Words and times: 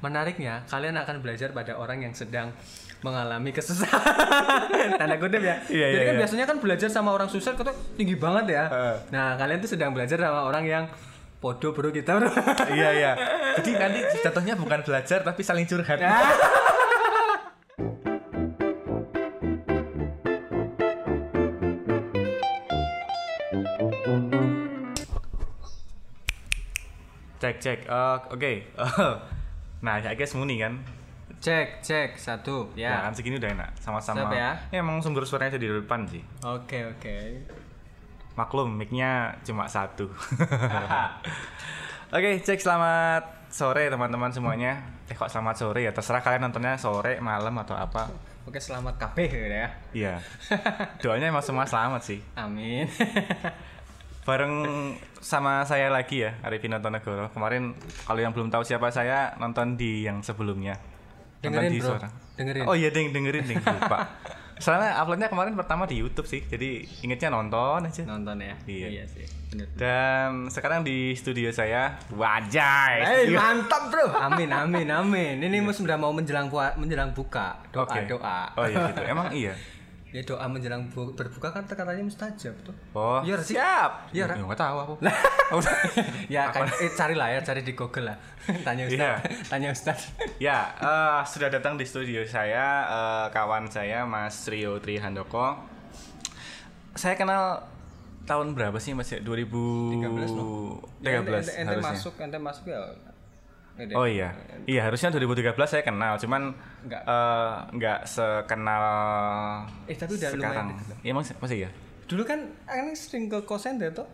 menariknya 0.00 0.64
kalian 0.68 0.96
akan 0.96 1.20
belajar 1.20 1.52
pada 1.52 1.76
orang 1.76 2.04
yang 2.04 2.16
sedang 2.16 2.52
mengalami 3.00 3.52
kesusahan. 3.52 4.96
Tanda 5.00 5.16
kutip 5.16 5.40
ya. 5.40 5.56
Iya, 5.68 5.86
jadi 5.88 5.96
iya, 5.96 6.08
kan 6.08 6.14
iya. 6.16 6.20
biasanya 6.24 6.44
kan 6.48 6.56
belajar 6.60 6.88
sama 6.92 7.16
orang 7.16 7.28
sukses 7.32 7.52
kata 7.56 7.72
tinggi 7.96 8.16
banget 8.16 8.60
ya. 8.60 8.64
Heeh. 8.68 8.96
nah 9.12 9.36
kalian 9.40 9.60
tuh 9.64 9.70
sedang 9.72 9.96
belajar 9.96 10.20
sama 10.20 10.44
orang 10.44 10.64
yang 10.68 10.84
podo 11.40 11.72
bro 11.72 11.88
kita 11.88 12.20
bro. 12.20 12.28
Iya 12.76 12.88
iya. 12.96 13.12
Jadi 13.60 13.70
nanti 13.76 14.00
jatuhnya 14.20 14.54
bukan 14.56 14.84
belajar 14.84 15.24
tapi 15.24 15.40
saling 15.40 15.64
curhat. 15.64 16.00
Cek 27.40 27.56
cek. 27.56 27.78
Eh, 27.88 28.16
oke 28.36 28.52
nah 29.80 29.96
ya 29.96 30.12
guys 30.12 30.32
muni 30.32 30.56
kan 30.56 30.76
cek 31.40 31.80
cek 31.80 32.10
satu 32.14 32.68
ya 32.74 32.92
ya 32.92 32.98
kan 33.08 33.12
segini 33.12 33.40
udah 33.40 33.48
enak 33.50 33.70
sama-sama 33.76 34.28
Siap 34.28 34.32
ya? 34.32 34.50
emang 34.74 35.00
sumber 35.00 35.24
suaranya 35.24 35.56
di 35.56 35.66
depan 35.66 36.04
sih 36.04 36.20
oke 36.40 36.78
oke 36.92 37.16
maklum 38.36 38.76
mic-nya 38.76 39.32
cuma 39.42 39.64
satu 39.64 40.08
Oke, 42.10 42.42
cek 42.42 42.58
selamat 42.58 43.22
sore 43.54 43.86
teman-teman 43.86 44.34
semuanya. 44.34 44.82
Eh 45.06 45.14
kok 45.14 45.30
selamat 45.30 45.54
sore 45.54 45.86
ya? 45.86 45.94
Terserah 45.94 46.18
kalian 46.18 46.42
nontonnya 46.42 46.74
sore, 46.74 47.22
malam 47.22 47.54
atau 47.54 47.78
apa. 47.78 48.10
oke 48.42 48.58
selamat 48.58 48.98
kabeh 48.98 49.30
ya 49.30 49.70
Iya. 49.94 50.14
Doanya 50.98 51.30
emang 51.30 51.38
semua 51.38 51.62
selamat 51.62 52.02
sih. 52.02 52.18
amin 52.34 52.90
Bareng 54.26 54.54
sama 55.20 55.62
saya 55.62 55.88
lagi 55.88 56.20
ya, 56.20 56.34
Arifin 56.40 56.72
Nontonegoro. 56.72 57.28
Kemarin 57.28 57.76
kalau 58.02 58.18
yang 58.18 58.32
belum 58.32 58.48
tahu 58.48 58.64
siapa 58.64 58.88
saya, 58.88 59.36
nonton 59.36 59.76
di 59.76 60.02
yang 60.02 60.20
sebelumnya. 60.20 60.80
Nonton 61.40 61.44
dengerin 61.46 61.70
di 61.70 61.78
bro 61.78 61.88
Suara. 61.90 62.08
dengerin 62.34 62.62
Oh 62.64 62.74
iya, 62.74 62.88
ding, 62.88 63.12
dengerin 63.12 63.44
ding, 63.46 63.60
lupa. 63.60 63.98
Soalnya 64.60 64.92
uploadnya 64.94 65.24
kemarin 65.26 65.56
pertama 65.56 65.84
di 65.84 65.96
YouTube 65.96 66.24
sih, 66.24 66.44
jadi 66.44 66.84
ingetnya 67.00 67.32
nonton 67.32 67.80
aja. 67.80 68.04
nonton 68.04 68.36
ya 68.38 68.52
Iya. 68.66 69.08
sih 69.08 69.24
bener 69.48 69.66
Dan 69.72 70.28
sekarang 70.46 70.84
di 70.84 71.16
studio 71.16 71.48
saya. 71.48 71.96
Hei, 73.02 73.24
Studio- 73.24 73.40
mantap 73.40 73.88
bro. 73.88 74.04
Amin 74.12 74.52
amin 74.52 74.84
amin. 74.86 75.40
Ini 75.40 75.58
mus 75.58 75.80
sudah 75.80 75.96
mau 75.96 76.12
menjelang 76.12 76.52
menjelang 76.76 77.10
buka. 77.10 77.56
Doa 77.72 77.88
Oke. 77.88 78.04
doa. 78.04 78.52
Oh 78.52 78.64
iya 78.64 78.84
gitu. 78.86 79.00
Emang 79.02 79.32
iya. 79.32 79.56
Ya 80.10 80.22
doa 80.22 80.42
menjelang 80.44 80.86
bu- 80.86 81.12
berbuka 81.12 81.48
kan 81.48 81.62
katanya 81.62 82.00
mustajab 82.00 82.50
tuh. 82.60 82.74
Oh, 82.90 83.22
Iya, 83.22 83.38
sih. 83.38 83.54
siap. 83.54 84.10
Iya. 84.10 84.26
Ya, 84.28 84.42
nggak 84.42 84.58
tahu 84.58 84.76
aku. 84.80 84.94
ya 86.28 86.42
kan 86.48 86.66
eh, 86.66 86.90
carilah 86.90 87.28
ya 87.28 87.40
cari 87.40 87.60
di 87.60 87.72
Google 87.72 88.10
lah. 88.10 88.16
Tanya 88.66 88.84
Ustaz. 88.84 88.96
Iya. 88.96 89.12
Tanya 89.46 89.68
Ustaz. 89.70 89.98
ya, 90.38 90.58
eh, 90.74 91.20
sudah 91.24 91.46
datang 91.48 91.74
di 91.74 91.84
studio 91.84 92.22
saya 92.24 92.66
eh, 92.84 93.26
kawan 93.28 93.66
saya 93.66 94.02
Mas 94.02 94.34
Rio 94.44 94.76
Trihandoko. 94.76 95.54
Saya 96.92 97.14
kenal 97.14 97.62
tahun 98.22 98.52
berapa 98.52 98.76
sih 98.76 98.92
Mas? 98.92 99.08
ya? 99.08 99.18
2013 99.18 100.02
loh. 100.32 100.82
13 101.00 101.06
Ya, 101.06 101.18
ente, 101.18 101.30
ente 101.52 101.70
harusnya. 101.72 101.86
masuk, 101.88 102.14
ente 102.18 102.38
masuk 102.38 102.64
ya. 102.66 102.82
Oh 103.90 104.04
iya. 104.04 104.28
Iya, 104.62 104.80
harusnya 104.82 105.08
2013 105.10 105.56
saya 105.66 105.82
kenal, 105.82 106.14
cuman 106.16 106.52
Nggak. 106.82 107.02
eh, 107.02 107.52
nggak 107.72 107.98
sekenal 108.04 108.84
Eh, 109.84 109.94
tapi 109.94 110.12
udah 110.14 110.30
sekarang. 110.30 110.66
lumayan. 110.70 110.98
Iya, 111.00 111.12
masih 111.12 111.34
masih 111.36 111.56
ya? 111.60 111.70
Dulu 112.04 112.22
kan 112.22 112.40
ini 112.68 112.92
sering 112.92 113.26
ke 113.26 113.40
kosen 113.42 113.76
deh 113.76 113.90
tuh. 113.90 114.06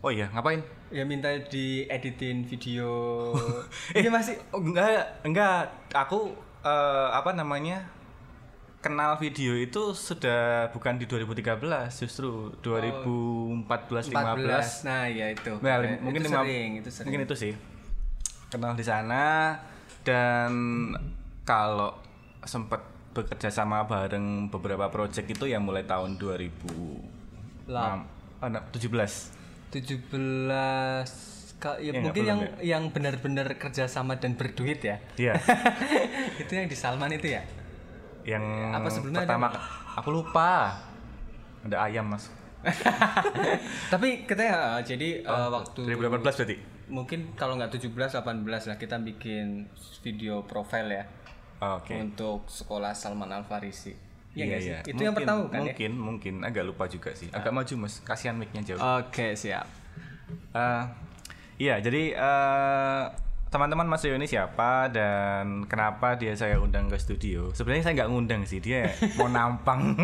Oh 0.00 0.08
iya, 0.08 0.28
ngapain? 0.28 0.60
Ya 0.88 1.02
minta 1.02 1.32
di 1.48 1.84
editin 1.86 2.42
video. 2.42 3.32
Ini 3.96 4.08
masih 4.08 4.36
Oh, 4.50 4.60
enggak, 4.60 5.20
enggak. 5.22 5.64
Aku 5.90 6.28
eh, 6.60 7.08
apa 7.10 7.32
namanya? 7.32 7.88
Kenal 8.78 9.16
video 9.16 9.56
itu 9.56 9.80
sudah 9.90 10.68
bukan 10.68 11.00
di 11.00 11.08
2013, 11.08 11.56
justru 11.96 12.52
2014 12.60 14.12
15. 14.12 14.12
14. 14.12 14.84
Nah, 14.84 15.04
ya 15.08 15.26
itu. 15.30 15.52
Nah, 15.56 15.80
Eh, 15.80 15.96
mungkin 15.98 16.20
itu 16.20 16.28
lima- 16.28 16.44
sering, 16.44 16.70
itu 16.76 16.90
sering. 16.90 17.06
Mungkin 17.08 17.22
itu 17.24 17.34
sih. 17.34 17.52
Kenal 18.54 18.72
di 18.72 18.86
sana 18.86 19.50
dan 20.06 20.52
kalau 21.42 21.90
sempat 22.40 22.78
bekerja 23.10 23.50
sama 23.50 23.82
bareng 23.82 24.46
beberapa 24.46 24.86
project 24.88 25.26
itu 25.28 25.44
ya 25.44 25.58
mulai 25.58 25.82
tahun 25.82 26.14
2000 26.14 27.66
Lah. 27.66 27.98
oh, 28.38 28.46
no, 28.46 28.60
17. 28.70 28.94
17 29.70 30.06
ka- 31.56 31.78
ya 31.78 31.90
Ya, 31.90 31.98
mungkin 31.98 32.22
yang 32.22 32.40
belum 32.40 32.62
yang 32.62 32.82
benar-benar 32.90 33.54
kerjasama 33.56 34.14
dan 34.16 34.34
berduit 34.34 34.78
ya 34.78 35.02
Iya. 35.16 35.34
itu 36.42 36.52
yang 36.52 36.66
di 36.66 36.76
Salman 36.76 37.10
itu 37.10 37.32
ya 37.32 37.42
yang 38.22 38.40
Apa 38.70 38.88
sebelumnya 38.88 39.26
pertama 39.26 39.50
aku 39.94 40.08
lupa. 40.10 40.78
Ada 41.60 41.76
ayam, 41.82 42.08
Mas. 42.08 42.32
tapi 43.92 44.24
katanya 44.24 44.80
eh, 44.80 44.84
jadi 44.86 45.08
eh, 45.20 45.48
waktu 45.50 45.84
2018 45.84 46.24
berarti? 46.24 46.56
Mungkin 46.86 47.32
kalau 47.32 47.54
nggak 47.54 47.72
17 47.72 47.90
18 47.90 48.20
lah 48.44 48.76
kita 48.76 48.96
bikin 48.98 49.68
video 50.00 50.42
profile 50.42 50.90
ya 50.92 51.04
Oh, 51.56 51.78
Oke. 51.78 51.94
untuk 51.94 52.44
sekolah 52.44 52.92
Salman 52.92 53.30
Al 53.30 53.42
Farisi 53.42 53.94
Iya, 54.32 54.44
nggak 54.44 54.60
sih? 54.60 54.68
iya. 54.68 54.78
itu 54.82 54.98
yang 54.98 55.12
Mungkin- 55.12 55.14
pertama 55.16 55.40
kan 55.46 55.60
ya 55.60 55.64
Mungkin, 55.70 55.92
mungkin 55.94 56.34
agak 56.42 56.64
lupa 56.64 56.84
juga 56.86 57.10
sih. 57.12 57.30
Agak 57.30 57.50
maju, 57.50 57.74
Mas. 57.78 58.00
Kasihan 58.00 58.34
mic-nya 58.34 58.60
jauh. 58.64 58.80
oke 58.80 59.32
siap 59.32 59.62
Eh, 60.50 60.82
iya, 61.58 61.78
jadi 61.78 62.10
eh, 62.12 63.02
teman-teman 63.46 63.86
Mas 63.86 64.02
Rio 64.02 64.12
ini 64.12 64.26
siapa 64.26 64.88
dan 64.88 65.62
kenapa 65.64 66.16
dia 66.16 66.34
saya 66.34 66.58
undang 66.58 66.86
ke 66.86 66.96
studio? 66.96 67.48
Sebenarnya 67.52 67.84
saya 67.84 67.94
nggak 67.96 68.10
ngundang 68.10 68.42
sih, 68.42 68.58
dia 68.58 68.90
mau 69.14 69.28
nampang. 69.28 69.94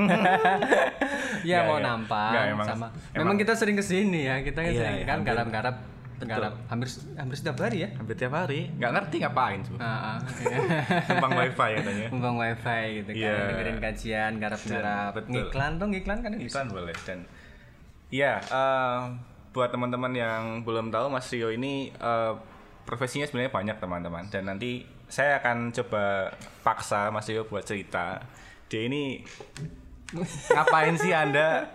ya 1.43 1.57
Nggak, 1.57 1.63
mau 1.65 1.75
nggak. 1.75 1.83
nampang 1.83 2.33
emang- 2.47 2.69
sama 2.69 2.87
emang- 2.87 2.93
memang 3.17 3.37
kita 3.37 3.53
sering 3.53 3.75
ke 3.75 3.83
sini 3.83 4.21
ya 4.23 4.39
kita 4.41 4.61
kan 4.61 4.71
Iya, 4.71 4.79
sering 4.79 4.97
iya, 4.97 5.05
kan 5.05 5.19
garap-garap 5.21 5.77
Betul. 6.21 6.37
garap 6.37 6.55
hampir 6.69 6.89
hampir 7.17 7.37
setiap 7.37 7.57
hari 7.59 7.79
ya 7.81 7.89
Hampir 7.97 8.15
tiap 8.15 8.37
hari, 8.37 8.69
nggak 8.77 8.93
ngerti 8.93 9.17
ngapain 9.25 9.61
tuh. 9.65 9.75
Ah, 9.81 10.15
ah. 10.15 10.19
Numpang 11.09 11.33
wifi 11.35 11.71
katanya. 11.81 12.07
Numpang 12.13 12.37
wifi 12.37 12.83
gitu 13.01 13.11
Iya. 13.17 13.33
kan 13.33 13.45
dengerin 13.49 13.79
kajian 13.81 14.33
garap-garap 14.37 15.11
Betul. 15.17 15.31
ngiklan 15.33 15.73
dong 15.77 15.91
ngiklan 15.91 16.19
kan 16.21 16.31
bisa 16.37 16.61
Iklan 16.61 16.69
boleh 16.69 16.97
dan 17.03 17.19
Iya, 18.11 18.43
eh, 18.43 19.01
buat 19.51 19.71
teman-teman 19.71 20.13
yang 20.13 20.43
belum 20.61 20.91
tahu 20.91 21.09
Mas 21.09 21.31
Rio 21.31 21.49
ini 21.49 21.89
eh, 21.91 22.33
profesinya 22.85 23.25
sebenarnya 23.25 23.51
banyak 23.51 23.77
teman-teman 23.79 24.25
dan 24.29 24.45
nanti 24.45 24.83
saya 25.07 25.39
akan 25.39 25.73
coba 25.73 26.31
paksa 26.61 27.09
Mas 27.09 27.27
Rio 27.27 27.43
buat 27.45 27.63
cerita. 27.63 28.21
Dia 28.69 28.87
ini 28.87 29.25
ngapain 30.51 30.95
sih 30.99 31.15
Anda 31.15 31.71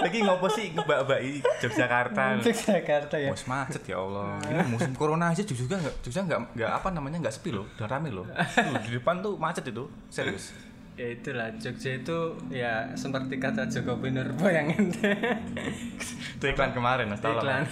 lagi 0.00 0.18
ngopo 0.24 0.48
sih 0.52 0.76
ngebak-baki 0.76 1.40
Yogyakarta? 1.64 2.40
Jakarta 2.44 3.16
ya 3.16 3.32
Bos 3.32 3.44
macet 3.48 3.82
ya 3.88 3.96
Allah. 4.00 4.36
Ini 4.44 4.64
musim 4.68 4.92
corona 4.92 5.32
aja 5.32 5.40
juga 5.44 5.80
nggak 5.80 5.94
juga 6.04 6.20
nggak 6.28 6.40
nggak 6.56 6.70
apa 6.70 6.88
namanya 6.92 7.16
nggak 7.24 7.34
sepi 7.34 7.50
loh, 7.52 7.64
udah 7.76 7.88
rame 7.88 8.12
loh. 8.12 8.28
Tuh, 8.28 8.76
di 8.84 8.90
depan 9.00 9.24
tuh 9.24 9.40
macet 9.40 9.64
itu, 9.68 9.84
serius. 10.12 10.52
ya 11.00 11.16
itulah 11.16 11.48
Jogja 11.56 11.96
itu 11.96 12.18
ya 12.52 12.92
seperti 12.92 13.40
kata 13.40 13.72
Jokowi 13.72 14.12
Nurbo 14.12 14.52
yang 14.52 14.68
ente 14.68 15.16
Itu 16.36 16.44
iklan 16.44 16.76
kemarin, 16.76 17.08
Mas. 17.08 17.24
Iklan 17.24 17.64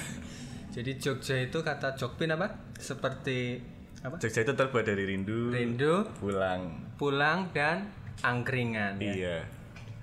jadi 0.79 0.95
Jogja 0.95 1.37
itu 1.43 1.59
kata 1.61 1.99
Jokpin 1.99 2.31
apa 2.33 2.55
seperti 2.79 3.59
apa 4.05 4.17
Jogja 4.23 4.47
itu 4.47 4.53
terbuat 4.55 4.85
dari 4.87 5.05
rindu, 5.11 5.51
rindu 5.51 6.07
pulang. 6.23 6.95
pulang 6.95 7.51
dan 7.51 7.91
angkringan 8.23 9.03
ya. 9.03 9.13
Iya. 9.13 9.37
ya 9.43 9.58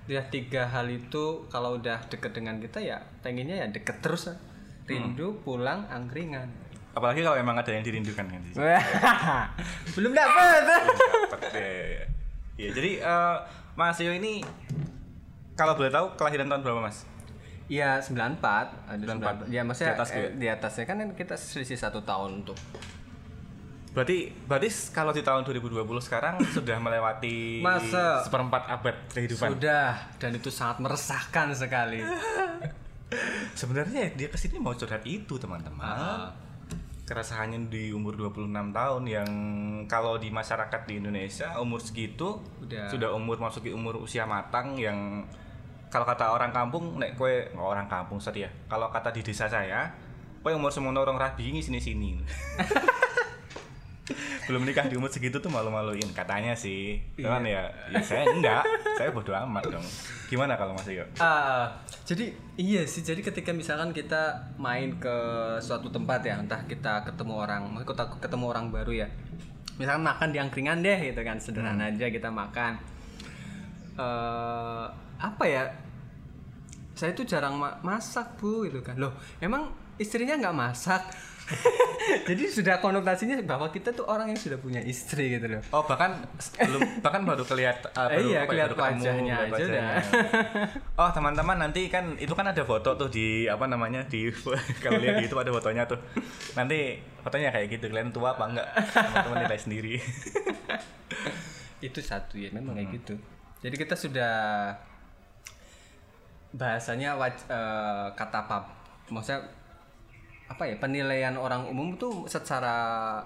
tiga 0.06 0.70
hal 0.70 0.86
itu 0.86 1.50
kalau 1.50 1.82
udah 1.82 2.06
deket 2.08 2.38
dengan 2.38 2.62
kita 2.62 2.78
ya 2.78 3.02
pengennya 3.26 3.66
ya 3.66 3.68
deket 3.74 4.00
terus 4.06 4.30
rindu 4.86 5.42
pulang 5.42 5.90
angkringan 5.90 6.66
Apalagi 6.96 7.28
kalau 7.28 7.36
emang 7.36 7.60
ada 7.60 7.76
yang 7.76 7.84
dirindukan 7.84 8.24
kan. 8.24 8.40
belum 10.00 10.16
dapet 10.16 10.64
Dapet 11.28 11.40
deh. 11.52 12.08
Iya, 12.56 12.70
jadi 12.72 12.92
eh, 13.04 13.36
Mas 13.76 14.00
Yo 14.00 14.16
ini 14.16 14.40
kalau 15.60 15.76
boleh 15.76 15.92
tahu 15.92 16.16
kelahiran 16.16 16.48
tahun 16.48 16.64
berapa, 16.64 16.80
Mas? 16.80 17.04
Iya 17.68 18.00
94 18.00 18.40
ada 18.40 19.04
94. 19.04 19.52
94. 19.52 19.52
Ya 19.52 19.62
maksudnya 19.68 19.92
Di 19.92 19.98
atas 20.00 20.10
gue. 20.14 20.24
eh, 20.24 20.30
di 20.40 20.48
atasnya 20.48 20.86
kan 20.88 20.98
kita 21.12 21.36
selisih 21.36 21.76
satu 21.76 22.00
tahun 22.00 22.48
untuk 22.48 22.56
Berarti 23.96 24.28
berarti 24.44 24.70
kalau 24.92 25.16
di 25.16 25.24
tahun 25.24 25.48
2020 25.48 25.80
sekarang 26.04 26.36
sudah 26.56 26.78
melewati 26.84 27.64
Masa? 27.64 28.20
seperempat 28.28 28.68
abad 28.68 28.96
kehidupan. 29.16 29.56
sudah 29.56 29.96
dan 30.20 30.36
itu 30.36 30.52
sangat 30.52 30.84
meresahkan 30.84 31.56
sekali. 31.56 32.04
Sebenarnya 33.60 34.12
dia 34.12 34.28
ke 34.28 34.36
sini 34.36 34.60
mau 34.60 34.76
curhat 34.76 35.08
itu, 35.08 35.40
teman-teman. 35.40 35.80
Ah. 35.88 36.28
Keresahannya 37.06 37.70
di 37.70 37.94
umur 37.94 38.18
26 38.18 38.50
tahun 38.50 39.04
yang 39.06 39.30
kalau 39.86 40.18
di 40.18 40.34
masyarakat 40.34 40.90
di 40.90 41.00
Indonesia 41.00 41.54
umur 41.62 41.78
segitu 41.78 42.42
Udah. 42.66 42.90
sudah 42.90 43.14
umur 43.14 43.38
masuki 43.38 43.70
umur 43.70 44.02
usia 44.02 44.26
matang 44.26 44.74
yang 44.74 45.22
kalau 45.94 46.02
kata 46.02 46.34
orang 46.34 46.50
kampung 46.50 46.98
nek 46.98 47.14
kue 47.14 47.46
nggak 47.54 47.62
orang 47.62 47.86
kampung 47.86 48.18
sorry 48.18 48.50
ya 48.50 48.52
kalau 48.66 48.90
kata 48.90 49.14
di 49.14 49.22
desa 49.22 49.46
saya 49.46 49.94
kue 50.42 50.50
umur 50.58 50.74
semono 50.74 51.06
orang 51.06 51.22
rabi 51.22 51.54
ini 51.54 51.62
sini 51.62 51.78
sini 51.78 52.18
belum 54.46 54.62
nikah 54.70 54.86
di 54.86 54.96
umur 54.96 55.10
segitu 55.10 55.42
tuh 55.42 55.50
malu-maluin 55.50 56.06
katanya 56.14 56.54
sih. 56.54 57.02
Iya. 57.18 57.26
Cuman 57.26 57.44
ya, 57.50 57.64
ya 57.90 58.00
saya 58.06 58.30
enggak. 58.30 58.62
saya 58.98 59.10
bodo 59.10 59.34
amat 59.34 59.66
dong. 59.74 59.86
Gimana 60.30 60.54
kalau 60.54 60.78
Mas 60.78 60.86
Yo? 60.86 61.06
Ah, 61.18 61.74
jadi 62.06 62.34
iya 62.58 62.86
sih. 62.86 63.02
Jadi 63.02 63.26
ketika 63.26 63.50
misalkan 63.50 63.90
kita 63.92 64.54
main 64.62 65.02
ke 65.02 65.16
suatu 65.58 65.90
tempat 65.90 66.22
ya, 66.22 66.38
entah 66.38 66.62
kita 66.70 67.02
ketemu 67.10 67.34
orang, 67.34 67.64
kita 67.82 68.06
ketemu 68.22 68.46
orang 68.46 68.66
baru 68.70 69.06
ya. 69.06 69.08
Misalkan 69.76 70.06
makan 70.06 70.30
di 70.32 70.38
angkringan 70.40 70.80
deh, 70.86 71.12
gitu 71.12 71.22
kan, 71.26 71.42
sederhana 71.42 71.90
aja 71.90 72.08
kita 72.08 72.30
makan. 72.30 72.80
eh 73.96 74.86
apa 75.20 75.44
ya? 75.48 75.64
Saya 76.96 77.12
tuh 77.12 77.28
jarang 77.28 77.60
ma- 77.60 77.76
masak 77.84 78.40
bu, 78.40 78.64
gitu 78.70 78.80
kan. 78.80 78.96
Loh, 78.96 79.12
emang 79.44 79.68
istrinya 80.00 80.40
nggak 80.40 80.56
masak? 80.56 81.04
Jadi 82.30 82.44
sudah 82.50 82.82
konotasinya 82.82 83.38
bahwa 83.46 83.70
kita 83.70 83.94
tuh 83.94 84.06
orang 84.10 84.34
yang 84.34 84.40
sudah 84.40 84.58
punya 84.58 84.82
istri 84.82 85.38
gitu 85.38 85.46
loh. 85.58 85.62
Oh 85.74 85.86
bahkan 85.86 86.26
belum 86.58 86.82
bahkan 87.06 87.22
baru 87.22 87.46
kelihatan 87.46 87.90
uh, 87.94 88.10
baru, 88.10 88.26
iya, 88.26 88.40
ya, 88.42 88.50
kelihatan 88.50 88.78
wajahnya 88.78 89.34
aja 89.36 89.54
wajahnya. 89.54 89.86
udah. 89.86 89.94
Oh 91.02 91.10
teman-teman 91.14 91.58
nanti 91.62 91.86
kan 91.92 92.18
itu 92.18 92.34
kan 92.34 92.50
ada 92.50 92.64
foto 92.66 92.98
tuh 92.98 93.10
di 93.10 93.46
apa 93.46 93.66
namanya 93.70 94.02
di 94.10 94.30
kalau 94.84 94.98
lihat 94.98 95.22
di 95.22 95.26
itu 95.30 95.36
ada 95.38 95.52
fotonya 95.54 95.84
tuh. 95.86 96.00
Nanti 96.58 96.98
fotonya 97.22 97.50
kayak 97.54 97.68
gitu 97.74 97.90
kalian 97.94 98.10
tua 98.10 98.34
apa 98.34 98.44
enggak? 98.50 98.68
Teman-teman 98.94 99.38
nilai 99.46 99.60
sendiri. 99.60 99.96
itu 101.84 102.00
satu 102.02 102.40
ya 102.42 102.50
memang 102.50 102.74
kayak 102.74 102.98
gitu 102.98 103.14
jadi 103.62 103.76
kita 103.78 103.94
sudah 103.94 104.34
bahasanya 106.56 107.20
waj- 107.20 107.46
eh, 107.46 108.08
kata 108.16 108.38
apa 108.48 108.58
maksudnya 109.12 109.44
apa 110.46 110.64
ya 110.70 110.76
penilaian 110.78 111.34
orang 111.36 111.66
umum 111.66 111.98
tuh 111.98 112.30
secara 112.30 113.20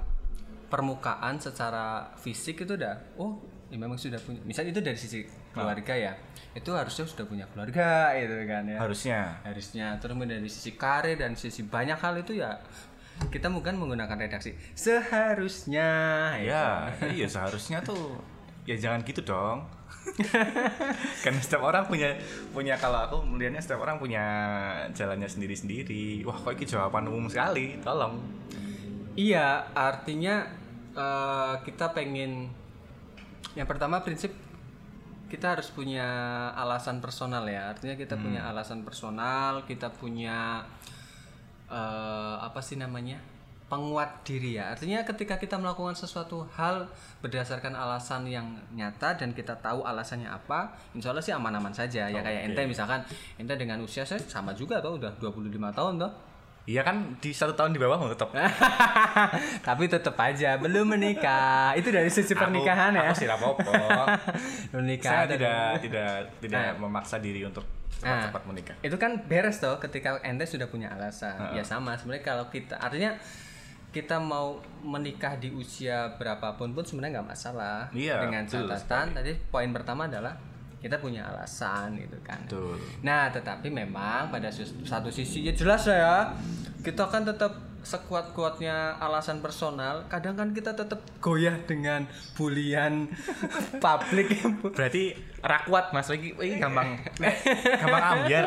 permukaan 0.70 1.36
secara 1.42 2.14
fisik 2.16 2.64
itu 2.64 2.78
udah 2.78 2.96
oh 3.20 3.42
ya 3.70 3.78
memang 3.78 3.98
sudah 3.98 4.18
punya 4.22 4.40
misal 4.46 4.66
itu 4.66 4.80
dari 4.82 4.98
sisi 4.98 5.26
keluarga 5.54 5.94
ya 5.94 6.14
itu 6.54 6.70
harusnya 6.74 7.06
sudah 7.06 7.26
punya 7.26 7.46
keluarga 7.54 8.14
itu 8.18 8.34
kan 8.50 8.66
ya 8.66 8.78
Harusnya. 8.82 9.20
harusnya 9.46 9.88
terus 10.02 10.16
dari 10.18 10.50
sisi 10.50 10.72
karir 10.78 11.18
dan 11.18 11.34
sisi 11.38 11.66
banyak 11.66 11.98
hal 11.98 12.18
itu 12.18 12.38
ya 12.42 12.58
kita 13.30 13.52
mungkin 13.52 13.76
menggunakan 13.78 14.16
redaksi 14.16 14.56
seharusnya 14.74 15.90
Ya, 16.40 16.88
iya 17.12 17.28
seharusnya 17.28 17.84
tuh 17.84 18.16
ya 18.64 18.78
jangan 18.78 19.02
gitu 19.04 19.22
dong. 19.26 19.66
kan 21.24 21.34
setiap 21.40 21.64
orang 21.64 21.88
punya 21.88 22.16
punya 22.52 22.76
kalau 22.76 23.00
aku 23.06 23.18
melihatnya 23.24 23.62
setiap 23.64 23.84
orang 23.84 23.98
punya 23.98 24.24
jalannya 24.92 25.30
sendiri-sendiri. 25.30 26.24
Wah, 26.28 26.38
kok 26.38 26.56
ini 26.56 26.66
jawaban 26.68 27.08
umum 27.08 27.32
sekali. 27.32 27.80
Tolong. 27.80 28.20
Iya, 29.16 29.72
artinya 29.76 30.48
eh, 30.96 31.54
kita 31.64 31.92
pengen 31.92 32.52
yang 33.58 33.66
pertama 33.66 34.00
prinsip 34.06 34.32
kita 35.30 35.58
harus 35.58 35.70
punya 35.70 36.08
alasan 36.58 37.00
personal 37.00 37.46
ya. 37.46 37.70
Artinya 37.72 37.96
kita 37.96 38.18
punya 38.18 38.50
alasan 38.50 38.82
personal, 38.82 39.64
kita 39.70 39.94
punya 39.94 40.66
eh, 41.70 42.36
apa 42.42 42.60
sih 42.60 42.76
namanya? 42.76 43.39
Penguat 43.70 44.26
diri 44.26 44.58
ya. 44.58 44.74
Artinya 44.74 45.06
ketika 45.06 45.38
kita 45.38 45.56
melakukan 45.56 45.94
sesuatu 45.94 46.44
hal 46.58 46.90
berdasarkan 47.22 47.78
alasan 47.78 48.26
yang 48.26 48.58
nyata 48.74 49.16
dan 49.16 49.32
kita 49.32 49.56
tahu 49.62 49.86
alasannya 49.86 50.28
apa, 50.28 50.74
insya 50.98 51.14
Allah 51.14 51.24
sih 51.24 51.32
aman-aman 51.32 51.72
saja. 51.72 52.10
Ya 52.10 52.20
kayak 52.20 52.52
ente 52.52 52.66
misalkan 52.66 53.06
ente 53.38 53.54
dengan 53.56 53.80
usia 53.86 54.04
saya 54.04 54.20
sama 54.26 54.52
juga 54.58 54.82
tuh 54.82 54.98
udah 54.98 55.14
25 55.22 55.54
tahun 55.54 55.94
tuh. 56.02 56.12
Iya 56.70 56.86
kan 56.86 57.18
di 57.18 57.34
satu 57.34 57.58
tahun 57.58 57.74
di 57.74 57.80
bawah 57.82 57.98
mau 57.98 58.10
tetap. 58.10 58.30
Tapi 59.68 59.84
tetap 59.90 60.14
aja 60.18 60.58
belum 60.58 60.98
menikah. 60.98 61.74
Itu 61.74 61.90
dari 61.90 62.10
sisi 62.14 62.38
pernikahan 62.38 62.94
ya. 62.94 63.10
Aku 63.10 63.18
sih 63.18 63.26
apa-apa. 63.26 63.74
Menikah. 64.78 65.26
Saya 65.26 65.34
tidak 65.34 65.82
tidak 65.82 66.14
tidak 66.38 66.78
memaksa 66.78 67.18
diri 67.18 67.42
untuk 67.46 67.66
Nah, 68.00 68.32
cepat-cepat 68.32 68.44
menikah. 68.48 68.76
Itu 68.80 68.96
kan 68.96 69.28
beres 69.28 69.60
tuh 69.60 69.76
ketika 69.84 70.24
ente 70.24 70.48
sudah 70.48 70.72
punya 70.72 70.88
alasan. 70.96 71.52
Ya 71.52 71.64
sama 71.68 72.00
sebenarnya 72.00 72.24
kalau 72.24 72.46
kita 72.48 72.80
artinya 72.80 73.20
kita 73.90 74.22
mau 74.22 74.58
menikah 74.80 75.34
di 75.36 75.50
usia 75.50 76.14
berapapun 76.16 76.72
pun 76.72 76.86
sebenarnya 76.86 77.20
nggak 77.20 77.30
masalah. 77.30 77.90
Iya, 77.90 78.22
Dengan 78.22 78.46
catatan 78.46 79.06
tadi 79.12 79.34
poin 79.50 79.70
pertama 79.70 80.06
adalah 80.06 80.38
kita 80.80 80.96
punya 80.96 81.28
alasan 81.28 81.98
gitu 81.98 82.16
kan. 82.22 82.40
Betul. 82.46 82.78
Nah, 83.02 83.28
tetapi 83.28 83.68
memang 83.68 84.30
pada 84.30 84.48
satu 84.86 85.10
sisi 85.10 85.44
ya 85.44 85.52
jelas 85.52 85.90
lah 85.90 85.98
ya. 85.98 86.18
Kita 86.80 87.10
kan 87.10 87.28
tetap 87.28 87.52
sekuat-kuatnya 87.80 89.00
alasan 89.00 89.40
personal, 89.40 90.04
kadang 90.08 90.36
kan 90.36 90.52
kita 90.52 90.76
tetap 90.76 91.00
goyah 91.20 91.56
dengan 91.64 92.06
bulian 92.36 93.08
publik. 93.84 94.36
Berarti 94.72 95.16
rakwat 95.40 95.92
Mas 95.92 96.08
lagi 96.08 96.36
ini 96.36 96.60
gampang 96.60 97.00
gampang 97.80 98.04
ambiar. 98.04 98.46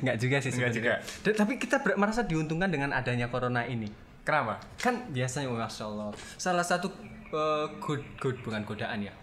Nggak 0.00 0.16
juga 0.18 0.36
sih 0.40 0.50
Nggak 0.50 0.72
sebenarnya. 0.72 0.96
Da- 1.22 1.36
Tapi 1.38 1.52
kita 1.56 1.76
merasa 1.96 2.24
diuntungkan 2.24 2.68
dengan 2.68 2.90
adanya 2.92 3.28
corona 3.28 3.64
ini. 3.64 4.07
Kenapa? 4.28 4.60
Kan 4.76 5.08
biasanya 5.08 5.48
masya 5.48 5.88
Allah. 5.88 6.12
Salah 6.36 6.60
satu 6.60 6.92
eh, 7.32 7.66
good 7.80 8.04
good 8.20 8.36
bukan 8.44 8.60
godaan 8.68 9.08
ya. 9.08 9.16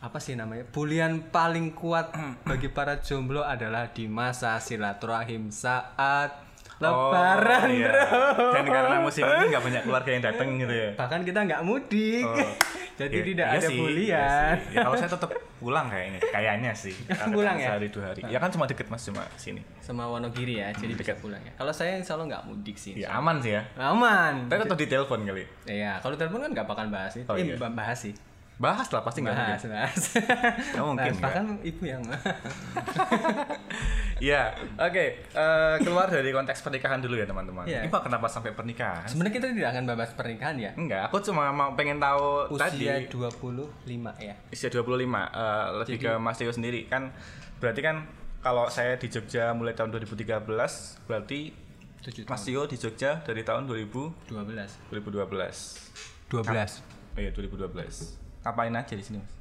Apa 0.00 0.16
sih 0.16 0.32
namanya? 0.32 0.64
Bulian 0.72 1.28
paling 1.28 1.76
kuat 1.76 2.16
bagi 2.48 2.72
para 2.72 3.04
jomblo 3.04 3.44
adalah 3.44 3.92
di 3.92 4.08
masa 4.08 4.56
silaturahim 4.64 5.52
saat 5.52 6.47
lebaran, 6.78 7.64
Oh, 7.64 7.74
iya. 7.74 7.88
bro. 7.90 8.54
Dan 8.54 8.64
karena 8.64 8.96
musim 8.98 9.22
ini 9.22 9.44
nggak 9.48 9.62
banyak 9.62 9.82
keluarga 9.82 10.10
yang 10.10 10.22
datang 10.22 10.46
gitu 10.56 10.70
ya. 10.70 10.90
Bahkan 10.94 11.20
kita 11.22 11.40
nggak 11.42 11.60
mudik. 11.62 12.22
Oh. 12.22 12.38
Jadi 12.98 13.14
Iya- 13.14 13.26
tidak 13.28 13.46
iya 13.46 13.54
ada 13.54 13.68
sih, 13.68 13.78
bulian. 13.78 13.98
iya 14.00 14.26
sih. 14.58 14.74
Ya, 14.74 14.80
kalau 14.82 14.96
saya 14.96 15.06
tetap 15.08 15.30
pulang 15.56 15.86
kayaknya, 15.86 16.18
kayaknya 16.24 16.72
sih. 16.72 16.94
Pulang 17.30 17.54
ya? 17.56 17.70
Sehari 17.70 17.88
dua 17.88 18.04
hari. 18.08 18.20
Ya 18.24 18.38
kan 18.38 18.50
cuma 18.50 18.66
deket 18.66 18.86
mas 18.86 19.02
cuma 19.02 19.22
sini. 19.34 19.62
Sama 19.78 20.02
Wonogiri 20.04 20.58
ya, 20.58 20.70
jadi 20.72 20.92
bisa 20.92 21.14
pulang 21.14 21.38
ya. 21.40 21.54
Kalau 21.54 21.70
saya 21.70 21.94
insya 21.94 22.14
Allah 22.14 22.26
nggak 22.28 22.42
mudik 22.44 22.74
sih. 22.74 22.98
Ya 22.98 23.14
aman 23.14 23.38
sih 23.38 23.54
ya. 23.54 23.62
Aman. 23.76 24.46
Tapi 24.46 24.66
tetap 24.66 24.74
di 24.76 24.88
telepon 24.88 25.22
kali. 25.22 25.46
Iya, 25.64 25.98
kalau 25.98 26.14
telepon 26.14 26.42
kan 26.42 26.50
nggak 26.50 26.66
bakal 26.66 26.86
bahas 26.88 27.14
itu. 27.14 27.26
Oh, 27.26 27.34
eh, 27.34 27.42
iya. 27.44 27.54
bah- 27.54 27.70
bahas 27.70 27.98
sih. 28.00 28.14
Bahas 28.58 28.90
lah 28.90 29.06
pasti 29.06 29.22
nggak 29.22 29.34
mungkin. 29.38 29.54
Bahas, 29.54 29.64
bahas. 29.70 30.02
Nggak 30.74 30.86
mungkin, 30.90 31.12
Bahas. 31.14 31.22
Bahkan 31.22 31.46
ibu 31.62 31.82
yang 31.86 32.02
Iya, 34.18 34.50
oke. 34.74 35.04
Eh, 35.30 35.76
keluar 35.86 36.10
dari 36.10 36.34
konteks 36.34 36.66
pernikahan 36.66 36.98
dulu 36.98 37.14
ya 37.14 37.22
teman-teman. 37.22 37.62
Iya. 37.70 37.86
Ini 37.86 37.88
Pak 37.94 38.10
kenapa 38.10 38.26
sampai 38.26 38.50
pernikahan? 38.50 39.06
sebenarnya 39.06 39.34
kita 39.38 39.46
tidak 39.54 39.70
akan 39.78 39.82
bahas 39.94 40.10
pernikahan 40.18 40.58
ya. 40.58 40.70
Enggak, 40.74 41.06
aku 41.06 41.22
cuma 41.22 41.54
mau 41.54 41.70
pengen 41.78 42.02
tahu 42.02 42.50
Usia 42.50 42.66
tadi 42.66 43.06
25 43.06 44.18
ya. 44.18 44.34
usia 44.50 44.68
25 44.74 44.74
eh, 44.74 45.66
lebih 45.78 45.96
ke 46.02 46.10
Mas 46.18 46.36
Tio 46.42 46.50
sendiri 46.50 46.90
kan 46.90 47.14
berarti 47.62 47.78
kan 47.78 48.10
kalau 48.42 48.66
saya 48.66 48.98
di 48.98 49.06
Jogja 49.06 49.54
mulai 49.54 49.78
tahun 49.78 49.94
2013 49.94 50.46
berarti 51.06 51.54
7 52.02 52.26
Mas 52.26 52.42
Tio 52.42 52.66
di 52.66 52.74
Jogja 52.74 53.22
dari 53.22 53.46
tahun 53.46 53.70
2000 53.70 54.30
12. 54.30 54.90
2012 54.90 56.26
12. 56.26 56.42
oh 57.14 57.20
iya 57.22 57.30
2012 57.30 58.27
ngapain 58.48 58.72
aja 58.72 58.90
di 58.90 59.04
sini 59.04 59.20
Mas 59.20 59.32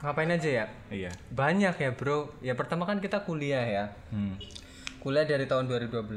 Ngapain 0.00 0.28
aja 0.28 0.48
ya? 0.48 0.64
iya 0.88 1.12
Banyak 1.28 1.76
ya, 1.76 1.90
Bro. 1.92 2.32
Ya 2.40 2.52
pertama 2.52 2.84
kan 2.84 2.98
kita 2.98 3.22
kuliah 3.22 3.62
ya. 3.62 3.84
hmm. 4.08 4.36
Kuliah 5.00 5.24
dari 5.24 5.44
tahun 5.44 5.64
2012 5.64 6.12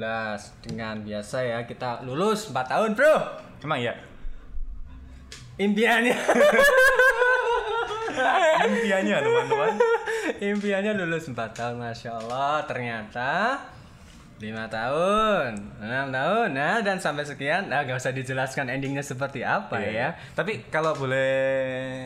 dengan 0.63 0.95
biasa 1.03 1.43
ya 1.43 1.57
kita 1.63 2.03
lulus 2.03 2.47
4 2.47 2.55
tahun, 2.67 2.89
Bro. 2.95 3.15
emang 3.63 3.79
iya 3.79 3.95
Impiannya 5.57 6.13
impiannya 8.67 9.15
teman-teman 9.19 9.71
Impiannya 10.39 10.91
lulus 10.97 11.27
4 11.27 11.35
tahun, 11.53 11.75
Masya 11.77 12.11
Allah 12.17 12.63
Ternyata 12.65 13.59
5 14.37 14.45
tahun, 14.69 15.49
6 15.81 16.13
tahun, 16.13 16.47
nah 16.53 16.77
dan 16.79 17.01
sampai 17.01 17.25
sekian. 17.25 17.73
Nah 17.73 17.81
gak 17.81 17.97
usah 17.97 18.13
dijelaskan 18.13 18.69
endingnya 18.69 19.01
seperti 19.01 19.41
apa 19.41 19.81
ya. 19.81 20.13
tapi 20.37 20.69
kalau 20.69 20.93
boleh 20.93 22.05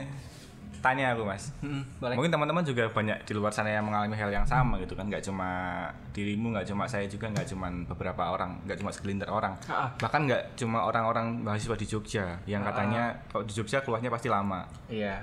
tanya 0.81 1.13
aku 1.13 1.27
mas. 1.27 1.53
Hmm, 1.61 1.85
boleh. 2.01 2.17
Mungkin 2.17 2.33
teman-teman 2.33 2.63
juga 2.65 2.89
banyak 2.89 3.21
di 3.21 3.33
luar 3.37 3.53
sana 3.53 3.69
yang 3.69 3.85
mengalami 3.85 4.17
hal 4.17 4.33
yang 4.33 4.47
sama 4.49 4.81
gitu 4.81 4.97
kan, 4.97 5.05
nggak 5.05 5.21
cuma 5.21 5.85
dirimu, 6.09 6.57
nggak 6.57 6.65
cuma 6.73 6.89
saya 6.89 7.05
juga, 7.05 7.29
nggak 7.29 7.53
cuma 7.53 7.69
beberapa 7.85 8.33
orang, 8.33 8.57
nggak 8.65 8.81
cuma 8.81 8.89
segelintir 8.89 9.29
orang, 9.29 9.53
Ah. 9.69 9.93
bahkan 10.01 10.25
nggak 10.25 10.57
cuma 10.57 10.81
orang-orang 10.89 11.37
mahasiswa 11.37 11.77
di 11.77 11.85
Jogja 11.85 12.41
yang 12.49 12.65
katanya 12.65 13.13
kalau 13.29 13.45
di 13.45 13.53
Jogja 13.53 13.85
keluarnya 13.85 14.09
pasti 14.09 14.25
lama. 14.33 14.65
Iya. 14.89 15.21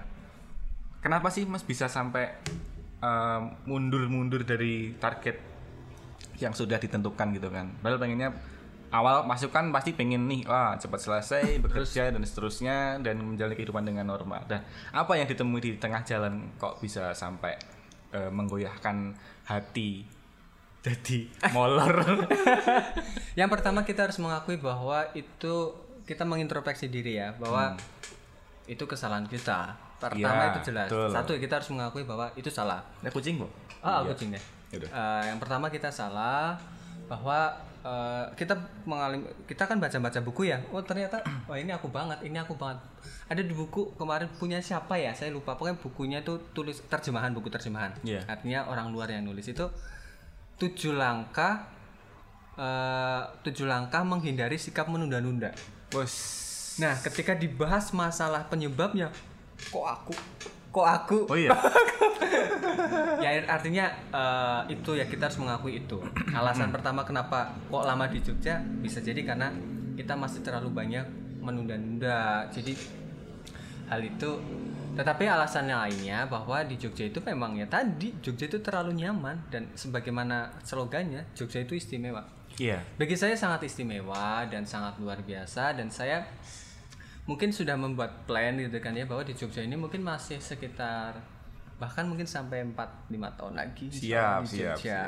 Kenapa 1.03 1.27
sih 1.27 1.43
mas 1.43 1.67
bisa 1.67 1.91
sampai 1.91 2.31
eh, 2.99 3.41
mundur-mundur 3.67 4.43
dari 4.43 4.95
target 4.95 5.58
yang 6.39 6.55
sudah 6.55 6.79
ditentukan 6.79 7.35
gitu 7.35 7.49
kan? 7.51 7.71
Padahal 7.83 8.01
pengennya 8.01 8.31
awal 8.89 9.29
masuk 9.29 9.53
kan 9.53 9.69
pasti 9.69 9.93
pengen 9.93 10.25
nih, 10.25 10.49
wah 10.49 10.73
cepat 10.79 11.01
selesai 11.03 11.45
bekerja 11.65 12.09
dan 12.09 12.23
seterusnya 12.25 12.97
dan 13.05 13.21
menjalani 13.21 13.57
kehidupan 13.59 13.85
dengan 13.85 14.09
normal. 14.09 14.47
Dan 14.49 14.65
apa 14.93 15.13
yang 15.19 15.29
ditemui 15.29 15.61
di 15.61 15.71
tengah 15.77 16.01
jalan 16.03 16.55
kok 16.57 16.81
bisa 16.81 17.13
sampai 17.13 17.59
eh, 18.17 18.31
menggoyahkan 18.33 19.13
hati 19.45 20.07
jadi 20.81 21.29
molor? 21.57 22.25
Yang 23.37 23.49
pertama 23.53 23.85
kita 23.85 24.09
harus 24.09 24.19
mengakui 24.23 24.57
bahwa 24.57 25.05
itu 25.13 25.75
kita 26.09 26.25
mengintrospeksi 26.25 26.89
diri 26.89 27.21
ya 27.21 27.37
bahwa 27.37 27.77
itu 28.65 28.85
kesalahan 28.89 29.29
kita. 29.29 29.77
Pertama 29.99 30.31
Hmm. 30.31 30.41
Iya, 30.41 30.49
itu 30.55 30.61
jelas. 30.71 30.89
betul. 30.89 31.11
Satu 31.11 31.31
kita 31.37 31.53
harus 31.59 31.69
mengakui 31.75 32.03
bahwa 32.07 32.31
itu 32.39 32.49
salah. 32.49 32.81
Ada 33.03 33.11
kucing 33.11 33.43
kok. 33.43 33.51
Ah, 33.83 34.01
kucing 34.07 34.31
deh. 34.31 34.45
Yaudah. 34.75 34.91
Eh, 34.91 35.23
yang 35.33 35.39
pertama 35.41 35.73
kita 35.73 35.89
salah 35.89 36.61
bahwa 37.09 37.57
eh, 37.81 38.25
kita 38.37 38.55
mengalami 38.85 39.25
kita 39.49 39.65
kan 39.65 39.81
baca-baca 39.81 40.21
buku 40.21 40.53
ya. 40.53 40.61
Oh 40.75 40.85
ternyata 40.85 41.25
wah 41.49 41.57
ini 41.63 41.73
aku 41.73 41.89
banget, 41.89 42.21
ini 42.25 42.37
aku 42.37 42.55
banget. 42.59 42.83
Ada 43.29 43.45
di 43.45 43.53
buku 43.53 43.97
kemarin 43.97 44.29
punya 44.37 44.61
siapa 44.61 44.97
ya? 45.01 45.13
Saya 45.17 45.33
lupa. 45.33 45.57
Pokoknya 45.57 45.77
bukunya 45.81 46.19
tuh 46.21 46.41
tulis 46.53 46.81
terjemahan 46.89 47.33
buku 47.33 47.49
terjemahan. 47.49 47.93
Iya. 48.05 48.25
Artinya 48.29 48.69
orang 48.69 48.93
luar 48.93 49.09
yang 49.09 49.25
nulis 49.25 49.49
itu 49.49 49.65
tujuh 50.59 50.97
langkah 50.97 51.65
eh, 52.59 53.23
tujuh 53.47 53.65
langkah 53.65 54.05
menghindari 54.05 54.61
sikap 54.61 54.91
menunda-nunda. 54.91 55.55
Bos. 55.89 56.15
Nah, 56.79 56.95
ketika 57.03 57.35
dibahas 57.35 57.91
masalah 57.91 58.47
penyebabnya, 58.47 59.11
kok 59.75 59.83
aku, 59.83 60.15
kok 60.69 60.87
aku, 60.87 61.19
Oh 61.29 61.39
iya. 61.39 61.51
ya 63.25 63.31
artinya 63.49 63.89
eh, 64.13 64.61
itu 64.77 64.95
ya 64.95 65.05
kita 65.09 65.29
harus 65.29 65.39
mengakui 65.41 65.81
itu. 65.85 65.99
Alasan 66.33 66.71
pertama 66.71 67.03
kenapa 67.03 67.53
kok 67.69 67.85
lama 67.85 68.07
di 68.07 68.21
Jogja 68.21 68.61
bisa 68.81 69.01
jadi 69.01 69.25
karena 69.25 69.51
kita 69.97 70.15
masih 70.15 70.45
terlalu 70.45 70.71
banyak 70.71 71.05
menunda-nunda. 71.41 72.47
Jadi 72.53 72.77
hal 73.89 74.01
itu 74.05 74.31
tetapi 74.99 75.31
alasannya 75.31 75.79
lainnya 75.79 76.27
bahwa 76.27 76.59
di 76.67 76.75
Jogja 76.75 77.07
itu 77.07 77.23
memang 77.23 77.55
ya 77.55 77.71
tadi 77.71 78.11
Jogja 78.19 78.51
itu 78.51 78.59
terlalu 78.59 78.99
nyaman 78.99 79.47
dan 79.47 79.71
sebagaimana 79.79 80.59
slogannya 80.67 81.23
Jogja 81.39 81.63
itu 81.63 81.79
istimewa. 81.79 82.39
Iya. 82.59 82.83
bagi 82.99 83.15
saya 83.15 83.39
sangat 83.39 83.71
istimewa 83.71 84.43
dan 84.51 84.67
sangat 84.67 84.99
luar 84.99 85.23
biasa 85.23 85.79
dan 85.79 85.95
saya 85.95 86.27
mungkin 87.29 87.53
sudah 87.53 87.77
membuat 87.77 88.25
plan 88.25 88.57
gitu 88.57 88.81
kan 88.81 88.97
ya 88.97 89.05
bahwa 89.05 89.21
di 89.21 89.37
Jogja 89.37 89.61
ini 89.61 89.77
mungkin 89.77 90.01
masih 90.01 90.41
sekitar 90.41 91.21
bahkan 91.77 92.09
mungkin 92.09 92.25
sampai 92.25 92.65
4 92.65 93.13
5 93.13 93.39
tahun 93.39 93.55
lagi 93.55 93.87
Siap, 93.93 94.49
di 94.49 94.59
siap, 94.59 94.77
Jogja. 94.81 95.03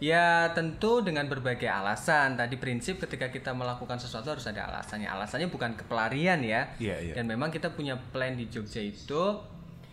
Ya 0.00 0.48
tentu 0.56 1.04
dengan 1.04 1.28
berbagai 1.28 1.68
alasan. 1.68 2.32
Tadi 2.32 2.56
prinsip 2.56 2.96
ketika 3.04 3.28
kita 3.28 3.52
melakukan 3.52 4.00
sesuatu 4.00 4.32
harus 4.32 4.48
ada 4.48 4.64
alasannya. 4.64 5.04
Alasannya 5.04 5.52
bukan 5.52 5.76
kepelarian 5.76 6.40
ya. 6.40 6.72
Iya, 6.80 6.96
iya. 7.04 7.14
Dan 7.20 7.28
memang 7.28 7.52
kita 7.52 7.68
punya 7.76 8.00
plan 8.00 8.32
di 8.32 8.48
Jogja 8.48 8.80
itu. 8.80 9.44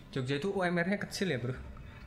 Jogja 0.08 0.40
itu 0.40 0.48
UMR-nya 0.48 0.96
kecil 0.96 1.28
ya 1.28 1.36
bro. 1.36 1.52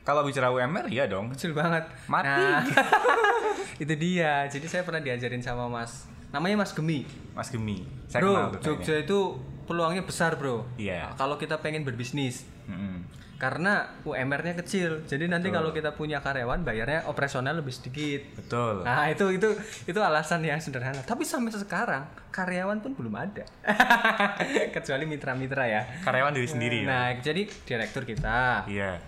Kalau 0.02 0.26
bicara 0.26 0.50
UMR 0.50 0.90
ya 0.90 1.06
dong. 1.06 1.30
Kecil 1.30 1.54
banget. 1.54 1.86
Mati. 2.10 2.26
Nah, 2.26 2.66
itu 3.86 3.94
dia. 3.94 4.50
Jadi 4.50 4.66
saya 4.66 4.82
pernah 4.82 4.98
diajarin 4.98 5.38
sama 5.38 5.70
Mas. 5.70 6.10
Namanya 6.32 6.56
Mas 6.58 6.72
Gemi. 6.72 7.04
Mas 7.32 7.48
Gemi. 7.48 7.84
Saya 8.08 8.24
kenal 8.24 8.48
bro, 8.48 8.58
tuh 8.58 8.76
Jogja 8.76 8.96
itu 8.98 9.18
peluangnya 9.62 10.02
besar 10.02 10.34
bro. 10.34 10.64
Iya. 10.76 11.12
Kalau 11.14 11.36
kita 11.36 11.60
pengen 11.60 11.84
berbisnis. 11.84 12.44
kayaknya. 12.64 12.72
Mm-mm. 12.72 12.96
Karena 13.36 13.90
UMR-nya 14.06 14.54
kecil. 14.54 15.02
Jadi 15.02 15.26
nanti 15.26 15.50
kalau 15.50 15.74
kita 15.74 15.92
punya 15.92 16.22
karyawan 16.22 16.62
bayarnya 16.62 17.10
operasional 17.10 17.58
lebih 17.58 17.74
sedikit. 17.74 18.22
Betul. 18.38 18.86
Nah, 18.86 19.10
itu 19.10 19.34
itu 19.34 19.50
itu 19.82 19.98
alasan 19.98 20.40
yang 20.40 20.62
sederhana. 20.62 21.02
Tapi 21.02 21.26
sampai 21.26 21.50
sekarang 21.50 22.06
karyawan 22.30 22.78
pun 22.78 22.94
belum 22.94 23.10
ada. 23.12 23.42
Kecuali 24.78 25.04
mitra-mitra 25.04 25.66
ya. 25.66 25.82
Karyawan 26.00 26.32
diri 26.32 26.46
sendiri. 26.46 26.78
ya? 26.82 26.86
Nah, 26.86 27.08
jadi 27.18 27.42
direktur 27.66 28.06
kita, 28.06 28.62
Iya. 28.70 29.02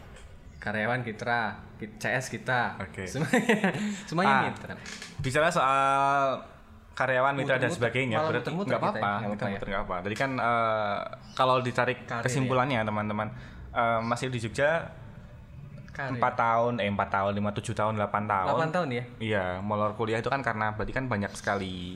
karyawan 0.59 1.07
kita, 1.07 1.55
CS 1.79 2.27
kita. 2.29 2.75
Oke. 2.83 3.07
Semuanya, 3.07 3.71
semuanya 4.11 4.35
Ah, 4.35 4.43
mitra. 4.51 4.75
Bicara 5.23 5.47
soal 5.47 6.43
karyawan 6.95 7.35
mitra 7.35 7.59
dan 7.59 7.69
Muter-muter. 7.69 7.77
sebagainya 7.77 8.17
berarti 8.23 8.49
nggak 8.49 8.65
kita 8.65 8.71
ya, 8.71 8.79
apa-apa 8.79 9.11
nggak 9.13 9.31
apa-apa 9.35 9.47
ya. 9.51 9.59
nggak 9.67 9.83
apa 9.83 9.97
jadi 10.07 10.17
kan 10.17 10.31
eh, 10.39 10.99
kalau 11.35 11.57
ditarik 11.59 11.99
Karir 12.07 12.23
kesimpulannya 12.23 12.81
teman-teman 12.83 13.29
eh, 13.71 14.01
masih 14.01 14.31
di 14.31 14.39
Jogja 14.39 14.89
empat 15.95 16.35
tahun 16.35 16.83
eh 16.83 16.91
empat 16.91 17.07
tahun 17.09 17.33
lima 17.35 17.51
tujuh 17.51 17.71
tahun 17.71 17.95
delapan 17.95 18.27
tahun 18.27 18.67
8 18.67 18.75
tahun 18.75 18.89
ya. 18.91 19.05
Iya, 19.21 19.45
molor 19.63 19.95
kuliah 19.95 20.19
itu 20.19 20.27
kan 20.27 20.43
karena 20.43 20.75
berarti 20.75 20.91
kan 20.91 21.07
banyak 21.07 21.31
sekali 21.35 21.95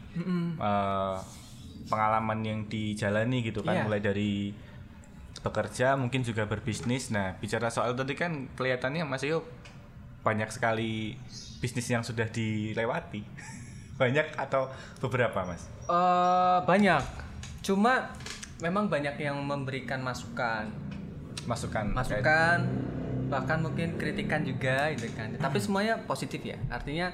eh, 0.55 1.17
pengalaman 1.91 2.39
yang 2.47 2.61
dijalani 2.71 3.43
gitu 3.43 3.65
kan, 3.65 3.75
Iya. 3.75 3.83
mulai 3.83 3.99
dari 3.99 4.55
bekerja, 5.39 5.95
mungkin 5.95 6.23
juga 6.23 6.47
berbisnis. 6.47 7.11
Nah, 7.11 7.35
bicara 7.39 7.71
soal 7.71 7.95
tadi 7.95 8.15
kan 8.15 8.47
kelihatannya 8.55 9.03
Mas 9.03 9.23
Yo 9.23 9.43
banyak 10.23 10.51
sekali 10.51 11.19
bisnis 11.59 11.87
yang 11.87 12.07
sudah 12.07 12.31
dilewati. 12.31 13.23
Banyak 13.99 14.27
atau 14.39 14.71
beberapa, 15.03 15.45
Mas? 15.45 15.67
Eh, 15.91 16.59
banyak. 16.65 17.03
Cuma 17.67 18.15
memang 18.63 18.87
banyak 18.87 19.19
yang 19.19 19.37
memberikan 19.43 20.01
masukan. 20.01 20.71
Masukan. 21.49 21.97
masukan 21.97 22.61
bahkan 23.29 23.61
mungkin 23.61 24.01
kritikan 24.01 24.43
juga 24.43 24.89
gitu 24.97 25.13
kan 25.13 25.37
tapi 25.37 25.61
semuanya 25.61 26.01
positif 26.09 26.41
ya 26.43 26.57
artinya 26.73 27.13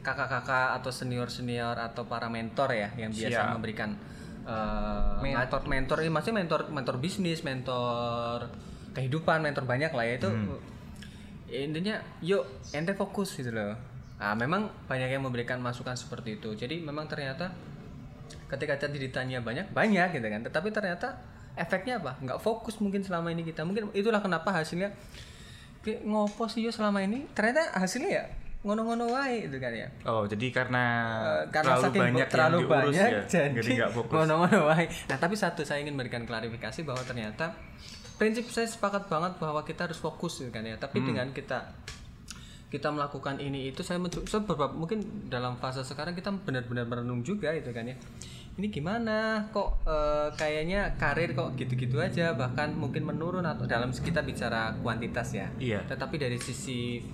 kakak-kakak 0.00 0.78
atau 0.78 0.90
senior-senior 0.94 1.74
atau 1.74 2.06
para 2.06 2.30
mentor 2.30 2.70
ya 2.70 2.94
yang 2.94 3.10
biasa 3.10 3.42
Siap. 3.42 3.52
memberikan 3.58 3.98
eh, 4.46 5.12
mentor 5.20 5.66
mentor 5.66 5.98
ini 6.06 6.10
maksudnya 6.14 6.46
mentor 6.46 6.70
mentor 6.70 6.96
bisnis 7.02 7.42
mentor 7.42 8.46
kehidupan 8.94 9.42
mentor 9.42 9.66
banyak 9.66 9.90
lah 9.90 10.06
ya 10.06 10.14
itu 10.22 10.30
intinya 11.50 11.98
yuk 12.22 12.46
ente 12.70 12.94
fokus 12.94 13.34
gitu 13.34 13.50
loh 13.50 13.74
nah, 14.16 14.32
memang 14.32 14.68
banyak 14.84 15.08
yang 15.08 15.20
memberikan 15.20 15.58
masukan 15.58 15.92
seperti 15.92 16.36
itu. 16.36 16.52
Jadi 16.52 16.80
memang 16.80 17.04
ternyata 17.04 17.52
ketika 18.46 18.78
tadi 18.78 18.96
ditanya 18.98 19.40
banyak 19.40 19.70
banyak 19.70 20.08
gitu 20.12 20.26
kan. 20.26 20.40
Tetapi 20.42 20.68
ternyata 20.70 21.18
efeknya 21.54 21.98
apa? 21.98 22.16
Nggak 22.18 22.38
fokus 22.38 22.78
mungkin 22.78 23.00
selama 23.00 23.28
ini 23.28 23.42
kita. 23.42 23.62
Mungkin 23.62 23.92
itulah 23.92 24.18
kenapa 24.18 24.52
hasilnya 24.52 24.92
kayak 25.80 26.02
ngopo 26.02 26.46
sih 26.46 26.60
yo 26.60 26.70
selama 26.70 27.00
ini. 27.00 27.26
Ternyata 27.30 27.74
hasilnya 27.74 28.10
ya 28.12 28.24
ngono-ngono 28.62 29.06
wae 29.08 29.46
gitu 29.46 29.62
kan 29.62 29.70
ya. 29.70 29.86
Oh, 30.02 30.26
jadi 30.26 30.50
karena, 30.50 30.84
Eh, 31.38 31.54
karena 31.54 31.78
terlalu 31.78 31.94
banyak 31.94 32.26
terlalu 32.26 32.56
yang 32.56 32.66
diurus 32.66 32.74
banyak 32.74 33.06
ya. 33.06 33.22
jadi, 33.54 33.70
nggak 33.78 33.92
fokus. 33.94 34.14
ngono-ngono 34.16 34.58
wae. 34.66 34.84
Nah 35.06 35.16
tapi 35.16 35.34
satu 35.38 35.62
saya 35.62 35.78
ingin 35.78 35.94
memberikan 35.94 36.26
klarifikasi 36.26 36.82
bahwa 36.82 36.98
ternyata 37.00 37.54
prinsip 38.16 38.50
saya 38.50 38.66
sepakat 38.66 39.06
banget 39.06 39.38
bahwa 39.38 39.62
kita 39.62 39.86
harus 39.86 39.96
fokus 39.96 40.42
gitu 40.42 40.50
kan 40.50 40.62
ya. 40.62 40.74
Tapi 40.74 40.98
Hmm. 40.98 41.06
dengan 41.06 41.28
kita 41.30 41.62
kita 42.66 42.90
melakukan 42.90 43.38
ini 43.38 43.70
itu 43.70 43.86
saya 43.86 44.02
mencoba 44.02 44.74
mungkin 44.74 45.30
dalam 45.30 45.54
fase 45.62 45.86
sekarang 45.86 46.18
kita 46.18 46.34
benar-benar 46.34 46.82
merenung 46.86 47.22
juga 47.22 47.54
itu 47.54 47.70
kan 47.70 47.86
ya. 47.86 47.96
Ini 48.56 48.72
gimana? 48.72 49.46
Kok 49.52 49.70
eh, 49.86 50.28
kayaknya 50.34 50.96
karir 50.98 51.36
kok 51.36 51.54
gitu-gitu 51.54 52.00
aja 52.02 52.34
bahkan 52.34 52.74
mungkin 52.74 53.06
menurun 53.06 53.46
atau 53.46 53.68
dalam 53.68 53.94
kita 53.94 54.24
bicara 54.26 54.74
kuantitas 54.82 55.30
ya. 55.36 55.46
Iya. 55.62 55.86
tetapi 55.86 56.18
dari 56.18 56.40
sisi 56.42 57.04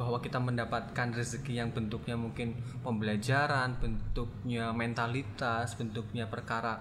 bahwa 0.00 0.16
kita 0.24 0.40
mendapatkan 0.40 1.12
rezeki 1.12 1.60
yang 1.60 1.76
bentuknya 1.76 2.16
mungkin 2.16 2.56
pembelajaran, 2.80 3.76
bentuknya 3.76 4.72
mentalitas, 4.72 5.76
bentuknya 5.76 6.24
perkara 6.24 6.80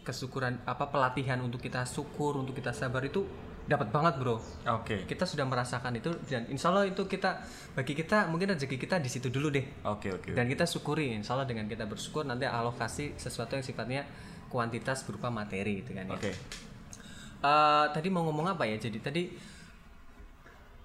kesyukuran 0.00 0.64
apa 0.64 0.88
pelatihan 0.88 1.44
untuk 1.44 1.60
kita 1.60 1.84
syukur, 1.84 2.40
untuk 2.40 2.56
kita 2.56 2.72
sabar 2.72 3.04
itu 3.04 3.28
dapat 3.68 3.92
banget, 3.92 4.16
Bro. 4.16 4.40
Oke. 4.80 5.04
Kita 5.04 5.28
sudah 5.28 5.44
merasakan 5.44 6.00
itu 6.00 6.08
dan 6.24 6.48
insya 6.48 6.72
Allah 6.72 6.88
itu 6.88 7.04
kita 7.04 7.44
bagi 7.76 7.92
kita 7.92 8.32
mungkin 8.32 8.56
rezeki 8.56 8.80
kita 8.80 8.96
di 8.96 9.12
situ 9.12 9.28
dulu 9.28 9.52
deh. 9.52 9.84
Oke, 9.84 10.08
oke. 10.08 10.32
Dan 10.32 10.48
kita 10.48 10.64
syukuri, 10.64 11.12
insya 11.12 11.36
Allah 11.36 11.44
dengan 11.44 11.68
kita 11.68 11.84
bersyukur 11.84 12.24
nanti 12.24 12.48
Allah 12.48 12.72
kasih 12.72 13.12
sesuatu 13.20 13.54
yang 13.54 13.62
sifatnya 13.62 14.08
kuantitas 14.48 15.04
berupa 15.04 15.28
materi 15.28 15.84
gitu 15.84 15.92
kan 15.92 16.08
ya. 16.08 16.16
Oke. 16.16 16.32
Eh, 17.38 17.86
tadi 17.92 18.08
mau 18.08 18.24
ngomong 18.26 18.56
apa 18.56 18.64
ya? 18.64 18.80
Jadi 18.80 18.98
tadi 18.98 19.22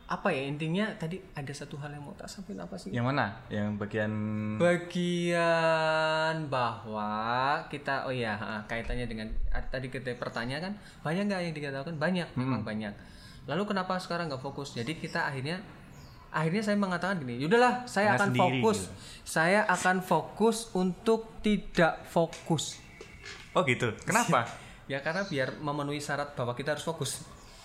apa 0.03 0.29
ya 0.35 0.43
intinya 0.43 0.85
tadi 0.99 1.15
ada 1.31 1.53
satu 1.55 1.79
hal 1.79 1.95
yang 1.95 2.03
mau 2.03 2.13
tak 2.13 2.27
sampaikan 2.27 2.67
apa 2.67 2.75
sih? 2.75 2.91
Yang 2.91 3.05
mana? 3.07 3.25
Yang 3.47 3.67
bagian 3.79 4.11
Bagian 4.59 6.35
bahwa 6.51 7.11
kita 7.71 8.03
oh 8.05 8.13
ya 8.13 8.35
kaitannya 8.67 9.07
dengan 9.07 9.27
ah, 9.55 9.63
tadi 9.63 9.87
kita 9.87 10.13
pertanyaan 10.19 10.71
kan 10.71 10.73
banyak 11.07 11.23
nggak 11.31 11.41
yang 11.47 11.55
dikatakan 11.55 11.95
banyak 11.95 12.27
memang 12.35 12.67
banyak. 12.67 12.91
Lalu 13.47 13.63
kenapa 13.63 13.95
sekarang 13.99 14.27
nggak 14.27 14.43
fokus? 14.43 14.75
Jadi 14.75 14.99
kita 14.99 15.23
akhirnya 15.23 15.63
akhirnya 16.33 16.65
saya 16.65 16.75
mengatakan 16.75 17.21
gini, 17.21 17.37
yaudahlah 17.39 17.85
saya 17.85 18.17
Karena 18.17 18.19
akan 18.19 18.29
sendiri 18.33 18.59
fokus, 18.59 18.79
gitu. 18.81 18.93
saya 19.23 19.59
akan 19.69 19.97
fokus 20.01 20.57
untuk 20.73 21.19
tidak 21.45 21.93
fokus. 22.09 22.81
Oh 23.55 23.63
gitu. 23.63 23.93
Kenapa? 24.03 24.43
Ya 24.83 24.99
karena 24.99 25.23
biar 25.23 25.63
memenuhi 25.63 26.03
syarat 26.03 26.35
bahwa 26.35 26.51
kita 26.59 26.75
harus 26.75 26.83
fokus. 26.83 27.23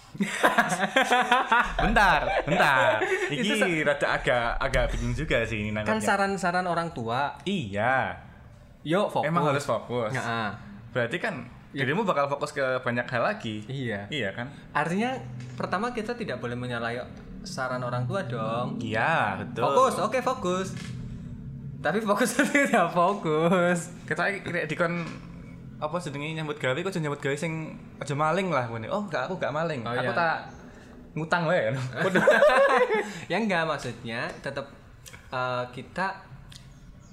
bentar, 1.78 2.20
bentar. 2.44 2.98
Iki 3.28 3.84
rada 3.84 4.06
agak 4.10 4.46
agak 4.58 4.84
bingung 4.92 5.14
juga 5.14 5.44
sih 5.44 5.60
ini 5.60 5.70
Kan 5.70 5.84
nangkapnya. 5.84 6.02
saran-saran 6.02 6.66
orang 6.66 6.90
tua, 6.90 7.36
Iya. 7.44 8.16
yuk 8.82 9.10
fokus. 9.10 9.28
Emang 9.28 9.44
harus 9.46 9.64
fokus. 9.64 10.10
Ya, 10.10 10.22
ah. 10.22 10.50
Berarti 10.90 11.18
kan 11.18 11.44
dirimu 11.68 12.02
bakal 12.02 12.26
fokus 12.26 12.50
ke 12.50 12.64
banyak 12.80 13.04
hal 13.04 13.22
lagi. 13.22 13.60
Iya. 13.68 14.08
Iya 14.08 14.32
kan? 14.32 14.48
Artinya 14.72 15.12
pertama 15.54 15.92
kita 15.92 16.16
tidak 16.16 16.40
boleh 16.40 16.56
menyalahi 16.56 16.98
saran 17.44 17.80
orang 17.80 18.08
tua 18.08 18.24
dong. 18.24 18.80
Iya, 18.80 19.38
betul. 19.38 19.62
Fokus, 19.62 19.94
oke 20.00 20.18
fokus. 20.20 20.68
Tapi 21.78 22.02
fokus 22.02 22.34
tidak 22.50 22.90
fokus. 22.90 23.92
Kita 24.02 24.24
kira 24.40 24.66
dikon 24.66 25.04
apa 25.78 25.96
jenenge 26.02 26.34
nyambut 26.34 26.58
gawe 26.58 26.74
kok 26.74 26.90
nyambut 26.94 27.22
gawe 27.22 27.36
sing 27.38 27.74
aja 27.98 28.14
maling 28.14 28.50
lah 28.50 28.66
ngene. 28.66 28.90
Oh, 28.90 29.06
enggak 29.06 29.30
aku 29.30 29.38
enggak 29.38 29.54
maling. 29.54 29.80
Oh, 29.86 29.94
aku 29.94 30.10
iya. 30.10 30.18
tak 30.18 30.36
ngutang 31.14 31.42
wae. 31.46 31.70
Waduh. 32.04 32.24
ya 33.26 33.36
enggak 33.38 33.62
maksudnya 33.62 34.26
tetap 34.38 34.66
eh, 35.30 35.64
kita 35.70 36.18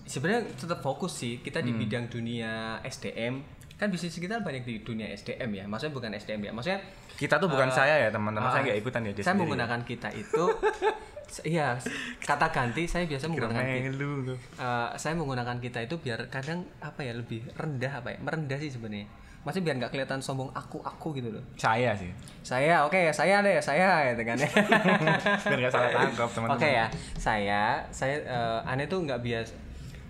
sebenarnya 0.05 0.45
tetap 0.53 0.79
fokus 0.81 1.17
sih 1.17 1.39
kita 1.39 1.61
Hmm. 1.61 1.67
di 1.67 1.71
bidang 1.81 2.05
dunia 2.07 2.77
SDM 2.81 3.41
kan 3.75 3.91
bisnis 3.91 4.15
kita 4.15 4.39
banyak 4.39 4.63
di 4.63 4.79
dunia 4.81 5.11
SDM 5.11 5.51
ya 5.51 5.63
maksudnya 5.67 5.93
bukan 5.93 6.11
SDM 6.15 6.41
ya 6.41 6.51
maksudnya 6.53 6.79
Kita 7.15 7.39
tuh 7.39 7.47
bukan 7.47 7.71
saya 7.71 7.95
ya, 7.95 8.09
teman-teman. 8.11 8.51
Saya 8.51 8.59
ah, 8.59 8.63
enggak 8.67 8.77
ikutan 8.79 9.01
ya 9.01 9.11
saya 9.11 9.23
sendiri. 9.23 9.39
menggunakan 9.39 9.79
kita 9.83 10.09
itu 10.11 10.43
iya 11.43 11.75
kata 12.19 12.47
ganti 12.47 12.85
saya 12.85 13.03
biasa 13.03 13.27
menggunakan 13.27 13.59
kita 13.59 13.89
Melu. 13.89 14.33
Eh, 14.55 14.89
saya 14.95 15.13
menggunakan 15.13 15.57
kita 15.57 15.79
itu 15.81 15.95
biar 15.97 16.27
kadang 16.27 16.63
apa 16.79 17.01
ya 17.01 17.11
lebih 17.11 17.43
rendah 17.51 17.91
apa 17.95 18.09
ya 18.09 18.17
merendah 18.19 18.55
sih 18.55 18.69
sebenarnya 18.69 19.05
maksudnya 19.41 19.61
biar 19.63 19.75
nggak 19.77 19.91
kelihatan 19.91 20.19
sombong 20.19 20.49
aku 20.51 20.79
aku 20.79 21.13
gitu 21.13 21.29
loh 21.29 21.43
Saya 21.53 21.93
sih. 21.93 22.09
saya 22.41 22.81
oke 22.81 22.97
ya 22.97 23.11
saya 23.11 23.39
deh 23.39 23.57
saya 23.59 23.87
gitu 24.09 24.23
kan 24.23 24.35
ya 24.35 24.49
Biar 25.45 25.57
enggak 25.59 25.69
salah 25.71 25.89
tangkap, 25.91 26.29
teman-teman. 26.31 26.57
Oke 26.57 26.67
ya, 26.67 26.85
saya 27.15 27.61
saya 27.89 28.15
eh, 28.19 28.59
aneh 28.65 28.85
tuh 28.85 29.01
nggak 29.01 29.19
bias 29.19 29.53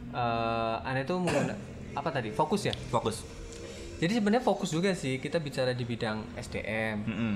eh 0.09 0.75
aneh 0.81 1.03
tuh 1.03 1.19
mengguna- 1.19 1.59
apa 1.99 2.09
tadi 2.09 2.29
fokus 2.29 2.63
ya. 2.63 2.73
Fokus. 2.87 3.27
Jadi 3.95 4.11
sebenarnya 4.13 4.39
fokus 4.41 4.69
juga 4.69 4.91
sih 4.91 5.17
kita 5.17 5.39
bicara 5.39 5.71
di 5.71 5.83
bidang 5.83 6.19
SDM. 6.35 6.97
Mm-mm. 7.01 7.35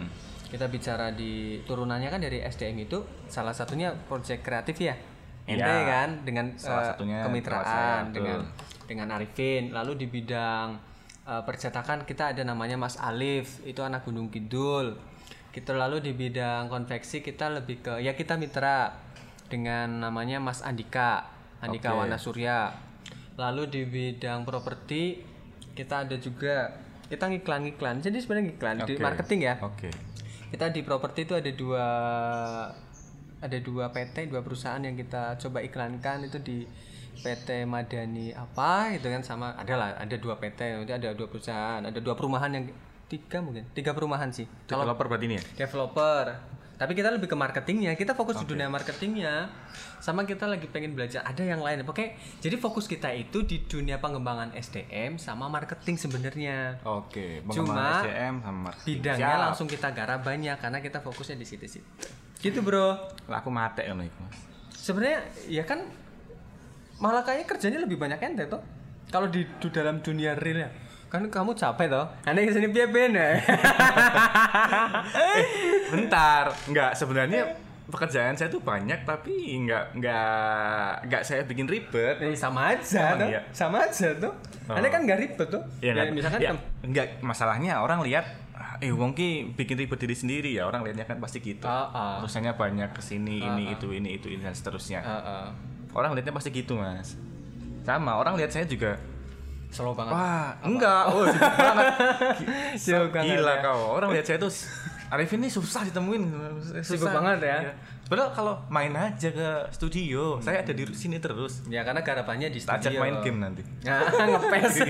Kita 0.49 0.65
bicara 0.65 1.13
di 1.13 1.61
turunannya 1.61 2.09
kan 2.09 2.17
dari 2.17 2.41
SDM 2.41 2.89
itu 2.89 3.05
salah 3.29 3.53
satunya 3.53 3.93
proyek 3.93 4.41
kreatif 4.41 4.81
ya. 4.81 4.97
Ente 5.45 5.65
Iya. 5.65 5.85
kan 5.85 6.09
dengan 6.25 6.45
Salah 6.57 6.81
eh, 6.81 6.87
satunya 6.93 7.17
kemitraan 7.25 8.13
dengan 8.13 8.45
dengan 8.85 9.07
Arifin. 9.13 9.69
Lalu 9.69 10.05
di 10.05 10.07
bidang 10.09 10.77
eh, 11.25 11.41
percetakan 11.45 12.05
kita 12.05 12.33
ada 12.33 12.41
namanya 12.41 12.77
Mas 12.81 12.97
Alif, 12.97 13.61
itu 13.65 13.81
anak 13.85 14.05
Gunung 14.05 14.33
Kidul. 14.33 14.97
Kita 15.49 15.73
lalu 15.73 16.01
di 16.01 16.13
bidang 16.13 16.69
konveksi 16.69 17.25
kita 17.25 17.49
lebih 17.49 17.81
ke 17.81 17.93
ya 18.01 18.13
kita 18.13 18.37
mitra 18.37 18.93
dengan 19.49 20.01
namanya 20.01 20.37
Mas 20.37 20.61
Andika, 20.61 21.25
Andika 21.61 21.93
Oke. 21.93 22.05
Wana 22.05 22.17
Surya. 22.21 22.69
Lalu 23.37 23.69
di 23.69 23.81
bidang 23.85 24.45
properti 24.45 25.25
kita 25.73 26.05
ada 26.05 26.17
juga 26.21 26.69
kita 27.09 27.25
ngiklan-ngiklan. 27.25 28.05
Jadi 28.05 28.17
sebenarnya 28.21 28.45
ngiklan 28.53 28.77
di 28.85 28.93
Oke. 28.97 29.01
marketing 29.01 29.39
ya. 29.41 29.55
Oke. 29.65 29.89
Kita 30.49 30.73
di 30.73 30.81
properti 30.81 31.29
itu 31.29 31.33
ada 31.37 31.51
dua 31.53 31.85
ada 33.39 33.57
dua 33.63 33.93
PT, 33.93 34.27
dua 34.27 34.41
perusahaan 34.43 34.81
yang 34.81 34.97
kita 34.97 35.37
coba 35.37 35.61
iklankan. 35.63 36.25
Itu 36.25 36.41
di 36.41 36.65
PT 37.19 37.67
Madani 37.67 38.31
apa 38.31 38.95
itu 38.95 39.11
kan 39.11 39.21
sama 39.21 39.51
ada 39.59 39.75
lah 39.75 39.89
ada 39.99 40.15
dua 40.15 40.39
PT 40.39 40.59
nanti 40.79 40.93
ada 40.95 41.11
dua 41.11 41.27
perusahaan 41.27 41.83
ada 41.83 41.99
dua 41.99 42.15
perumahan 42.15 42.47
yang 42.55 42.65
tiga 43.11 43.43
mungkin 43.43 43.67
tiga 43.75 43.91
perumahan 43.91 44.31
sih. 44.31 44.47
Developer 44.69 45.05
berarti 45.09 45.25
ini 45.27 45.35
ya? 45.35 45.43
developer 45.65 46.25
tapi 46.79 46.95
kita 46.95 47.11
lebih 47.11 47.27
ke 47.27 47.35
marketingnya. 47.35 47.91
Kita 47.99 48.15
fokus 48.15 48.39
di 48.39 48.47
dunia 48.47 48.71
marketingnya 48.71 49.51
sama 49.99 50.23
kita 50.23 50.47
lagi 50.47 50.63
pengen 50.71 50.95
belajar 50.95 51.27
ada 51.27 51.43
yang 51.43 51.59
lain. 51.59 51.83
Oke 51.83 52.15
jadi 52.39 52.55
fokus 52.55 52.87
kita 52.87 53.11
itu 53.11 53.43
di 53.43 53.67
dunia 53.67 53.99
pengembangan 53.99 54.55
SDM 54.55 55.19
sama 55.19 55.51
marketing 55.51 55.99
sebenarnya. 55.99 56.79
Oke, 56.87 57.43
Cuma 57.51 57.75
pengembangan 57.75 58.01
SDM 58.07 58.33
sama 58.39 58.59
marketing. 58.71 58.87
bidangnya 58.95 59.27
Siap. 59.35 59.43
langsung 59.43 59.67
kita 59.67 59.87
garap 59.91 60.19
banyak 60.23 60.55
karena 60.55 60.79
kita 60.79 61.03
fokusnya 61.03 61.35
di 61.35 61.45
situ-situ. 61.45 62.07
Gitu 62.39 62.63
bro. 62.63 62.95
Lah, 63.27 63.43
aku 63.43 63.51
mate 63.51 63.83
iku, 63.83 63.99
Mas. 63.99 64.39
sebenarnya 64.71 65.19
ya 65.51 65.67
kan 65.67 65.83
malah 67.03 67.27
kayaknya 67.27 67.47
kerjanya 67.51 67.79
lebih 67.83 67.99
banyak 67.99 68.19
ente 68.23 68.47
tuh 68.47 68.63
kalau 69.11 69.27
di, 69.27 69.43
di 69.43 69.67
dalam 69.71 69.99
dunia 69.99 70.35
real 70.39 70.63
ya 70.63 70.69
kan 71.09 71.25
kamu 71.25 71.57
capek 71.57 71.89
toh 71.89 72.05
aneh 72.23 72.45
ke 72.45 72.53
sini 72.53 72.69
ben 72.69 73.11
ya 73.11 73.29
Bentar, 75.89 76.53
enggak 76.69 76.93
sebenarnya 76.93 77.41
pekerjaan 77.89 78.37
saya 78.37 78.53
tuh 78.53 78.61
banyak 78.61 79.01
tapi 79.01 79.57
enggak 79.57 79.97
enggak 79.97 81.01
enggak 81.01 81.21
saya 81.25 81.41
bikin 81.41 81.65
ribet. 81.65 82.21
Eh, 82.21 82.37
sama 82.37 82.77
aja 82.77 83.17
tuh 83.17 83.25
iya? 83.25 83.41
sama 83.49 83.81
aja 83.83 84.13
tuh 84.15 84.29
Oh. 84.69 84.77
aneh 84.77 84.93
kan 84.93 85.01
gak 85.01 85.17
ribet 85.17 85.49
tuh 85.49 85.65
Ya, 85.81 85.97
Ya, 85.97 86.13
misalkan 86.13 86.37
ya, 86.37 86.53
enggak 86.85 87.17
masalahnya 87.25 87.81
orang 87.81 88.05
lihat 88.05 88.21
ah, 88.53 88.77
eh 88.77 88.93
wong 88.93 89.17
ki 89.17 89.57
bikin 89.57 89.81
ribet 89.81 89.97
diri 89.97 90.13
sendiri 90.13 90.53
ya 90.53 90.69
orang 90.69 90.85
lihatnya 90.85 91.09
kan 91.09 91.17
pasti 91.17 91.41
gitu. 91.41 91.65
Ah, 91.65 91.89
ah. 91.89 92.13
Urusannya 92.21 92.53
banyak 92.53 92.93
ke 92.93 93.01
sini 93.01 93.41
ini 93.41 93.73
itu 93.73 93.89
ini 93.89 94.13
itu 94.13 94.29
ini 94.29 94.45
dan 94.45 94.53
seterusnya. 94.53 95.01
Ah, 95.01 95.17
ah. 95.17 95.45
Orang 95.89 96.13
lihatnya 96.13 96.29
pasti 96.29 96.53
gitu 96.53 96.77
mas. 96.77 97.17
Sama 97.81 98.13
orang 98.13 98.37
lihat 98.37 98.53
saya 98.53 98.69
juga. 98.69 99.01
Slow 99.69 99.93
banget 99.93 100.11
Wah 100.11 100.49
enggak, 100.61 101.01
oh 101.07 101.23
sibuk 101.25 101.55
banget. 101.55 101.85
Sibuk 102.75 103.11
banget 103.11 103.37
Gila 103.37 103.53
ya. 103.53 103.61
kau. 103.61 103.81
Orang 103.93 104.09
lihat 104.11 104.25
saya 104.25 104.37
tuh 104.37 104.51
Arifin 105.09 105.41
ini 105.41 105.49
susah 105.49 105.85
ditemuin. 105.85 106.21
Susah. 106.61 106.83
Sibuk 106.85 107.09
banget 107.09 107.39
ya. 107.45 107.57
Iya. 107.69 107.73
Padahal 108.09 108.29
kalau 108.33 108.53
main 108.67 108.91
aja 108.91 109.29
ke 109.29 109.49
studio, 109.69 110.41
saya 110.41 110.65
ada 110.65 110.73
di 110.73 110.83
sini 110.93 111.21
terus. 111.21 111.61
ya 111.69 111.85
karena 111.85 112.01
garapannya 112.01 112.49
di 112.49 112.57
Tak 112.57 112.81
ajak 112.81 112.89
studio 112.89 112.99
main 112.99 113.15
game 113.21 113.37
nanti. 113.37 113.61
Nah, 113.85 114.01
ngepes 114.33 114.75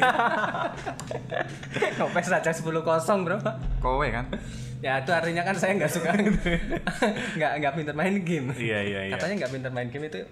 ngepes 1.99 2.27
aja 2.31 2.51
10 2.51 2.63
kosong 2.79 3.19
bro 3.23 3.37
Kowe 3.79 4.07
kan? 4.07 4.27
ya 4.79 5.03
itu 5.03 5.11
artinya 5.11 5.43
kan 5.43 5.51
saya 5.59 5.75
nggak 5.75 5.91
suka 5.91 6.15
nggak 7.35 7.51
nggak 7.59 7.73
pinter 7.75 7.91
main 7.91 8.15
game 8.23 8.55
Iya 8.55 8.79
iya 8.79 8.99
iya. 9.11 9.13
katanya 9.19 9.43
nggak 9.43 9.51
pinter 9.51 9.71
main 9.75 9.91
game 9.91 10.07
itu 10.07 10.23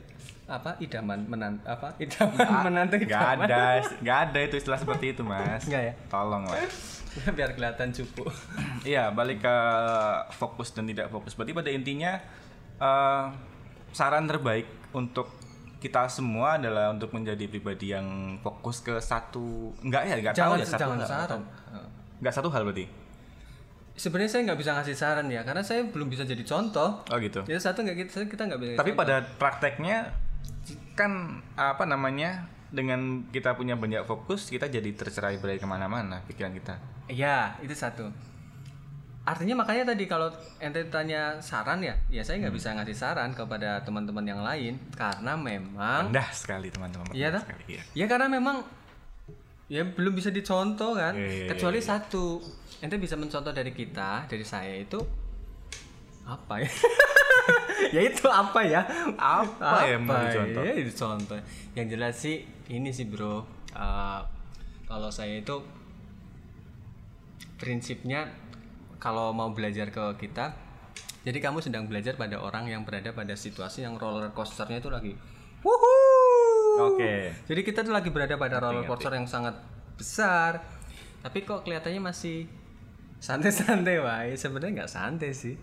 apa 0.47 0.79
idaman 0.79 1.27
menan 1.27 1.59
apa 1.61 1.91
idaman 1.97 2.39
menantu 2.63 2.95
Gak 3.03 3.43
ada, 3.43 3.83
gak 3.99 4.17
ada 4.25 4.39
itu 4.41 4.55
istilah 4.57 4.79
seperti 4.79 5.11
itu 5.11 5.21
mas. 5.21 5.61
Nggak 5.61 5.83
ya? 5.83 5.93
Tolong 6.07 6.43
lah. 6.43 6.55
biar 7.35 7.51
kelihatan 7.51 7.91
cupu 7.91 8.23
Iya, 8.87 9.09
balik 9.09 9.41
ke 9.41 9.55
fokus 10.33 10.71
dan 10.71 10.85
tidak 10.85 11.09
fokus. 11.09 11.33
Berarti 11.33 11.51
pada 11.51 11.67
intinya 11.67 12.15
eh, 12.77 13.25
saran 13.91 14.23
terbaik 14.23 14.65
untuk 14.91 15.27
kita 15.77 16.07
semua 16.07 16.55
adalah 16.55 16.89
untuk 16.89 17.11
menjadi 17.11 17.45
pribadi 17.45 17.91
yang 17.91 18.07
fokus 18.39 18.79
ke 18.79 18.97
satu 18.97 19.69
enggak 19.79 20.03
ya 20.05 20.15
enggak 20.17 20.33
tahu 20.33 20.55
ya 20.55 20.65
satu 20.65 20.79
jangan 20.79 20.97
hal. 20.97 21.07
saran 21.07 21.41
Enggak 22.17 22.33
satu 22.33 22.49
hal 22.49 22.63
berarti. 22.63 22.85
sebenarnya 23.93 24.29
saya 24.31 24.41
nggak 24.43 24.59
bisa 24.59 24.71
ngasih 24.73 24.95
saran 24.95 25.27
ya 25.27 25.41
karena 25.41 25.61
saya 25.61 25.85
belum 25.85 26.05
bisa 26.07 26.21
jadi 26.21 26.41
contoh 26.41 27.01
Oh 27.03 27.17
gitu. 27.17 27.41
jadi 27.43 27.57
satu 27.57 27.81
nggak 27.81 27.97
kita 27.99 28.25
kita 28.25 28.43
nggak 28.45 28.59
bisa 28.59 28.71
Tapi 28.75 28.89
contoh. 28.89 29.01
pada 29.03 29.15
prakteknya 29.37 29.97
kan 30.97 31.43
apa 31.55 31.83
namanya 31.85 32.49
dengan 32.67 33.23
kita 33.31 33.55
punya 33.55 33.79
banyak 33.79 34.03
fokus 34.03 34.51
kita 34.51 34.67
jadi 34.67 34.91
tercerai 34.91 35.39
berai 35.39 35.59
ke 35.59 35.67
mana-mana 35.67 36.19
pikiran 36.27 36.51
kita. 36.51 36.75
Iya, 37.07 37.55
itu 37.63 37.71
satu. 37.71 38.11
Artinya 39.27 39.59
makanya 39.59 39.91
tadi 39.91 40.07
kalau 40.07 40.31
ente 40.59 40.87
tanya 40.87 41.35
saran 41.43 41.83
ya, 41.83 41.95
ya 42.07 42.23
saya 42.23 42.39
nggak 42.47 42.55
bisa 42.55 42.71
ngasih 42.79 42.95
saran 42.95 43.35
kepada 43.35 43.83
teman-teman 43.83 44.23
yang 44.23 44.39
lain 44.39 44.79
karena 44.95 45.35
memang 45.35 46.11
Rendah 46.11 46.31
sekali 46.31 46.71
teman-teman. 46.71 47.11
Iya 47.11 47.35
toh? 47.35 47.43
sekali, 47.43 47.63
iya. 47.75 47.83
Ya 47.91 48.05
karena 48.07 48.31
memang 48.31 48.63
ya 49.67 49.83
belum 49.83 50.15
bisa 50.15 50.31
dicontoh 50.31 50.95
kan. 50.95 51.11
Iya, 51.15 51.27
iya, 51.43 51.47
Kecuali 51.51 51.79
iya, 51.83 51.87
satu, 51.91 52.39
ente 52.79 52.95
bisa 52.95 53.19
mencontoh 53.19 53.51
dari 53.51 53.75
kita, 53.75 54.31
dari 54.31 54.47
saya 54.47 54.75
itu 54.79 54.99
apa 56.23 56.63
ya? 56.63 56.71
ya 57.95 58.01
itu 58.01 58.25
apa 58.27 58.59
ya? 58.65 58.81
Apa 59.17 59.85
ya 59.85 59.97
yang 59.97 60.03
mau 60.03 60.17
dicontoh? 60.17 60.63
Ya 60.63 60.73
itu 60.75 60.91
contoh. 60.93 61.37
Yang 61.77 61.87
jelas 61.93 62.13
sih 62.17 62.35
ini 62.73 62.89
sih 62.91 63.05
bro. 63.07 63.45
Uh, 63.77 64.21
kalau 64.87 65.11
saya 65.11 65.37
itu 65.39 65.61
prinsipnya 67.59 68.31
kalau 68.97 69.33
mau 69.33 69.53
belajar 69.53 69.93
ke 69.93 70.03
kita, 70.17 70.55
jadi 71.27 71.37
kamu 71.43 71.59
sedang 71.59 71.85
belajar 71.85 72.15
pada 72.15 72.39
orang 72.39 72.71
yang 72.71 72.81
berada 72.87 73.11
pada 73.11 73.35
situasi 73.35 73.83
yang 73.83 73.99
roller 73.99 74.31
coasternya 74.31 74.79
itu 74.79 74.89
lagi. 74.89 75.13
Wuhuu. 75.61 76.93
Oke. 76.93 77.33
Jadi 77.49 77.61
kita 77.65 77.83
tuh 77.83 77.93
lagi 77.93 78.09
berada 78.13 78.37
pada 78.37 78.61
roller 78.61 78.87
coaster 78.87 79.11
yang 79.11 79.27
sangat 79.27 79.57
besar, 79.97 80.63
tapi 81.19 81.43
kok 81.43 81.65
kelihatannya 81.65 81.99
masih 81.99 82.47
santai-santai 83.17 83.97
wae. 83.99 84.33
Sebenarnya 84.39 84.85
nggak 84.85 84.93
santai 84.93 85.33
sih. 85.33 85.57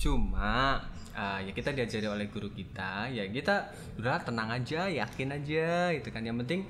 Cuma 0.00 0.80
ah, 1.20 1.38
ya 1.44 1.52
kita 1.52 1.76
diajari 1.76 2.08
oleh 2.08 2.26
guru 2.32 2.48
kita, 2.48 3.12
ya 3.12 3.28
kita 3.28 3.68
udah 4.00 4.24
tenang 4.24 4.48
aja, 4.48 4.88
yakin 4.88 5.36
aja, 5.36 5.92
gitu 5.92 6.08
kan. 6.08 6.24
Yang 6.24 6.36
penting 6.46 6.60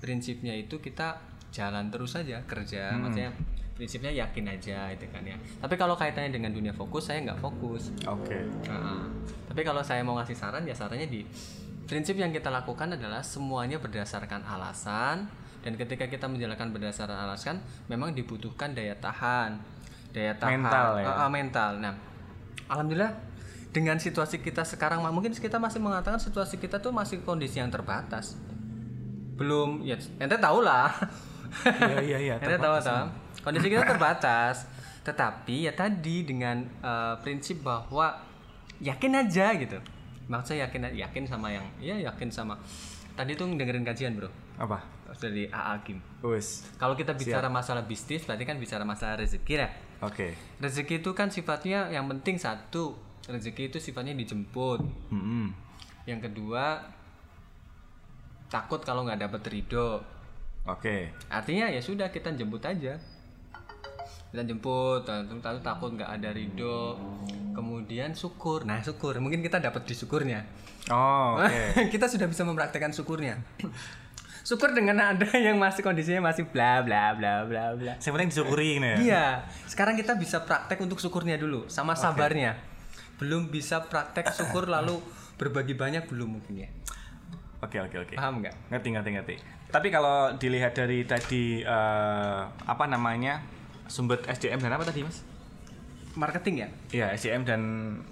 prinsipnya 0.00 0.56
itu 0.56 0.80
kita 0.80 1.20
jalan 1.52 1.92
terus 1.92 2.16
aja 2.16 2.40
kerja, 2.48 2.96
maksudnya 2.96 3.36
prinsipnya 3.76 4.12
yakin 4.24 4.48
aja, 4.48 4.88
itu 4.88 5.04
kan 5.12 5.20
ya. 5.20 5.36
Tapi 5.60 5.74
kalau 5.76 5.92
kaitannya 6.00 6.32
dengan 6.32 6.56
dunia 6.56 6.72
fokus, 6.72 7.12
saya 7.12 7.20
nggak 7.28 7.40
fokus. 7.44 7.92
Oke. 8.08 8.48
Nah, 8.64 9.04
tapi 9.52 9.60
kalau 9.60 9.84
saya 9.84 10.00
mau 10.00 10.16
ngasih 10.16 10.36
saran 10.36 10.64
ya 10.64 10.72
sarannya 10.72 11.04
di 11.10 11.20
prinsip 11.84 12.16
yang 12.16 12.32
kita 12.32 12.48
lakukan 12.48 12.96
adalah 12.96 13.20
semuanya 13.20 13.82
berdasarkan 13.82 14.46
alasan 14.46 15.26
dan 15.60 15.72
ketika 15.76 16.08
kita 16.08 16.24
menjalankan 16.30 16.72
berdasarkan 16.72 17.28
alasan 17.28 17.60
memang 17.90 18.16
dibutuhkan 18.16 18.72
daya 18.72 18.96
tahan, 18.96 19.60
daya 20.14 20.32
tahan 20.38 20.56
Mental 20.56 20.88
ya? 21.02 21.12
Ah, 21.12 21.28
mental. 21.28 21.70
Nah, 21.82 21.94
alhamdulillah 22.70 23.12
dengan 23.70 23.96
situasi 23.98 24.42
kita 24.42 24.66
sekarang 24.66 25.02
mungkin 25.14 25.30
kita 25.30 25.58
masih 25.62 25.78
mengatakan 25.78 26.18
situasi 26.18 26.58
kita 26.58 26.82
tuh 26.82 26.90
masih 26.90 27.22
kondisi 27.22 27.62
yang 27.62 27.70
terbatas. 27.70 28.34
Belum 29.38 29.80
ya 29.86 29.96
ente 30.20 30.36
tahu 30.36 30.60
lah 30.60 30.92
Iya 31.64 32.00
iya 32.02 32.18
iya. 32.18 32.34
Anda 32.38 32.58
tahu 32.58 32.74
tahu. 32.80 33.06
Kondisi 33.42 33.66
kita 33.68 33.84
terbatas. 33.84 34.66
Tetapi 35.00 35.66
ya 35.66 35.72
tadi 35.74 36.22
dengan 36.22 36.62
eh, 36.62 37.14
prinsip 37.24 37.64
bahwa 37.64 38.20
yakin 38.78 39.12
aja 39.26 39.56
gitu. 39.58 39.78
Maksudnya 40.30 40.70
yakin 40.70 40.94
yakin 40.94 41.24
sama 41.26 41.50
yang 41.50 41.66
ya 41.82 41.98
yakin 41.98 42.30
sama. 42.30 42.54
Tadi 43.18 43.34
tuh 43.34 43.50
dengerin 43.50 43.82
kajian, 43.84 44.14
Bro. 44.16 44.30
Apa? 44.56 44.80
Dari 45.18 45.50
AA 45.50 45.74
Kim. 45.82 45.98
Kalau 46.78 46.94
kita 46.94 47.12
bicara 47.18 47.50
masalah 47.50 47.82
bisnis 47.82 48.22
berarti 48.22 48.46
kan 48.46 48.56
bicara 48.56 48.86
masalah 48.86 49.18
rezeki 49.18 49.54
ya. 49.58 49.68
Oke. 50.06 50.38
Rezeki 50.62 51.02
itu 51.02 51.10
kan 51.12 51.28
sifatnya 51.28 51.90
yang 51.90 52.06
penting 52.06 52.38
satu, 52.38 52.94
rezeki 53.28 53.74
itu 53.74 53.78
sifatnya 53.82 54.16
dijemput. 54.16 54.80
Mm-mm. 55.12 55.52
Yang 56.08 56.30
kedua 56.30 56.80
takut 58.50 58.82
kalau 58.82 59.06
nggak 59.06 59.20
dapet 59.22 59.42
ridho. 59.48 60.02
Oke. 60.66 61.14
Artinya 61.32 61.70
ya 61.72 61.80
sudah 61.80 62.08
kita 62.12 62.34
jemput 62.34 62.60
aja. 62.66 62.98
Kita 64.30 64.46
jemput, 64.46 65.02
lalu 65.10 65.60
takut 65.62 65.90
nggak 65.94 66.10
ada 66.10 66.30
ridho. 66.30 66.98
Kemudian 67.54 68.14
syukur. 68.14 68.62
Nah 68.62 68.78
syukur, 68.78 69.18
mungkin 69.18 69.42
kita 69.42 69.58
dapat 69.58 69.86
di 69.86 69.94
syukurnya. 69.94 70.46
Oh, 70.90 71.38
oke. 71.42 71.90
kita 71.90 72.06
sudah 72.06 72.26
bisa 72.30 72.46
mempraktekkan 72.46 72.94
syukurnya. 72.94 73.38
Syukur 74.46 74.72
dengan 74.72 74.98
ada 74.98 75.28
yang 75.46 75.60
masih 75.60 75.84
kondisinya 75.84 76.32
masih 76.32 76.48
bla 76.48 76.82
bla 76.82 77.14
bla 77.14 77.46
bla 77.46 77.74
bla. 77.76 77.94
Yang 77.98 78.12
penting 78.14 78.30
disyukuri 78.30 78.82
ini 78.82 78.88
ya. 78.88 78.96
Iya, 78.98 79.26
sekarang 79.66 79.94
kita 79.94 80.16
bisa 80.16 80.42
praktek 80.42 80.78
untuk 80.82 80.98
syukurnya 80.98 81.38
dulu, 81.38 81.66
sama 81.70 81.94
sabarnya. 81.94 82.69
Belum 83.20 83.52
bisa 83.52 83.84
praktek 83.84 84.32
syukur 84.36 84.66
lalu 84.66 84.98
berbagi 85.36 85.76
banyak 85.76 86.08
belum 86.08 86.40
mungkin 86.40 86.64
ya. 86.64 86.68
Oke 87.60 87.76
oke 87.76 87.96
oke. 88.08 88.14
Paham 88.16 88.40
nggak? 88.40 88.72
Ngerti 88.72 88.88
ngerti 88.96 89.10
ngerti. 89.20 89.34
Tapi 89.70 89.88
kalau 89.92 90.32
dilihat 90.40 90.72
dari 90.72 91.04
tadi 91.04 91.60
eh, 91.60 92.40
apa 92.48 92.84
namanya 92.88 93.44
sumber 93.86 94.24
SDM 94.24 94.64
dan 94.64 94.74
apa 94.74 94.88
tadi 94.88 95.04
mas? 95.04 95.20
Marketing 96.16 96.66
ya? 96.66 96.68
Iya 96.90 97.06
SDM 97.14 97.44
dan 97.44 97.60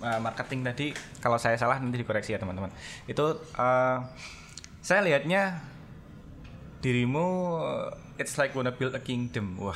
eh, 0.04 0.20
marketing 0.20 0.60
tadi 0.62 0.86
kalau 1.24 1.40
saya 1.40 1.56
salah 1.56 1.80
nanti 1.80 1.96
dikoreksi 1.96 2.36
ya 2.36 2.38
teman-teman. 2.38 2.68
Itu 3.08 3.40
eh, 3.56 3.98
saya 4.84 5.00
lihatnya 5.00 5.64
dirimu 6.78 7.26
it's 8.20 8.36
like 8.36 8.52
wanna 8.54 8.70
build 8.70 8.94
a 8.94 9.02
kingdom. 9.02 9.56
Wah, 9.58 9.74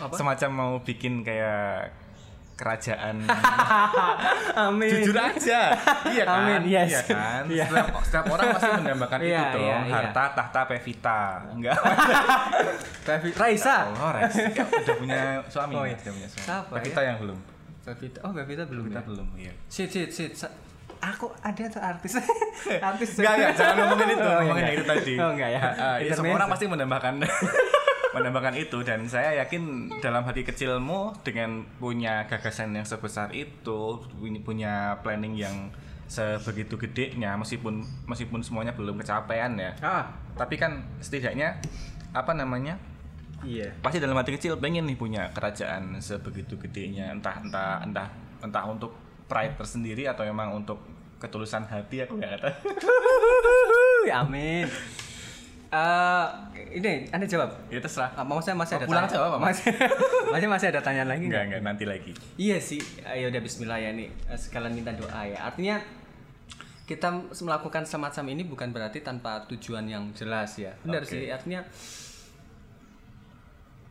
Apa? 0.00 0.14
semacam 0.16 0.50
mau 0.50 0.72
bikin 0.80 1.22
kayak 1.22 1.92
kerajaan. 2.60 3.24
Amin. 4.68 4.90
Jujur 4.92 5.16
aja. 5.16 5.72
Iya 6.04 6.24
kan? 6.28 6.36
Amin, 6.44 6.60
yes. 6.68 6.88
Iya 6.92 7.00
kan? 7.08 7.42
Iya. 7.48 7.64
Setiap, 7.64 7.86
setiap 8.04 8.24
orang 8.28 8.46
pasti 8.52 8.70
mendambakan 8.76 9.18
itu 9.18 9.32
Iya, 9.32 9.44
dong. 9.50 9.64
iya, 9.64 9.76
iya. 9.80 9.94
Harta, 9.96 10.24
tahta, 10.36 10.60
pevita. 10.68 11.20
Enggak. 11.56 11.78
Pevi- 13.08 13.32
Raisa. 13.34 13.76
Oh, 13.96 14.12
Res. 14.12 14.32
Udah 14.36 14.96
punya 15.00 15.20
suami. 15.48 15.72
Oh, 15.72 15.84
ya? 15.88 15.90
iya. 15.90 15.96
Udah 15.96 16.12
punya 16.12 16.28
suami. 16.28 16.44
Siapa 16.44 16.72
Pevita 16.76 17.00
yang 17.00 17.16
belum. 17.18 17.38
Pevita. 17.80 18.18
Oh, 18.22 18.30
Pevita 18.30 18.62
belum. 18.68 18.84
Kita 18.86 19.00
ya? 19.00 19.06
belum, 19.08 19.28
iya. 19.40 19.52
Sit, 19.66 19.88
sit, 19.88 20.12
sit. 20.12 20.32
Aku 21.00 21.32
ada 21.40 21.64
tuh 21.66 21.80
artis. 21.80 22.12
artis. 22.92 23.10
Enggak, 23.16 23.32
enggak, 23.34 23.52
jangan 23.56 23.74
ngomongin 23.80 24.08
itu, 24.10 24.20
Oh, 24.20 24.36
ngomongin 24.44 24.62
enggak. 24.62 24.76
itu 24.76 24.84
tadi. 24.84 25.14
Oh, 25.16 25.30
enggak 25.32 25.50
ya. 25.50 25.60
Ah, 25.72 25.96
ya, 25.96 26.12
semua 26.12 26.34
orang 26.36 26.48
pasti 26.48 26.64
menambahkan 26.68 27.14
menambahkan 28.14 28.54
itu 28.58 28.78
dan 28.82 29.06
saya 29.06 29.38
yakin 29.38 29.86
dalam 30.02 30.26
hati 30.26 30.42
kecilmu 30.42 31.14
dengan 31.22 31.62
punya 31.78 32.26
gagasan 32.26 32.74
yang 32.74 32.82
sebesar 32.82 33.30
itu, 33.30 34.02
punya 34.42 34.98
planning 35.00 35.38
yang 35.38 35.70
sebegitu 36.04 36.74
gedenya 36.74 37.38
meskipun 37.38 37.86
meskipun 38.04 38.42
semuanya 38.42 38.74
belum 38.74 38.98
kecapean 38.98 39.54
ya. 39.56 39.72
Ah, 39.78 40.10
Tapi 40.34 40.58
kan 40.58 40.82
setidaknya 40.98 41.62
apa 42.10 42.34
namanya? 42.34 42.76
iya. 43.40 43.72
Pasti 43.80 43.96
dalam 43.96 44.18
hati 44.18 44.36
kecil 44.36 44.58
pengen 44.58 44.84
nih 44.84 44.98
punya 44.98 45.30
kerajaan 45.32 45.96
sebegitu 45.96 46.58
gedenya, 46.58 47.08
entah 47.08 47.40
entah 47.40 47.80
entah 47.80 48.10
entah 48.42 48.64
untuk 48.66 48.90
pride 49.30 49.54
tersendiri 49.54 50.04
atau 50.04 50.26
memang 50.26 50.50
untuk 50.52 50.82
ketulusan 51.16 51.62
hati 51.64 52.02
aku 52.02 52.18
nggak 52.18 52.42
tahu. 52.42 52.52
Amin. 54.20 54.66
Eh, 55.70 56.26
ini 56.74 57.06
Anda 57.08 57.24
jawab. 57.24 57.54
Ya 57.70 57.78
terserah. 57.78 58.10
Ah, 58.12 58.26
mau 58.26 58.42
saya 58.42 58.58
masih 58.58 58.74
ada 58.74 58.90
pulang 58.90 59.06
tanya- 59.06 59.14
jawab 59.16 59.38
masih, 59.38 59.70
masih 60.34 60.48
masih 60.50 60.66
ada 60.68 60.82
tanyaan 60.82 61.06
lagi 61.06 61.30
Enggak, 61.30 61.46
enggak, 61.46 61.62
nanti 61.62 61.84
lagi. 61.86 62.12
Iya 62.34 62.58
sih, 62.58 62.82
ayo 63.06 63.30
udah 63.30 63.38
Bismillah 63.38 63.78
ya 63.78 63.94
nih 63.94 64.10
Eh, 64.26 64.34
sekalian 64.34 64.74
minta 64.74 64.90
doa 64.90 65.22
ya. 65.22 65.38
Artinya 65.40 65.78
kita 66.84 67.06
melakukan 67.38 67.86
semacam 67.86 68.24
ini 68.28 68.42
bukan 68.42 68.74
berarti 68.74 68.98
tanpa 68.98 69.46
tujuan 69.46 69.86
yang 69.86 70.10
jelas 70.10 70.58
ya. 70.58 70.74
Benar 70.82 71.06
Oke. 71.06 71.14
sih, 71.14 71.30
artinya 71.30 71.62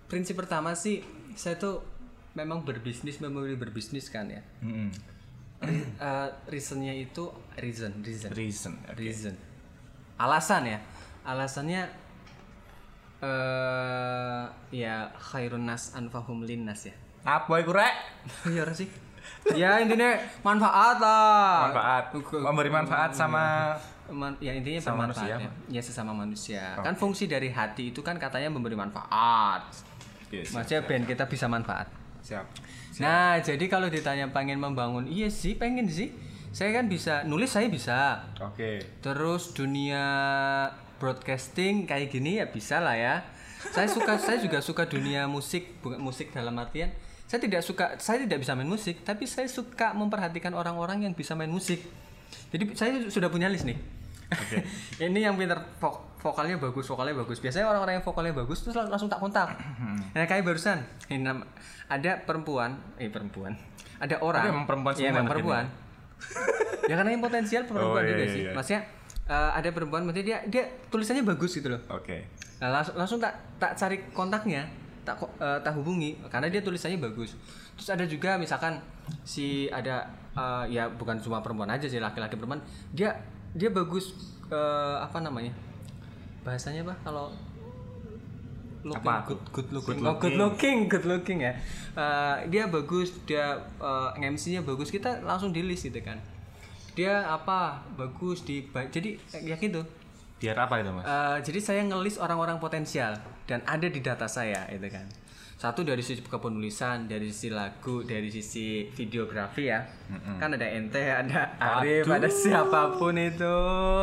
prinsip 0.10 0.36
pertama 0.36 0.74
sih 0.74 1.00
saya 1.34 1.56
tuh 1.56 1.80
memang 2.34 2.66
berbisnis 2.66 3.22
memilih 3.22 3.56
berbisnis 3.56 4.10
kan 4.10 4.28
ya. 4.28 4.44
Mm-mm. 4.60 4.90
Eh, 5.60 6.28
reasonnya 6.48 6.96
itu 6.96 7.28
reason, 7.60 7.92
reason, 8.00 8.32
Reason. 8.32 8.74
oke. 8.88 8.96
reason. 8.96 9.36
Alasan 10.16 10.64
ya, 10.64 10.80
alasannya 11.28 11.84
eh 13.20 14.44
ya 14.72 15.12
khairun 15.20 15.68
nas 15.68 15.92
anfahum 15.92 16.48
linnas 16.48 16.88
ya. 16.88 16.96
Apa 17.28 17.60
iku 17.60 17.76
rek? 17.76 17.92
Iya 18.56 18.64
sih. 18.72 18.88
Ya 19.52 19.84
intinya 19.84 20.16
manfaat 20.42 20.98
lah. 21.04 21.70
Manfaat. 21.70 22.04
Memberi 22.16 22.72
manfaat 22.72 23.12
sama 23.12 23.76
Man- 24.10 24.40
ya 24.42 24.56
intinya 24.58 24.82
Sama 24.82 25.06
manusia, 25.06 25.38
ya. 25.38 25.50
Ya 25.70 25.82
sesama 25.84 26.16
manusia. 26.16 26.74
Oke. 26.80 26.88
Kan 26.88 26.96
fungsi 26.98 27.30
dari 27.30 27.52
hati 27.54 27.92
itu 27.94 28.02
kan 28.02 28.18
katanya 28.18 28.50
memberi 28.50 28.74
manfaat. 28.74 29.70
Yes. 30.32 30.50
Maksudnya 30.56 30.82
ben 30.88 31.04
kita 31.06 31.30
bisa 31.30 31.46
manfaat. 31.46 31.99
Siap. 32.24 32.46
Nah, 33.00 33.40
jadi 33.40 33.66
kalau 33.72 33.88
ditanya 33.88 34.28
pengen 34.30 34.60
membangun, 34.60 35.08
iya 35.08 35.32
sih 35.32 35.56
pengen 35.56 35.88
sih. 35.88 36.12
Saya 36.50 36.82
kan 36.82 36.90
bisa 36.90 37.24
nulis 37.24 37.54
saya 37.54 37.70
bisa. 37.70 38.26
Oke. 38.42 38.82
Terus 39.00 39.54
dunia 39.54 40.04
broadcasting 40.98 41.88
kayak 41.88 42.12
gini 42.12 42.42
ya 42.42 42.50
bisa 42.50 42.82
lah 42.84 42.98
ya. 42.98 43.24
Saya 43.72 43.88
suka 43.92 44.18
saya 44.20 44.40
juga 44.40 44.60
suka 44.60 44.88
dunia 44.88 45.28
musik, 45.28 45.80
bukan 45.84 46.00
musik 46.00 46.32
dalam 46.32 46.56
artian 46.60 46.92
saya 47.30 47.46
tidak 47.46 47.62
suka 47.62 47.86
saya 48.02 48.26
tidak 48.26 48.42
bisa 48.42 48.58
main 48.58 48.66
musik, 48.66 49.06
tapi 49.06 49.30
saya 49.30 49.46
suka 49.46 49.94
memperhatikan 49.94 50.50
orang-orang 50.58 51.06
yang 51.06 51.14
bisa 51.14 51.38
main 51.38 51.54
musik. 51.54 51.78
Jadi 52.50 52.74
saya 52.74 53.06
sudah 53.06 53.30
punya 53.30 53.46
list 53.46 53.70
nih. 53.70 53.78
Oke. 54.34 54.66
Ini 55.06 55.30
yang 55.30 55.38
pinter 55.38 55.62
vokalnya 56.20 56.56
bagus, 56.56 56.86
vokalnya 56.86 57.16
bagus. 57.16 57.40
Biasanya 57.40 57.66
orang-orang 57.66 57.98
yang 57.98 58.06
vokalnya 58.06 58.34
bagus 58.34 58.60
terus 58.60 58.76
lang- 58.76 58.88
langsung 58.88 59.08
tak 59.08 59.18
kontak. 59.18 59.50
Nah, 60.10 60.26
kayak 60.26 60.44
barusan 60.44 60.82
ini 61.08 61.24
ada 61.88 62.12
perempuan, 62.20 62.76
eh 62.96 63.08
perempuan. 63.08 63.54
Ada 63.98 64.20
orang. 64.20 64.44
Emang 64.48 64.66
perempuan 64.66 64.94
Iya, 64.94 65.00
semua 65.00 65.12
emang 65.12 65.22
anak 65.22 65.32
perempuan. 65.34 65.66
ya 66.84 66.94
karena 66.94 67.10
yang 67.10 67.22
potensial 67.22 67.64
perempuan 67.64 67.96
Oh, 67.96 68.04
iya, 68.04 68.12
juga 68.12 68.24
iya, 68.24 68.30
sih. 68.30 68.42
iya. 68.42 68.52
Maksudnya 68.52 68.82
eh, 69.26 69.52
ada 69.54 69.70
perempuan 69.70 70.02
maksudnya 70.04 70.26
dia 70.26 70.38
dia 70.46 70.64
tulisannya 70.90 71.24
bagus 71.24 71.52
gitu 71.54 71.70
loh. 71.70 71.82
Oke. 71.90 72.28
Nah, 72.60 72.70
langsung 72.74 72.96
langsung 72.96 73.20
tak 73.20 73.32
tak 73.56 73.72
cari 73.74 73.98
kontaknya, 74.10 74.68
tak 75.02 75.16
eh, 75.38 75.60
tak 75.62 75.74
hubungi 75.74 76.20
karena 76.28 76.48
dia 76.48 76.60
tulisannya 76.60 77.00
bagus. 77.00 77.38
Terus 77.74 77.90
ada 77.90 78.04
juga 78.04 78.36
misalkan 78.36 78.82
si 79.24 79.46
ada 79.70 80.04
eh, 80.34 80.66
ya 80.70 80.90
bukan 80.90 81.16
cuma 81.18 81.40
perempuan 81.40 81.70
aja 81.70 81.86
sih 81.86 81.98
laki-laki 81.98 82.36
perempuan, 82.36 82.60
dia 82.90 83.16
dia 83.52 83.70
bagus 83.70 84.12
eh, 84.48 84.98
apa 85.00 85.20
namanya? 85.20 85.54
Bahasanya 86.42 86.82
apa 86.84 86.96
kalau 87.02 87.28
looking 88.82 89.04
Apa? 89.06 89.28
good 89.28 89.42
good 89.52 89.70
looking 89.72 89.98
Good 89.98 90.08
Oh, 90.08 90.16
good 90.16 90.34
looking. 90.34 90.40
looking 90.40 90.78
good 90.88 91.06
looking 91.06 91.40
ya 91.42 91.54
Eh, 91.92 92.36
dia 92.48 92.64
bagus 92.66 93.12
dia 93.24 93.60
eh, 93.76 94.10
MC-nya 94.24 94.64
bagus 94.64 94.88
kita 94.88 95.20
langsung 95.20 95.52
di 95.52 95.60
list 95.60 95.84
gitu 95.84 96.00
kan 96.00 96.16
dia 96.92 97.24
apa 97.24 97.80
bagus 97.94 98.42
di 98.42 98.64
jadi 98.88 99.16
ya 99.36 99.56
gitu 99.56 99.84
Biar 100.40 100.56
apa 100.58 100.80
itu, 100.80 100.88
Mas? 100.90 101.04
Eh, 101.04 101.38
jadi 101.44 101.60
saya 101.60 101.82
ngelis 101.84 102.16
orang-orang 102.16 102.56
potensial 102.58 103.12
dan 103.44 103.60
ada 103.68 103.84
di 103.84 104.00
data 104.00 104.24
saya 104.24 104.72
itu 104.72 104.88
kan. 104.88 105.04
Satu 105.60 105.84
dari 105.84 106.00
sisi 106.00 106.24
kepenulisan, 106.24 107.12
dari 107.12 107.28
sisi 107.28 107.52
lagu, 107.52 108.08
dari 108.08 108.32
sisi 108.32 108.88
videografi 108.90 109.68
ya. 109.68 109.84
Kan 110.40 110.56
ada 110.56 110.64
ente, 110.64 111.04
ada 111.04 111.60
Arif, 111.60 112.08
Aduh. 112.08 112.16
ada 112.16 112.30
siapa 112.32 112.96
pun 112.96 113.20
itu, 113.20 113.58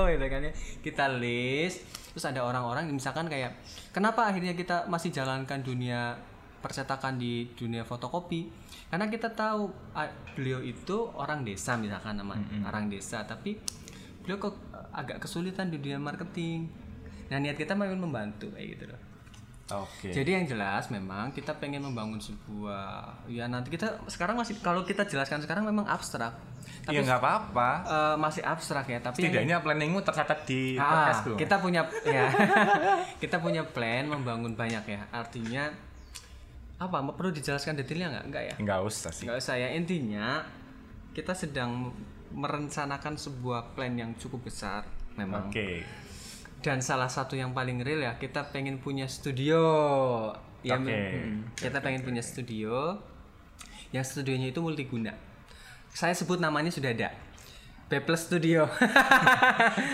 gitu 0.07 0.27
kan 0.29 0.40
ya. 0.44 0.53
Kita 0.85 1.09
list, 1.09 1.88
terus 2.16 2.33
ada 2.33 2.48
orang-orang 2.48 2.88
misalkan 2.88 3.29
kayak 3.29 3.61
kenapa 3.92 4.24
akhirnya 4.24 4.57
kita 4.57 4.88
masih 4.88 5.12
jalankan 5.12 5.61
dunia 5.61 6.16
percetakan 6.64 7.20
di 7.20 7.52
dunia 7.52 7.85
fotokopi? 7.85 8.48
Karena 8.88 9.12
kita 9.12 9.37
tahu 9.37 9.68
ah, 9.92 10.09
beliau 10.33 10.64
itu 10.64 11.12
orang 11.12 11.44
desa 11.44 11.76
misalkan 11.76 12.16
nama 12.16 12.40
orang 12.64 12.88
desa. 12.88 13.29
Tapi 13.29 13.61
beliau 14.24 14.40
kok 14.40 14.57
agak 14.96 15.20
kesulitan 15.29 15.68
di 15.68 15.76
dunia 15.76 16.00
marketing. 16.00 16.66
Nah 17.29 17.37
niat 17.37 17.61
kita 17.61 17.76
memang 17.76 18.00
membantu 18.00 18.48
kayak 18.57 18.66
gitu 18.81 18.85
loh. 18.88 19.00
Oke. 19.85 20.14
Jadi 20.14 20.31
yang 20.31 20.46
jelas 20.48 20.88
memang 20.94 21.35
kita 21.37 21.52
pengen 21.59 21.83
membangun 21.83 22.22
sebuah 22.22 23.26
ya 23.29 23.50
nanti 23.50 23.68
kita 23.68 24.07
sekarang 24.09 24.38
masih 24.38 24.57
kalau 24.62 24.87
kita 24.87 25.05
jelaskan 25.05 25.42
sekarang 25.44 25.68
memang 25.68 25.85
abstrak. 25.85 26.33
Ya 26.88 27.01
nggak 27.03 27.18
apa-apa. 27.18 27.70
Eh, 27.83 28.16
masih 28.16 28.42
abstrak 28.42 28.87
ya, 28.87 28.99
tapi 28.99 29.18
yang- 29.18 29.33
Setidaknya 29.33 29.57
planningmu 29.59 30.01
tercatat 30.01 30.38
di 30.44 30.75
Ah, 30.75 30.87
podcastku. 31.11 31.31
kita 31.35 31.57
punya 31.59 31.83
ya 32.03 32.25
kita 33.22 33.37
punya 33.37 33.62
plan 33.62 34.07
membangun 34.07 34.53
banyak 34.53 34.85
ya. 34.87 35.03
Artinya 35.11 35.66
apa? 36.77 36.96
Perlu 37.11 37.33
dijelaskan 37.33 37.75
detailnya 37.75 38.12
nggak? 38.12 38.25
Nggak 38.29 38.42
ya? 38.44 38.55
Nggak 38.59 38.81
usah 38.83 39.11
sih. 39.11 39.25
Nggak 39.25 39.38
usah 39.38 39.55
ya. 39.57 39.68
Intinya 39.72 40.44
kita 41.11 41.33
sedang 41.33 41.90
merencanakan 42.29 43.16
sebuah 43.16 43.72
plan 43.72 43.92
yang 43.92 44.12
cukup 44.14 44.44
besar 44.44 44.85
memang. 45.14 45.49
Oke. 45.49 45.83
Dan 46.61 46.79
salah 46.81 47.07
satu 47.07 47.33
yang 47.33 47.51
paling 47.51 47.81
real 47.81 48.01
ya 48.01 48.14
kita 48.14 48.51
pengen 48.51 48.77
punya 48.77 49.07
studio. 49.07 49.62
Ya, 50.61 50.77
Oke. 50.77 50.92
mm, 51.22 51.55
kita 51.55 51.79
pengen 51.79 52.03
punya 52.03 52.20
studio. 52.20 52.99
Yang 53.88 54.05
studionya 54.12 54.51
itu 54.51 54.59
multiguna. 54.59 55.14
Saya 55.97 56.13
sebut 56.13 56.37
namanya 56.37 56.69
sudah 56.69 56.93
ada. 56.93 57.09
B 57.87 58.03
Plus 58.05 58.29
Studio. 58.29 58.67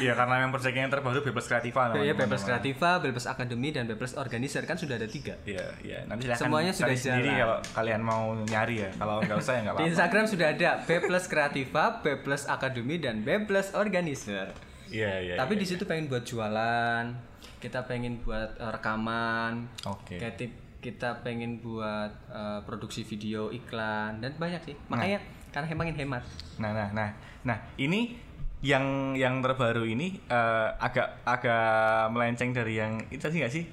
Iya 0.03 0.17
karena 0.19 0.43
memang 0.43 0.51
proyek 0.51 0.75
yang 0.75 0.91
terbaru 0.91 1.23
Bebas 1.23 1.45
Kreativa 1.47 1.93
Ya, 1.93 2.11
namanya, 2.11 2.15
Bebas 2.19 2.41
teman-teman. 2.43 2.49
Kreativa, 2.49 2.91
Bebas 2.99 3.25
Academy, 3.29 3.69
dan 3.71 3.85
Bebas 3.87 4.17
Organizer 4.19 4.65
kan 4.67 4.75
sudah 4.75 4.97
ada 4.99 5.07
tiga. 5.07 5.37
Iya, 5.47 5.63
iya. 5.85 5.99
Nanti 6.09 6.27
silahkan 6.27 6.43
Semuanya 6.49 6.73
cari 6.75 6.97
sudah 6.97 6.99
sendiri 6.99 7.31
jalan. 7.31 7.39
kalau 7.39 7.57
kalian 7.77 8.01
mau 8.03 8.23
nyari 8.49 8.77
ya. 8.83 8.91
Kalau 8.97 9.17
nggak 9.23 9.37
usah 9.39 9.53
ya 9.55 9.61
nggak 9.63 9.75
Di 9.77 9.79
apa-apa. 9.79 9.93
Instagram 9.95 10.25
sudah 10.27 10.47
ada 10.51 10.71
B 10.83 10.91
Plus 11.05 11.25
Kreativa, 11.31 11.85
B 12.01 12.07
Plus 12.19 12.43
Academy, 12.49 12.97
dan 12.99 13.15
B 13.23 13.29
Plus 13.45 13.69
Organizer. 13.77 14.47
Iya, 14.91 15.13
iya. 15.23 15.35
Tapi 15.39 15.53
iya. 15.55 15.61
di 15.63 15.67
situ 15.69 15.85
pengen 15.87 16.11
buat 16.11 16.25
jualan, 16.27 17.05
kita 17.61 17.87
pengen 17.87 18.19
buat 18.25 18.57
eh, 18.57 18.71
rekaman, 18.73 19.69
tip- 20.35 20.81
kita 20.83 21.21
pengen 21.23 21.61
buat 21.63 22.11
eh, 22.27 22.61
produksi 22.67 23.05
video, 23.05 23.53
iklan, 23.53 24.19
dan 24.19 24.33
banyak 24.35 24.65
sih. 24.65 24.75
Makanya 24.89 25.21
karena 25.53 25.69
emangin 25.69 25.97
hemat. 26.01 26.25
Nah, 26.59 26.73
nah, 26.73 26.89
nah, 26.91 27.09
nah, 27.45 27.59
ini 27.77 28.17
yang 28.63 29.13
yang 29.19 29.43
terbaru 29.43 29.85
ini 29.85 30.23
eh, 30.31 30.69
agak 30.81 31.27
agak 31.27 32.09
melenceng 32.15 32.55
dari 32.57 32.79
yang 32.81 32.99
itu 33.13 33.23
sih 33.29 33.39
nggak 33.43 33.53
sih? 33.53 33.65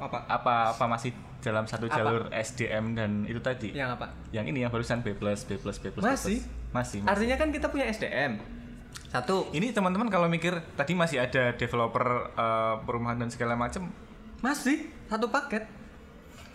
Apa? 0.00 0.26
Apa 0.26 0.74
apa 0.74 0.84
masih 0.88 1.12
dalam 1.40 1.64
satu 1.68 1.88
Apa? 1.88 1.96
jalur 1.96 2.22
SDM 2.32 2.96
dan 2.96 3.10
itu 3.28 3.40
tadi? 3.40 3.76
Yang 3.76 4.00
apa? 4.00 4.06
Yang 4.32 4.44
ini 4.52 4.58
yang 4.64 4.72
barusan 4.72 5.04
B 5.04 5.14
plus 5.14 5.44
B 5.44 5.60
plus 5.60 5.76
B 5.78 5.92
plus. 5.92 6.00
B 6.00 6.04
plus. 6.04 6.04
Masih. 6.04 6.38
Masih. 6.74 6.98
masih. 7.04 7.10
Artinya 7.12 7.36
kan 7.36 7.48
kita 7.52 7.66
punya 7.70 7.86
SDM. 7.88 8.40
Satu, 9.10 9.50
Ini 9.50 9.74
teman-teman 9.74 10.06
kalau 10.06 10.30
mikir 10.30 10.54
tadi 10.78 10.94
masih 10.94 11.22
ada 11.22 11.54
developer 11.54 12.30
eh, 12.34 12.74
perumahan 12.82 13.18
dan 13.20 13.30
segala 13.30 13.54
macam. 13.54 13.90
masih 14.40 14.88
satu 15.12 15.28
paket. 15.28 15.68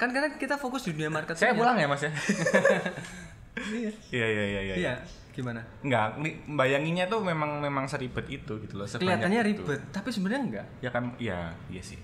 Kan 0.02 0.10
karena 0.10 0.34
kita 0.41 0.58
fokus 0.58 0.89
di 0.89 0.98
dunia 0.98 1.13
marketing. 1.13 1.38
Saya 1.38 1.54
ya. 1.54 1.60
pulang 1.60 1.78
ya 1.78 1.86
mas 1.86 2.02
ya. 2.02 2.12
Iya. 3.55 3.91
Iya 4.11 4.25
iya 4.27 4.43
iya 4.45 4.61
iya. 4.61 4.75
Iya. 4.75 4.93
Gimana? 5.35 5.59
Enggak, 5.83 6.15
bayanginnya 6.47 7.11
tuh 7.11 7.19
memang 7.19 7.59
memang 7.59 7.83
seribet 7.91 8.23
itu 8.31 8.55
gitu 8.63 8.79
loh. 8.79 8.87
Kelihatannya 8.87 9.41
itu. 9.43 9.59
ribet, 9.59 9.81
tapi 9.91 10.07
sebenarnya 10.07 10.41
enggak. 10.41 10.67
Ya 10.79 10.89
kan, 10.91 11.11
iya, 11.19 11.51
iya 11.67 11.83
sih. 11.83 11.99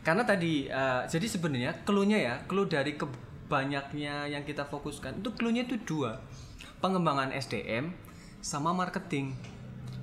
Karena 0.00 0.24
tadi 0.24 0.64
eh, 0.64 1.02
jadi 1.04 1.26
sebenarnya 1.28 1.84
clue-nya 1.84 2.16
ya, 2.16 2.34
clue 2.48 2.64
dari 2.64 2.96
kebanyaknya 2.96 4.32
yang 4.32 4.40
kita 4.48 4.64
fokuskan 4.64 5.20
itu 5.20 5.28
clue-nya 5.36 5.68
itu 5.68 5.76
dua. 5.84 6.16
Pengembangan 6.80 7.28
SDM 7.30 7.92
sama 8.40 8.72
marketing. 8.72 9.36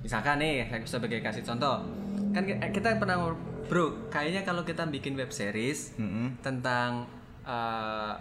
Misalkan 0.06 0.38
nih, 0.38 0.70
saya 0.70 0.84
sebagai 0.86 1.18
kasih 1.24 1.42
contoh. 1.42 1.82
Kan 2.30 2.46
ki- 2.46 2.60
kita 2.70 2.98
pernah 3.02 3.34
Bro, 3.64 4.12
kayaknya 4.12 4.44
kalau 4.44 4.60
kita 4.60 4.84
bikin 4.84 5.16
web 5.16 5.32
series 5.32 5.96
Mm-mm. 5.96 6.36
tentang 6.38 7.08
eh, 7.42 8.12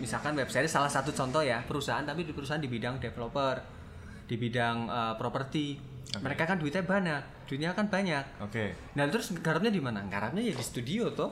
misalkan 0.00 0.32
web 0.34 0.48
series 0.48 0.72
salah 0.72 0.88
satu 0.88 1.12
contoh 1.12 1.44
ya, 1.44 1.60
perusahaan 1.62 2.02
tapi 2.02 2.24
di 2.24 2.32
perusahaan 2.32 2.60
di 2.60 2.66
bidang 2.66 2.96
developer, 2.98 3.60
di 4.24 4.36
bidang 4.40 4.76
eh, 4.88 5.14
properti. 5.20 5.66
Mereka 6.10 6.42
kan 6.42 6.58
duitnya 6.58 6.82
banyak, 6.82 7.22
duitnya 7.46 7.70
kan 7.70 7.86
banyak. 7.86 8.42
Oke. 8.42 8.74
Nah 8.98 9.06
terus 9.06 9.30
garapnya 9.38 9.70
di 9.70 9.78
mana? 9.78 10.02
Garapnya 10.10 10.42
ya 10.42 10.56
di 10.56 10.64
studio 10.64 11.12
toh. 11.14 11.30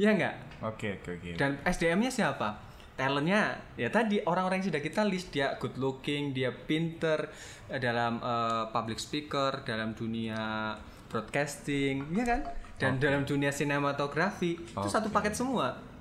Iya 0.00 0.16
nggak? 0.16 0.34
Oke, 0.64 0.98
oke, 1.02 1.10
oke. 1.20 1.30
Dan 1.36 1.60
SDM-nya 1.60 2.08
siapa? 2.08 2.64
Talentnya 2.94 3.58
ya 3.74 3.90
tadi 3.90 4.22
orang-orang 4.22 4.62
yang 4.62 4.68
sudah 4.70 4.82
kita 4.82 5.02
list 5.04 5.34
dia 5.34 5.58
good 5.58 5.76
looking, 5.76 6.32
dia 6.32 6.54
pinter 6.54 7.28
eh, 7.68 7.76
dalam 7.82 8.22
eh, 8.22 8.64
public 8.72 8.96
speaker, 9.02 9.66
dalam 9.66 9.92
dunia 9.92 10.72
broadcasting, 11.12 12.08
ya 12.14 12.24
kan? 12.24 12.40
Dan 12.74 12.98
dalam 12.98 13.22
dunia 13.22 13.54
sinematografi 13.54 14.58
itu 14.58 14.88
satu 14.90 15.12
paket 15.14 15.38
semua. 15.38 15.93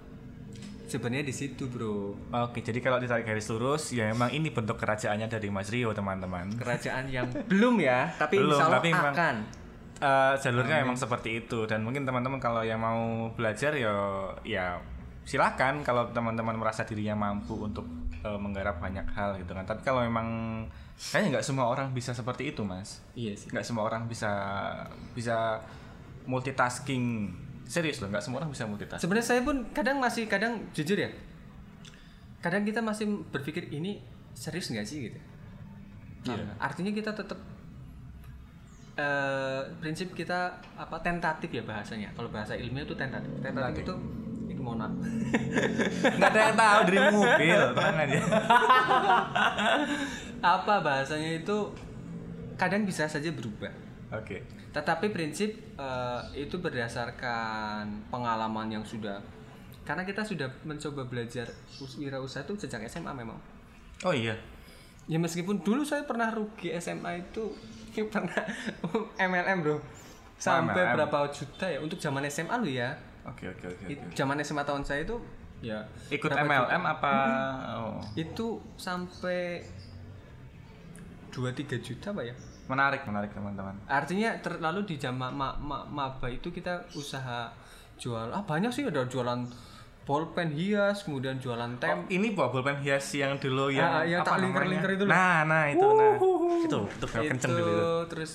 Sebenarnya 0.93 1.25
di 1.25 1.33
situ 1.33 1.65
bro. 1.65 2.13
Oke, 2.45 2.61
jadi 2.61 2.77
kalau 2.77 3.01
ditarik 3.01 3.25
garis 3.25 3.49
lurus, 3.49 3.89
ya 3.89 4.13
emang 4.13 4.29
ini 4.29 4.53
bentuk 4.53 4.77
kerajaannya 4.77 5.25
dari 5.25 5.49
Mas 5.49 5.73
Rio, 5.73 5.89
teman-teman. 5.89 6.53
Kerajaan 6.53 7.09
yang 7.09 7.25
belum 7.49 7.81
ya, 7.81 8.13
tapi 8.13 8.37
Belum, 8.37 8.53
insya 8.53 8.65
Allah 8.69 8.77
tapi 8.77 8.89
memang- 8.93 9.15
akan. 9.17 9.35
Eh, 9.97 10.33
jalurnya 10.37 10.75
memang 10.83 10.93
seperti 10.93 11.41
itu 11.41 11.63
dan 11.63 11.79
mungkin 11.79 12.03
teman-teman 12.03 12.35
kalau 12.37 12.59
yang 12.59 12.77
mau 12.77 13.31
belajar 13.33 13.71
ya 13.71 13.95
ya 14.43 14.75
silakan 15.23 15.79
kalau 15.79 16.11
teman-teman 16.11 16.59
merasa 16.59 16.83
dirinya 16.83 17.15
mampu 17.15 17.55
untuk 17.55 17.87
eh, 18.19 18.35
menggarap 18.37 18.77
banyak 18.77 19.07
hal 19.15 19.39
gitu 19.39 19.55
kan. 19.55 19.63
Tapi 19.63 19.81
kalau 19.81 20.03
memang 20.03 20.27
kayaknya 20.93 21.39
nggak 21.39 21.45
semua 21.47 21.71
orang 21.71 21.89
bisa 21.89 22.11
seperti 22.11 22.51
itu, 22.51 22.61
Mas. 22.67 23.01
Iya 23.15 23.33
sih. 23.33 23.47
Nggak 23.49 23.65
semua 23.65 23.87
orang 23.87 24.05
bisa 24.05 24.29
bisa 25.15 25.57
multitasking. 26.27 27.31
Serius 27.63 28.03
loh, 28.03 28.11
nggak 28.11 28.23
semua 28.23 28.43
orang 28.43 28.51
bisa 28.51 28.67
multitasking. 28.67 29.03
Sebenarnya 29.07 29.27
saya 29.27 29.41
pun 29.41 29.67
kadang 29.71 29.97
masih 30.03 30.27
kadang 30.27 30.67
jujur 30.75 30.99
ya. 30.99 31.09
Kadang 32.43 32.67
kita 32.67 32.83
masih 32.83 33.23
berpikir 33.31 33.71
ini 33.71 34.03
serius 34.35 34.67
nggak 34.69 34.85
sih 34.85 35.09
gitu. 35.09 35.19
Nah, 36.27 36.55
Artinya 36.59 36.91
kita 36.91 37.11
tetap 37.15 37.39
eh 38.93 39.61
prinsip 39.81 40.13
kita 40.13 40.53
apa 40.77 41.01
tentatif 41.01 41.49
ya 41.49 41.63
bahasanya. 41.65 42.13
Kalau 42.13 42.29
bahasa 42.29 42.53
ilmiah 42.53 42.85
itu 42.85 42.93
tentatif. 42.93 43.31
Tentatif 43.41 43.81
itu 43.81 43.95
ini 44.53 44.61
mau. 44.61 44.75
Nggak 46.19 46.29
ada 46.29 46.39
yang 46.39 46.55
tahu 46.55 46.79
dari 46.85 46.99
mobil, 47.09 47.59
tenang 47.73 47.97
aja. 47.97 48.19
apa 50.43 50.75
bahasanya 50.83 51.39
itu 51.41 51.57
kadang 52.59 52.83
bisa 52.85 53.07
saja 53.09 53.31
berubah. 53.31 53.82
Oke. 54.13 54.45
Tetapi 54.69 55.09
prinsip 55.09 55.49
eh, 55.73 56.21
itu 56.35 56.57
berdasarkan 56.57 57.83
pengalaman 58.07 58.69
yang 58.69 58.83
sudah 58.83 59.17
karena 59.83 60.01
kita 60.01 60.23
sudah 60.23 60.47
mencoba 60.63 61.03
belajar 61.03 61.43
us- 61.75 61.97
wirausaha 61.97 62.41
itu 62.41 62.55
sejak 62.57 62.85
SMA 62.85 63.11
memang. 63.11 63.35
Oh 64.01 64.13
iya. 64.13 64.37
Ya 65.03 65.17
meskipun 65.17 65.59
dulu 65.59 65.83
saya 65.83 66.03
pernah 66.03 66.29
rugi 66.29 66.71
SMA 66.77 67.19
itu 67.21 67.51
pernah 68.13 68.39
MLM 69.21 69.59
bro 69.59 69.77
sampai 70.33 70.71
MLM. 70.77 70.93
berapa 70.95 71.17
juta 71.29 71.65
ya 71.65 71.79
untuk 71.79 71.97
zaman 71.97 72.23
SMA 72.25 72.55
lu 72.55 72.69
ya. 72.69 72.95
Oke 73.23 73.47
oke 73.49 73.65
oke. 73.65 73.83
It- 73.87 74.03
Zaman 74.13 74.39
SMA 74.39 74.63
tahun 74.63 74.83
saya 74.83 75.03
itu 75.03 75.15
ya 75.59 75.79
Ikut 76.07 76.27
MLM 76.29 76.59
juta? 76.75 76.91
apa? 76.93 77.15
Oh. 77.79 77.99
Itu 78.13 78.59
sampai 78.75 79.63
2-3 81.29 81.39
juta 81.79 82.11
pak 82.11 82.23
ya. 82.23 82.35
Menarik 82.67 83.03
menarik 83.03 83.31
teman-teman. 83.35 83.75
Artinya 83.85 84.39
terlalu 84.39 84.87
di 84.87 84.95
zaman 84.95 85.35
ma 85.35 85.51
ma 85.59 85.83
maba 85.83 86.27
itu 86.31 86.47
kita 86.47 86.87
usaha 86.95 87.51
jual 87.99 88.31
ah 88.31 88.43
banyak 88.43 88.71
sih 88.73 88.83
ada 88.87 89.05
jualan 89.05 89.45
bolpen 90.03 90.51
hias 90.51 91.07
kemudian 91.07 91.39
jualan 91.39 91.75
Oh, 91.75 91.79
tem 91.79 91.99
ini 92.11 92.35
buah 92.35 92.51
bolpen 92.51 92.75
hias 92.83 93.07
yang 93.15 93.39
dulu 93.39 93.71
yang 93.71 93.87
Ah, 93.87 94.03
yang 94.03 94.19
apa 94.19 94.35
tak 94.35 94.37
lingkar-lingkar 94.43 94.91
itu 94.95 95.03
loh. 95.07 95.11
Nah, 95.15 95.47
nah 95.47 95.63
itu 95.71 95.87
nah. 95.95 96.15
Itu 96.63 96.79
itu 96.87 97.05
kayak 97.07 97.23
kenceng 97.35 97.51
itu 97.55 97.59
dulu 97.63 97.71
itu. 97.71 97.91
terus 98.11 98.31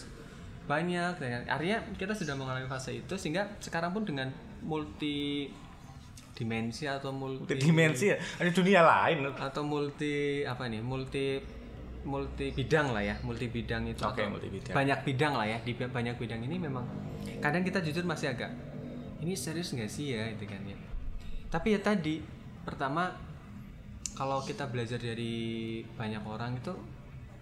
banyak 0.68 1.12
ya. 1.16 1.40
artinya 1.48 1.78
kita 1.96 2.12
sudah 2.12 2.36
mengalami 2.36 2.68
fase 2.68 3.00
itu 3.00 3.14
sehingga 3.16 3.48
sekarang 3.56 3.92
pun 3.96 4.04
dengan 4.04 4.28
multi 4.60 5.48
dimensi 6.36 6.84
atau 6.86 7.10
multi 7.10 7.56
Dimensi 7.56 8.12
ya. 8.12 8.16
Ada 8.38 8.50
dunia 8.52 8.80
lain. 8.84 9.26
atau 9.32 9.62
multi 9.64 10.44
apa 10.44 10.68
nih 10.68 10.84
multi 10.84 11.40
multi 12.08 12.56
bidang 12.56 12.96
lah 12.96 13.04
ya 13.04 13.14
multi 13.20 13.46
bidang 13.46 13.84
itu 13.84 14.00
atau 14.00 14.32
multi 14.32 14.48
bidang. 14.48 14.72
banyak 14.72 14.98
bidang 15.04 15.32
lah 15.36 15.44
ya 15.44 15.58
di 15.60 15.72
banyak 15.76 16.16
bidang 16.16 16.40
ini 16.40 16.56
memang 16.56 16.88
kadang 17.44 17.60
kita 17.60 17.84
jujur 17.84 18.08
masih 18.08 18.32
agak 18.32 18.48
ini 19.20 19.34
serius 19.34 19.74
nggak 19.74 19.90
sih 19.90 20.14
ya? 20.14 20.30
Itu 20.30 20.46
kan 20.46 20.62
ya. 20.62 20.78
Tapi 21.50 21.74
ya 21.74 21.80
tadi 21.82 22.22
pertama 22.62 23.10
kalau 24.14 24.40
kita 24.40 24.70
belajar 24.70 24.96
dari 24.96 25.82
banyak 25.84 26.22
orang 26.22 26.56
itu 26.56 26.72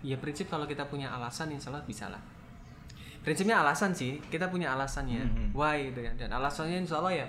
ya 0.00 0.16
prinsip 0.16 0.48
kalau 0.48 0.64
kita 0.64 0.88
punya 0.88 1.12
alasan 1.12 1.52
insya 1.52 1.68
Allah 1.68 1.84
bisa 1.84 2.08
lah. 2.08 2.20
Prinsipnya 3.20 3.60
alasan 3.60 3.92
sih 3.92 4.22
kita 4.32 4.48
punya 4.48 4.72
alasannya 4.72 5.20
Mhm. 5.20 5.46
why 5.52 5.92
gitu 5.92 6.00
kan. 6.00 6.14
Dan 6.16 6.30
alasannya 6.32 6.80
insya 6.80 6.96
Allah 7.02 7.24
ya 7.24 7.28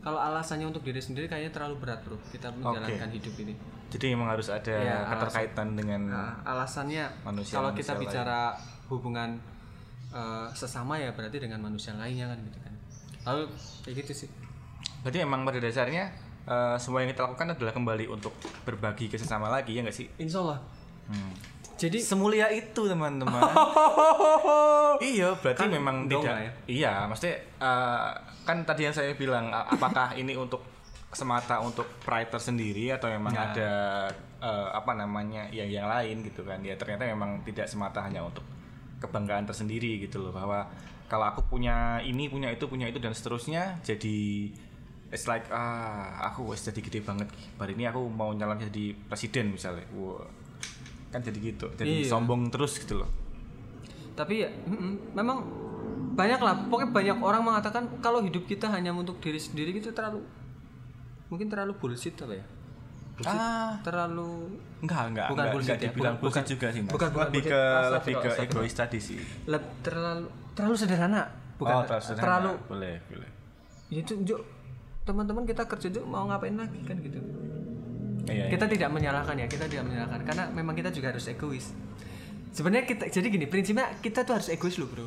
kalau 0.00 0.22
alasannya 0.22 0.70
untuk 0.70 0.80
diri 0.80 1.02
sendiri 1.02 1.26
kayaknya 1.26 1.50
terlalu 1.52 1.82
berat 1.82 2.00
bro 2.06 2.14
kita 2.30 2.48
menjalankan 2.54 3.10
hidup 3.10 3.34
ini 3.42 3.54
Jadi 3.86 4.12
memang 4.12 4.28
harus 4.28 4.48
ada 4.48 4.74
Iya, 4.74 4.98
keterkaitan 5.08 5.72
dengan 5.72 6.00
Nah, 6.06 6.34
alasannya 6.42 7.06
Manusia- 7.22 7.56
kalau 7.56 7.70
kita 7.70 7.92
manusia 7.92 8.02
bicara 8.20 8.40
hubungan 8.86 9.38
eh, 10.08 10.48
sesama 10.52 10.96
ya 10.96 11.10
berarti 11.10 11.36
dengan 11.38 11.60
manusia 11.60 11.92
lainnya 11.92 12.26
kan 12.26 12.38
gitu 12.40 12.58
kan. 12.58 12.74
Lalu 13.24 13.42
kayak 13.82 13.94
gitu 14.00 14.12
sih. 14.16 14.28
Berarti 15.00 15.18
memang 15.18 15.42
pada 15.42 15.58
dasarnya 15.58 16.04
eh, 16.44 16.76
semua 16.76 17.00
yang 17.00 17.10
kita 17.10 17.26
lakukan 17.26 17.52
adalah 17.52 17.72
kembali 17.72 18.06
untuk 18.06 18.32
berbagi 18.62 19.06
ke 19.06 19.16
sesama 19.16 19.46
lagi 19.46 19.72
ya 19.72 19.82
nggak 19.82 19.94
sih? 19.94 20.06
Insya 20.16 20.40
Allah. 20.40 20.58
Hmm. 21.06 21.34
Jadi 21.76 22.00
Semulia 22.00 22.48
itu 22.48 22.88
teman-teman. 22.88 23.36
iya, 25.04 25.28
berarti 25.34 25.60
Kan 25.60 25.70
memang 25.70 25.96
tidak. 26.08 26.32
ya. 26.32 26.50
Iya, 26.66 26.92
maksudnya 27.06 27.36
eh, 27.60 28.10
kan 28.42 28.56
tadi 28.62 28.82
yang 28.82 28.94
saya 28.94 29.12
bilang 29.12 29.50
apakah 29.50 30.14
ini 30.14 30.32
untuk 30.32 30.62
semata 31.10 31.58
untuk 31.60 31.86
pride 32.02 32.28
tersendiri 32.28 32.90
atau 32.90 33.08
memang 33.08 33.32
Nah. 33.32 33.44
ada 33.50 33.70
eh, 34.36 34.68
apa 34.70 34.92
namanya 34.92 35.48
yang 35.48 35.66
yang 35.66 35.86
lain 35.86 36.20
gitu 36.22 36.42
kan? 36.42 36.60
Ya 36.60 36.76
ternyata 36.76 37.04
memang 37.04 37.40
tidak 37.42 37.66
semata 37.66 38.00
hanya 38.00 38.20
untuk 38.20 38.44
kebanggaan 38.96 39.44
tersendiri 39.44 39.96
gitu 39.98 40.20
loh 40.20 40.32
bahwa 40.32 40.68
kalau 41.06 41.24
aku 41.24 41.46
punya 41.46 42.00
ini, 42.00 42.26
punya 42.26 42.50
itu, 42.50 42.66
punya 42.66 42.84
itu 42.84 42.98
dan 42.98 43.12
seterusnya 43.12 43.78
jadi 43.80 44.50
it's 45.06 45.24
like 45.24 45.46
ah 45.48 46.18
aku 46.26 46.50
wes 46.50 46.60
jadi 46.60 46.80
gede 46.80 47.00
banget. 47.00 47.30
Hari 47.56 47.72
ini 47.72 47.86
aku 47.86 48.06
mau 48.06 48.30
nyalon 48.30 48.58
jadi 48.58 48.92
presiden 49.06 49.52
misalnya. 49.52 49.86
Wah. 49.94 50.26
Kan 51.08 51.22
jadi 51.22 51.38
gitu. 51.40 51.70
Jadi 51.72 52.02
Iya. 52.02 52.10
sombong 52.10 52.50
terus 52.50 52.76
gitu 52.76 53.00
loh. 53.00 53.10
tapi 54.12 54.40
ya 54.40 54.48
mm-mm, 54.48 55.12
memang 55.12 55.44
banyak 56.16 56.40
lah 56.40 56.56
pokoknya 56.66 56.88
banyak 56.88 57.18
orang 57.20 57.44
mengatakan 57.44 57.84
kalau 58.00 58.24
hidup 58.24 58.48
kita 58.48 58.64
hanya 58.66 58.88
untuk 58.88 59.20
diri 59.20 59.36
sendiri 59.36 59.76
gitu 59.76 59.92
terlalu 59.92 60.24
mungkin 61.26 61.46
terlalu 61.46 61.72
bullshit 61.74 62.14
apa 62.16 62.34
ya 62.34 62.44
bullshit 63.14 63.32
Ah. 63.32 63.80
terlalu 63.80 64.60
Enggak, 64.76 65.02
enggak, 65.08 65.26
Bukan 65.26 65.40
enggak, 65.40 65.54
bullshit 65.56 65.68
enggak 65.68 65.78
ya, 65.78 65.88
dibilang 65.88 66.14
bukan- 66.14 66.20
bullshit 66.20 66.36
bukan- 66.36 66.52
juga 66.52 66.66
sih, 66.68 66.80
Mas. 66.80 66.92
bukan- 66.92 67.10
bukan 67.10 67.26
lebih 67.26 67.42
bullshit. 67.42 67.56
ke 67.56 67.90
lebih 67.90 68.14
ke 68.14 68.28
egois 68.40 68.74
tadi 68.74 68.98
sih. 69.00 69.18
leb- 69.46 69.72
terlalu 69.80 70.26
terlalu 70.52 70.76
sederhana 70.76 71.22
bukan 71.56 71.72
oh, 71.72 71.82
terlalu 71.82 72.02
sederhana. 72.02 72.22
terlalu 72.22 72.52
boleh, 72.66 72.94
boleh. 73.06 73.30
ya 73.88 73.98
itu 73.98 74.12
Juk, 74.22 74.40
teman-teman 75.02 75.42
kita 75.42 75.62
kerja 75.64 75.88
Juk, 75.90 76.04
mau 76.04 76.24
ngapain 76.26 76.52
lagi 76.52 76.80
kan 76.82 76.96
gitu 76.98 77.18
Iya, 78.26 78.50
kita 78.50 78.66
tidak 78.66 78.90
menyalahkan 78.90 79.34
ya 79.34 79.46
kita 79.46 79.64
tidak 79.64 79.86
menyalahkan 79.86 80.18
karena 80.20 80.44
memang 80.50 80.74
kita 80.74 80.90
juga 80.90 81.08
harus 81.08 81.24
egois 81.24 81.70
sebenarnya 82.50 82.82
kita 82.84 83.04
jadi 83.08 83.26
gini 83.28 83.46
prinsipnya 83.46 83.86
kita 83.96 84.20
tuh 84.20 84.34
harus 84.34 84.48
egois 84.48 84.76
loh 84.76 84.86
bro 84.86 85.06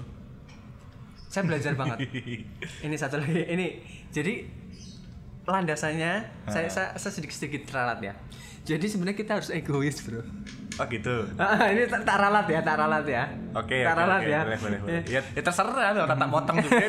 saya 1.26 1.44
belajar 1.44 1.76
banget 1.76 2.00
ini 2.86 2.96
satu 2.96 3.20
lagi 3.20 3.44
ini 3.46 3.68
jadi 4.08 4.34
landasannya 5.50 6.24
saya, 6.46 6.70
saya 6.70 6.88
saya 6.96 7.12
sedikit 7.12 7.36
sedikit 7.36 7.62
ralat 7.74 8.00
ya 8.00 8.14
jadi 8.64 8.86
sebenarnya 8.86 9.18
kita 9.18 9.32
harus 9.42 9.50
egois 9.50 9.98
bro 10.06 10.22
Oh 10.80 10.88
gitu. 10.88 11.28
Ah, 11.36 11.68
ini 11.76 11.84
tak 11.92 12.08
tak 12.08 12.16
ralat 12.24 12.48
ya 12.48 12.64
tak 12.64 12.80
ralat 12.80 13.04
ya 13.04 13.28
Oke, 13.52 13.84
tak 13.84 13.92
oke, 13.92 14.00
ralat 14.00 14.22
oke, 14.24 14.32
ya 14.32 14.40
boleh, 14.48 14.60
boleh, 14.64 14.80
boleh. 14.80 15.02
Ya, 15.12 15.20
ya 15.36 15.42
terserah 15.44 15.92
loh, 15.92 16.08
tak 16.08 16.30
potong 16.32 16.56
juga. 16.64 16.86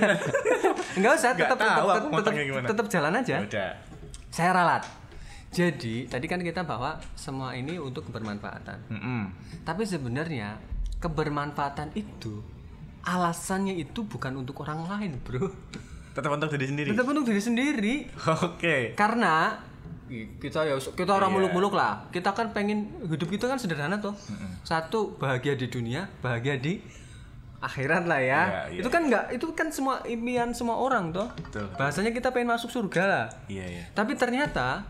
Enggak 1.03 1.12
usah 1.18 1.31
Nggak 1.35 1.51
tetap 1.51 1.59
tetap 1.59 2.07
tetap, 2.23 2.33
tetap 2.70 2.87
jalan 2.87 3.12
aja 3.18 3.35
Ya 3.35 3.46
udah. 3.51 3.70
saya 4.31 4.51
ralat 4.55 4.83
jadi 5.51 6.07
tadi 6.07 6.27
kan 6.31 6.38
kita 6.38 6.62
bahwa 6.62 7.03
semua 7.18 7.59
ini 7.59 7.83
untuk 7.83 8.07
kebermanfaatan 8.07 8.79
Mm-mm. 8.94 9.35
Tapi 9.66 9.83
sebenarnya 9.83 10.62
kebermanfaatan 11.03 11.90
itu 11.99 12.38
alasannya 13.03 13.75
itu 13.75 14.07
bukan 14.07 14.38
untuk 14.38 14.62
orang 14.62 14.87
lain, 14.87 15.18
bro. 15.25 15.51
Tetap 16.20 16.37
untuk 16.37 16.52
diri 16.52 16.66
sendiri. 16.68 16.88
Tetap 16.92 17.06
untuk 17.06 17.24
diri 17.24 17.40
sendiri. 17.40 17.94
Oke. 18.44 18.92
Karena 18.92 19.56
i- 20.06 20.37
kita 20.37 20.62
ya 20.62 20.76
kita 20.76 21.09
orang 21.11 21.33
Iya. 21.33 21.37
muluk-muluk 21.40 21.72
lah. 21.72 22.04
Kita 22.09 22.30
kan 22.30 22.52
pengen 22.52 22.92
hidup 23.02 23.26
kita 23.26 23.48
kan 23.48 23.56
sederhana 23.56 23.96
tuh. 23.96 24.12
Satu 24.61 25.16
bahagia 25.16 25.56
di 25.56 25.66
dunia, 25.66 26.12
bahagia 26.20 26.54
di 26.54 26.85
akhirat 27.61 28.04
lah 28.04 28.16
ya. 28.16 28.40
Iya, 28.42 28.61
iya. 28.68 28.80
Itu 28.80 28.88
kan 28.88 29.04
enggak, 29.04 29.24
itu 29.33 29.46
kan 29.52 29.68
semua 29.68 30.00
impian 30.04 30.52
semua 30.52 30.76
orang 30.76 31.09
tuh. 31.09 31.28
Betul. 31.40 31.68
Bahasanya 31.76 32.11
kita 32.11 32.33
pengen 32.33 32.50
masuk 32.50 32.68
surga 32.68 33.02
lah. 33.04 33.26
Iya, 33.46 33.64
iya. 33.64 33.85
Tapi 33.92 34.16
ternyata 34.16 34.85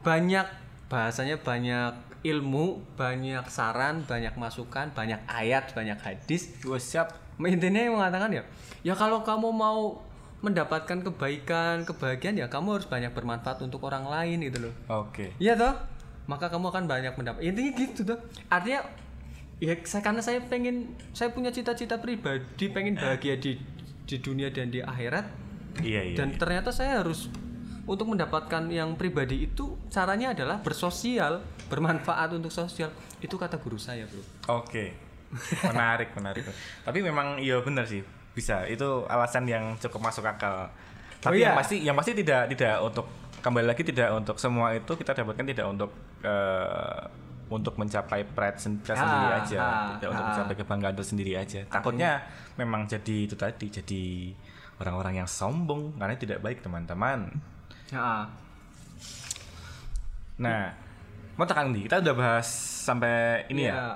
banyak 0.00 0.46
bahasanya 0.86 1.40
banyak 1.40 1.92
ilmu, 2.24 2.80
banyak 2.96 3.44
saran, 3.48 4.04
banyak 4.04 4.36
masukan, 4.36 4.92
banyak 4.92 5.20
ayat, 5.24 5.72
banyak 5.72 5.96
hadis. 6.00 6.52
Gue 6.60 6.76
siap. 6.76 7.12
Intinya 7.36 7.80
yang 7.80 7.96
mengatakan 7.96 8.30
ya, 8.30 8.44
ya 8.80 8.94
kalau 8.94 9.24
kamu 9.24 9.48
mau 9.50 10.03
mendapatkan 10.44 11.00
kebaikan, 11.00 11.88
kebahagiaan 11.88 12.36
ya 12.36 12.46
kamu 12.52 12.76
harus 12.78 12.86
banyak 12.86 13.16
bermanfaat 13.16 13.64
untuk 13.64 13.80
orang 13.88 14.04
lain 14.04 14.44
gitu 14.44 14.68
loh. 14.68 14.74
Oke. 14.92 15.32
Iya 15.40 15.56
toh? 15.56 15.74
Maka 16.28 16.52
kamu 16.52 16.68
akan 16.72 16.84
banyak 16.84 17.12
mendapat. 17.16 17.40
Intinya 17.40 17.72
gitu 17.72 18.00
tuh. 18.04 18.18
Artinya 18.52 18.84
ya 19.62 19.74
saya 19.86 20.02
karena 20.02 20.20
saya 20.20 20.38
pengen 20.44 20.92
saya 21.14 21.30
punya 21.30 21.48
cita-cita 21.54 21.96
pribadi 22.02 22.68
pengen 22.68 22.98
bahagia 22.98 23.38
di 23.38 23.56
di 24.04 24.16
dunia 24.18 24.50
dan 24.50 24.68
di 24.68 24.82
akhirat 24.82 25.46
Iya, 25.82 26.02
iya. 26.06 26.16
dan 26.18 26.38
ternyata 26.38 26.70
saya 26.70 27.02
harus 27.02 27.26
untuk 27.82 28.06
mendapatkan 28.06 28.70
yang 28.70 28.94
pribadi 28.94 29.42
itu 29.50 29.74
caranya 29.90 30.30
adalah 30.30 30.62
bersosial 30.62 31.42
bermanfaat 31.66 32.30
untuk 32.34 32.54
sosial 32.54 32.94
itu 33.18 33.34
kata 33.34 33.58
guru 33.58 33.74
saya 33.74 34.06
bro 34.06 34.22
Oke. 34.62 34.94
Menarik, 35.66 36.14
menarik. 36.14 36.46
Tapi 36.86 37.02
memang 37.02 37.42
iya 37.42 37.58
benar 37.58 37.90
sih. 37.90 38.06
Bisa. 38.34 38.66
Itu 38.66 39.06
alasan 39.06 39.46
yang 39.46 39.78
cukup 39.80 40.10
masuk 40.10 40.26
akal. 40.26 40.68
Tapi 41.22 41.40
iya. 41.40 41.50
yang 41.50 41.56
pasti 41.56 41.76
yang 41.80 41.96
pasti 41.96 42.12
tidak 42.12 42.52
tidak 42.52 42.76
untuk 42.84 43.06
kembali 43.40 43.66
lagi 43.70 43.82
tidak 43.84 44.12
untuk 44.12 44.36
semua 44.36 44.76
itu 44.76 44.92
kita 44.92 45.16
dapatkan 45.16 45.44
tidak 45.44 45.66
untuk 45.68 45.90
eh, 46.20 47.00
untuk 47.48 47.76
mencapai 47.76 48.24
pride 48.24 48.56
sen- 48.56 48.80
kita 48.80 48.96
sendiri 48.96 49.26
Ah, 49.28 49.40
aja, 49.44 49.58
ah, 49.60 49.70
tidak 49.96 50.08
untuk 50.16 50.24
ah. 50.24 50.28
mencapai 50.32 50.54
kebanggaan 50.64 50.96
tersendiri 50.96 51.32
aja. 51.36 51.60
Takutnya 51.68 52.24
memang 52.56 52.88
jadi 52.88 53.16
itu 53.28 53.36
tadi 53.36 53.68
jadi 53.68 54.02
orang-orang 54.80 55.22
yang 55.22 55.28
sombong 55.28 55.94
karena 56.00 56.16
tidak 56.16 56.38
baik 56.40 56.64
teman-teman. 56.64 57.28
ya 57.92 58.26
Nah, 60.34 60.66
mau 61.38 61.46
tekan 61.46 61.70
di 61.70 61.86
kita 61.86 62.02
udah 62.02 62.14
bahas 62.16 62.48
sampai 62.82 63.46
ini 63.52 63.70
ya. 63.70 63.74
Ya, 63.74 63.88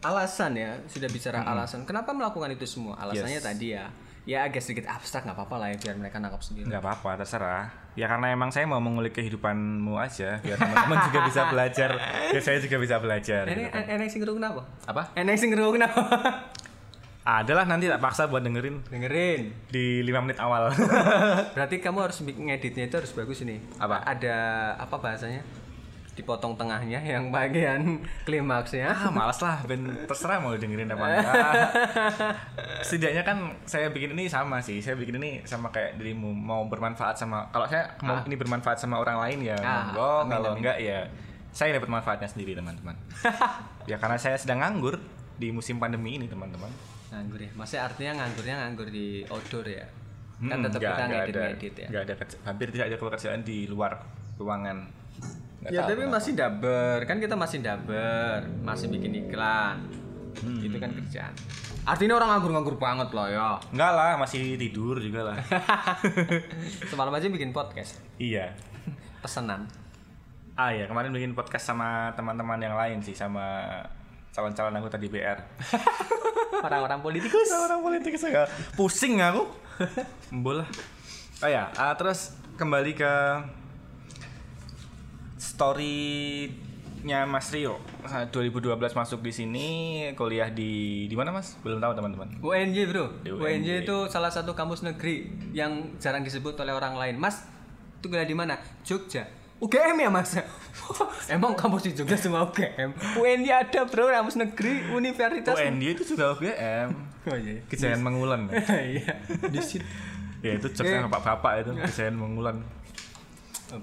alasan 0.00 0.52
ya 0.54 0.76
sudah 0.86 1.08
bicara 1.08 1.40
alasan. 1.42 1.84
Kenapa 1.84 2.10
melakukan 2.10 2.50
itu 2.50 2.66
semua? 2.66 2.96
Alasannya 2.96 3.38
Yes. 3.38 3.46
tadi 3.46 3.68
ya. 3.72 3.86
Ya 4.26 4.42
agak 4.42 4.58
sedikit 4.58 4.90
abstrak 4.90 5.22
nggak 5.22 5.38
apa-apa 5.38 5.54
lah 5.56 5.68
ya 5.70 5.78
biar 5.78 5.94
mereka 5.96 6.18
nangkap 6.18 6.42
sendiri. 6.42 6.66
Nggak 6.66 6.82
apa-apa 6.82 7.22
terserah. 7.22 7.70
Ya 7.94 8.06
karena 8.06 8.28
emang 8.28 8.50
saya 8.50 8.66
mau 8.66 8.76
mengulik 8.76 9.14
kehidupanmu 9.14 9.94
aja 9.96 10.42
biar 10.42 10.58
teman-teman 10.58 10.98
juga 11.06 11.18
bisa 11.24 11.40
belajar. 11.54 11.90
Biar 12.34 12.42
saya 12.42 12.58
juga 12.58 12.76
bisa 12.76 12.98
belajar 12.98 13.46
ini 13.46 13.54
gitu 13.62 13.70
kan. 13.70 13.84
enek 13.88 14.08
sing 14.10 14.20
kenapa 14.20 14.62
apa? 14.82 15.02
Enek 15.14 15.36
sing 15.38 15.50
kenapa 15.54 16.02
adalah 17.26 17.66
nanti 17.66 17.86
tak 17.86 17.98
paksa 17.98 18.26
buat 18.26 18.42
dengerin. 18.42 18.86
Dengerin. 18.86 19.50
Di 19.66 20.02
lima 20.02 20.22
menit 20.22 20.38
awal. 20.38 20.70
Berarti 21.54 21.78
kamu 21.78 21.98
harus 21.98 22.18
ngeditnya 22.22 22.86
itu 22.86 22.94
harus 22.96 23.10
bagus 23.10 23.42
ini. 23.42 23.58
Apa? 23.78 24.02
ada 24.02 24.36
apa 24.76 24.94
bahasanya 24.94 25.42
dipotong 26.16 26.56
tengahnya 26.56 26.96
yang 27.12 27.28
bagian 27.28 28.00
klimaksnya. 28.24 28.88
Ah 28.88 29.08
malas 29.08 29.38
lah 29.38 29.60
ben. 29.62 29.84
Terserah 30.04 30.40
mau 30.40 30.50
dengerin 30.52 30.88
apa 30.88 31.04
enggak. 31.06 31.54
Setidaknya 32.86 33.22
kan 33.22 33.38
saya 33.62 33.88
bikin 33.88 34.16
ini 34.16 34.26
sama 34.26 34.58
sih. 34.58 34.80
Saya 34.80 34.96
bikin 34.96 35.16
ini 35.16 35.44
sama 35.44 35.68
kayak 35.68 35.96
dirimu. 35.96 36.32
Mau 36.32 36.64
bermanfaat 36.64 37.14
sama 37.14 37.46
kalau 37.50 37.68
saya 37.68 37.92
mau 38.00 38.18
ini 38.22 38.34
bermanfaat 38.34 38.78
sama 38.78 38.96
orang 38.96 39.20
lain 39.20 39.44
ya 39.44 39.56
Ah, 39.58 39.92
monggo. 39.92 40.12
Kalau 40.32 40.50
amin. 40.50 40.58
enggak 40.58 40.78
ya 40.78 41.04
saya 41.52 41.72
dapat 41.72 41.88
manfaatnya 41.90 42.26
sendiri 42.26 42.52
teman-teman. 42.52 42.96
Ya 43.86 43.94
karena 43.96 44.18
saya 44.18 44.34
sedang 44.34 44.58
nganggur 44.58 44.98
di 45.36 45.54
musim 45.54 45.78
pandemi 45.78 46.16
ini 46.16 46.26
teman-teman. 46.26 46.66
Nganggur 47.06 47.38
ya? 47.38 47.50
Maksudnya 47.54 47.82
artinya 47.86 48.12
nganggurnya 48.18 48.54
nganggur 48.58 48.88
di 48.90 49.22
outdoor 49.28 49.62
ya? 49.62 49.86
Kan 50.36 50.58
Hmm, 50.58 50.64
tetap 50.66 50.80
kita 50.82 50.90
nggak 50.98 51.06
ngedit 51.22 51.32
ada- 51.32 51.46
ngedit 51.48 51.74
ya? 51.76 51.88
Nggak 51.88 52.02
ada 52.02 52.14
hampir 52.44 52.66
tidak 52.68 52.86
ada 52.90 52.96
pekerjaan 52.98 53.40
di 53.40 53.58
luar 53.64 53.92
ruangan 54.36 54.90
ya 55.72 55.82
tapi 55.86 56.04
kenapa. 56.04 56.16
masih 56.20 56.32
daber. 56.36 56.98
Kan 57.04 57.16
kita 57.18 57.34
masih 57.34 57.58
daber 57.62 58.38
masih 58.62 58.86
bikin 58.90 59.12
iklan. 59.26 59.78
Hmm. 60.36 60.60
itu 60.60 60.76
kan 60.76 60.92
kerjaan. 60.92 61.32
Artinya 61.88 62.20
orang 62.20 62.36
nganggur-nganggur 62.36 62.76
banget 62.76 63.08
loh 63.16 63.24
ya. 63.24 63.56
Enggak 63.72 63.92
lah 63.96 64.12
masih 64.20 64.60
tidur 64.60 65.00
juga 65.00 65.32
lah. 65.32 65.36
Semalam 66.92 67.14
aja 67.16 67.32
bikin 67.32 67.56
podcast. 67.56 68.04
Iya. 68.20 68.52
Pesanan. 69.24 69.64
Ah 70.52 70.72
ya 70.72 70.84
kemarin 70.88 71.12
bikin 71.12 71.32
podcast 71.32 71.72
sama 71.72 72.12
teman-teman 72.16 72.60
yang 72.60 72.76
lain 72.76 73.00
sih 73.00 73.16
sama 73.16 73.64
calon-calon 74.32 74.76
anggota 74.76 75.00
DPR 75.00 75.40
orang-orang 76.66 77.00
politikus. 77.00 77.48
Orang 77.52 77.80
politik 77.80 78.20
saya 78.20 78.44
pusing 78.76 79.20
aku. 79.24 79.48
Lah. 80.32 80.68
Oh 81.44 81.48
ya 81.48 81.68
ah, 81.76 81.92
terus 81.96 82.36
kembali 82.56 82.96
ke 82.96 83.12
story-nya 85.36 87.24
Mas 87.28 87.52
Rio. 87.52 87.80
Nah, 88.02 88.28
2012 88.28 88.72
masuk 88.96 89.20
di 89.22 89.32
sini 89.32 89.68
kuliah 90.16 90.50
di 90.50 91.04
di 91.06 91.16
mana 91.16 91.32
Mas? 91.32 91.56
Belum 91.60 91.80
tahu 91.80 91.92
teman-teman. 91.96 92.28
UNJ 92.40 92.76
bro. 92.90 93.06
Di 93.22 93.30
UNJ. 93.30 93.40
UNJ. 93.40 93.68
itu 93.86 93.96
salah 94.10 94.32
satu 94.32 94.52
kampus 94.56 94.82
negeri 94.82 95.30
yang 95.54 95.96
jarang 96.02 96.24
disebut 96.24 96.56
oleh 96.60 96.72
orang 96.74 96.96
lain. 96.96 97.16
Mas 97.20 97.46
itu 98.00 98.08
kuliah 98.10 98.26
di 98.26 98.36
mana? 98.36 98.58
Jogja. 98.82 99.24
UGM 99.56 100.04
ya 100.04 100.10
mas? 100.12 100.36
Emang 101.32 101.56
kampus 101.56 101.88
di 101.88 101.96
Jogja 101.96 102.20
semua 102.20 102.44
UGM 102.44 102.92
UNJ 103.16 103.48
ada 103.48 103.80
bro. 103.88 104.12
Kampus 104.12 104.36
negeri 104.36 104.92
universitas. 104.92 105.56
UND 105.56 105.82
itu 105.96 106.04
juga 106.04 106.36
UGM 106.36 107.16
oh 107.26 107.38
iya. 107.38 107.58
Kejayaan 107.66 108.02
mengulan 108.02 108.40
iya 108.94 109.18
di 109.50 109.60
situ 109.68 109.86
ya 110.44 110.54
itu 110.54 110.68
jokesnya 110.70 111.10
bapak-bapak 111.10 111.66
itu 111.66 111.70
desain 111.82 112.14
mengulan 112.14 112.62
Eh, 112.62 112.85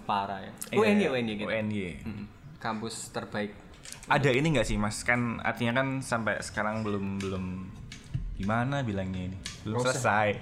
parah 0.03 0.39
ya. 0.39 0.51
Iya, 0.71 0.77
UNY 0.79 1.05
UNY 1.11 1.34
gitu. 1.39 1.49
UNY 1.49 1.84
kampus 2.57 3.11
terbaik. 3.11 3.51
Ada 4.07 4.31
ini 4.31 4.55
nggak 4.55 4.67
sih 4.67 4.79
mas? 4.79 5.03
Kan 5.03 5.43
artinya 5.43 5.84
kan 5.84 5.99
sampai 5.99 6.39
sekarang 6.39 6.88
belum 6.88 7.19
belum 7.19 7.45
gimana 8.39 8.79
bilangnya 8.81 9.31
ini? 9.31 9.38
Belum 9.67 9.84
selesai. 9.84 10.39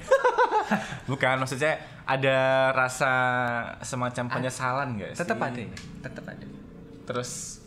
Bukan 1.09 1.41
maksudnya 1.41 1.75
ada 2.05 2.69
rasa 2.71 3.11
semacam 3.81 4.25
penyesalan 4.29 4.87
nggak 4.95 5.11
sih? 5.17 5.19
tetap 5.25 5.39
ada 5.41 5.61
tetap 6.05 6.25
ada. 6.29 6.45
Terus 7.09 7.59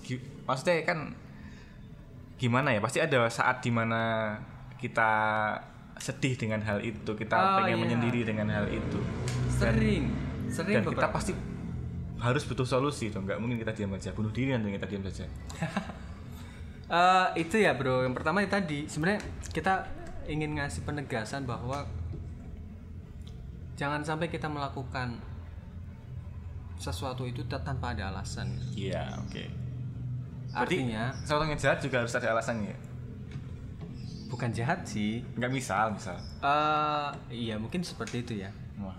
maksudnya 0.47 0.87
kan 0.87 0.99
gimana 2.39 2.71
ya? 2.73 2.81
Pasti 2.81 3.03
ada 3.03 3.27
saat 3.29 3.61
di 3.61 3.71
mana 3.75 4.35
kita 4.79 5.11
sedih 5.95 6.35
dengan 6.35 6.59
hal 6.63 6.83
itu 6.83 7.15
kita 7.15 7.35
Oh, 7.35 7.63
pengen 7.63 7.79
iya. 7.79 7.83
menyendiri 7.83 8.21
dengan 8.27 8.51
hal 8.51 8.67
itu. 8.71 8.99
Dan, 8.99 9.75
sering 9.75 10.05
sering 10.51 10.75
dan 10.81 10.85
kita 10.87 11.09
pasti 11.11 11.33
harus 12.25 12.43
butuh 12.49 12.65
solusi 12.65 13.13
dong. 13.13 13.29
Nggak 13.29 13.39
mungkin 13.39 13.61
kita 13.61 13.77
diam 13.77 13.93
aja. 13.93 14.11
Bunuh 14.17 14.33
diri 14.33 14.57
nanti 14.57 14.73
kita 14.73 14.89
diam 14.89 15.05
saja. 15.05 15.27
Eh, 16.85 17.29
itu 17.41 17.65
ya 17.65 17.73
bro. 17.73 18.05
Yang 18.05 18.13
pertama 18.13 18.45
itu 18.45 18.53
tadi. 18.53 18.85
Sebenarnya 18.85 19.25
kita 19.57 19.89
ingin 20.29 20.61
ngasih 20.61 20.85
penegasan 20.85 21.49
bahwa 21.49 21.89
jangan 23.75 24.05
sampai 24.05 24.29
kita 24.29 24.53
melakukan 24.53 25.17
sesuatu 26.77 27.25
itu 27.25 27.41
ta- 27.49 27.65
tanpa 27.65 27.97
ada 27.97 28.13
alasan. 28.13 28.53
Iya 28.77 29.17
oke. 29.17 29.45
Artinya 30.53 31.17
seorang 31.25 31.57
yang 31.57 31.59
jahat 31.59 31.81
juga 31.81 32.05
harus 32.05 32.13
ada 32.13 32.37
alasannya 32.37 32.77
bukan 34.35 34.51
jahat 34.51 34.83
sih. 34.83 35.23
Nggak 35.39 35.53
misal 35.55 35.95
misal. 35.95 36.19
Eh 36.43 37.11
iya 37.31 37.55
mungkin 37.55 37.87
seperti 37.87 38.27
itu 38.27 38.43
ya. 38.43 38.51
Wah. 38.83 38.99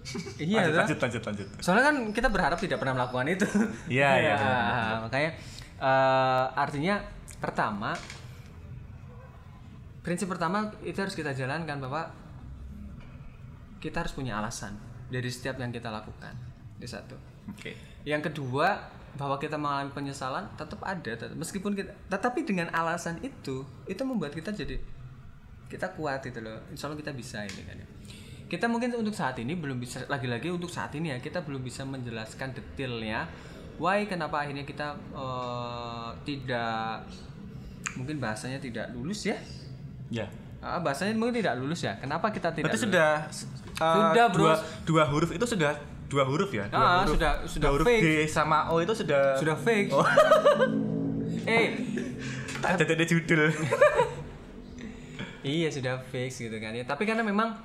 iya 0.40 0.64
lanjut, 0.64 0.96
lanjut 0.96 0.98
lanjut 0.98 1.22
lanjut. 1.22 1.48
Soalnya 1.60 1.84
kan 1.92 1.96
kita 2.16 2.28
berharap 2.32 2.58
tidak 2.58 2.80
pernah 2.80 2.96
melakukan 2.96 3.26
itu. 3.28 3.46
Iya, 3.86 4.10
iya, 4.24 4.34
Ya, 4.34 4.96
makanya 5.04 5.30
eh, 5.80 6.44
artinya 6.56 6.94
pertama 7.40 7.92
prinsip 10.00 10.28
pertama 10.32 10.72
itu 10.80 10.96
harus 10.96 11.12
kita 11.12 11.36
jalankan 11.36 11.76
bahwa 11.76 12.08
kita 13.80 14.04
harus 14.04 14.12
punya 14.12 14.40
alasan 14.40 14.76
dari 15.12 15.28
setiap 15.28 15.60
yang 15.60 15.72
kita 15.72 15.92
lakukan. 15.92 16.32
Itu 16.80 16.88
satu. 16.88 17.16
Oke. 17.52 17.76
Yang 18.04 18.32
kedua 18.32 18.80
bahwa 19.10 19.36
kita 19.42 19.58
mengalami 19.58 19.90
penyesalan 19.90 20.46
tetap 20.54 20.80
ada 20.86 21.12
tetap- 21.18 21.34
meskipun 21.34 21.74
kita 21.74 21.90
tetapi 22.06 22.46
dengan 22.46 22.70
alasan 22.70 23.18
itu 23.26 23.66
itu 23.90 24.02
membuat 24.06 24.30
kita 24.32 24.54
jadi 24.54 24.78
kita 25.68 25.92
kuat 25.98 26.24
itu 26.24 26.40
loh. 26.40 26.56
Insya 26.72 26.88
Allah 26.88 26.98
kita 26.98 27.12
bisa 27.12 27.42
ini 27.44 27.62
kan 27.66 27.76
ya 27.76 27.88
kita 28.50 28.66
mungkin 28.66 28.90
untuk 28.92 29.14
saat 29.14 29.38
ini 29.38 29.54
belum 29.54 29.78
bisa 29.78 30.02
lagi-lagi 30.04 30.50
untuk 30.50 30.66
saat 30.66 30.90
ini 30.92 31.14
ya 31.14 31.18
kita 31.18 31.40
belum 31.40 31.62
bisa 31.62 31.86
menjelaskan 31.86 32.50
detailnya 32.50 33.30
why 33.78 34.04
kenapa 34.04 34.42
akhirnya 34.42 34.62
kita 34.62 34.92
eh, 35.14 36.08
tidak 36.26 37.06
mungkin 37.94 38.18
bahasanya 38.18 38.58
tidak 38.58 38.90
lulus 38.90 39.24
ya 39.24 39.38
ya 40.10 40.26
Ah, 40.60 40.76
bahasanya 40.76 41.16
mungkin 41.16 41.40
tidak 41.40 41.56
lulus 41.56 41.80
ya 41.80 41.96
kenapa 41.96 42.28
kita 42.28 42.52
tidak 42.52 42.68
berarti 42.68 42.76
lulus? 42.76 42.92
sudah 42.92 43.10
uh, 43.80 44.12
Sudah, 44.12 44.26
bro. 44.28 44.42
dua, 44.44 44.54
dua 44.84 45.04
huruf 45.08 45.30
itu 45.32 45.46
sudah 45.46 45.72
dua 46.04 46.28
huruf 46.28 46.52
ya 46.52 46.68
dua 46.68 46.76
Ah, 46.76 46.92
huruf, 47.00 47.16
sudah- 47.16 47.36
sudah 47.48 47.64
dua 47.64 47.72
huruf 47.72 47.86
fake. 47.88 48.02
D 48.04 48.08
sama 48.28 48.68
O 48.68 48.76
itu 48.76 48.92
sudah 48.92 49.40
sudah 49.40 49.56
fake 49.56 49.88
Oh. 49.88 50.04
eh 51.48 51.80
tak 52.60 52.84
ada 52.84 53.04
judul 53.04 53.48
Iya 55.40 55.72
sudah 55.72 55.96
fix 56.04 56.36
gitu 56.36 56.52
kan 56.60 56.76
ya. 56.76 56.84
Tapi 56.84 57.08
karena 57.08 57.24
memang 57.24 57.56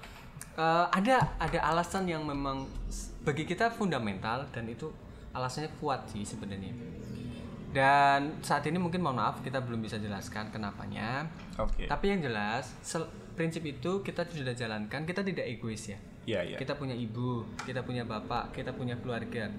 eh, 0.58 0.86
ada 0.90 1.36
ada 1.38 1.60
alasan 1.72 2.08
yang 2.08 2.24
memang 2.24 2.68
bagi 3.26 3.44
kita 3.44 3.74
fundamental 3.74 4.46
dan 4.54 4.70
itu 4.70 4.92
alasannya 5.36 5.70
kuat 5.82 6.08
sih 6.10 6.24
sebenarnya. 6.24 6.72
Dan 7.76 8.40
saat 8.40 8.64
ini 8.72 8.80
mungkin 8.80 9.04
mohon 9.04 9.20
maaf 9.20 9.44
kita 9.44 9.60
belum 9.60 9.84
bisa 9.84 10.00
jelaskan 10.00 10.48
kenapanya. 10.48 11.28
oke 11.60 11.92
Tapi 11.92 12.06
yang 12.08 12.24
jelas 12.24 12.72
prinsip 13.36 13.68
itu 13.68 14.00
kita 14.00 14.24
sudah 14.32 14.56
jalankan. 14.56 15.04
Kita 15.04 15.22
tidak 15.28 15.44
egois 15.44 15.92
ya. 15.92 16.00
iya 16.24 16.40
iya 16.42 16.58
Kita 16.58 16.80
punya 16.80 16.96
ibu, 16.96 17.44
kita 17.68 17.84
punya 17.84 18.08
bapak, 18.08 18.56
kita 18.56 18.72
punya 18.72 18.96
keluarga. 18.96 19.52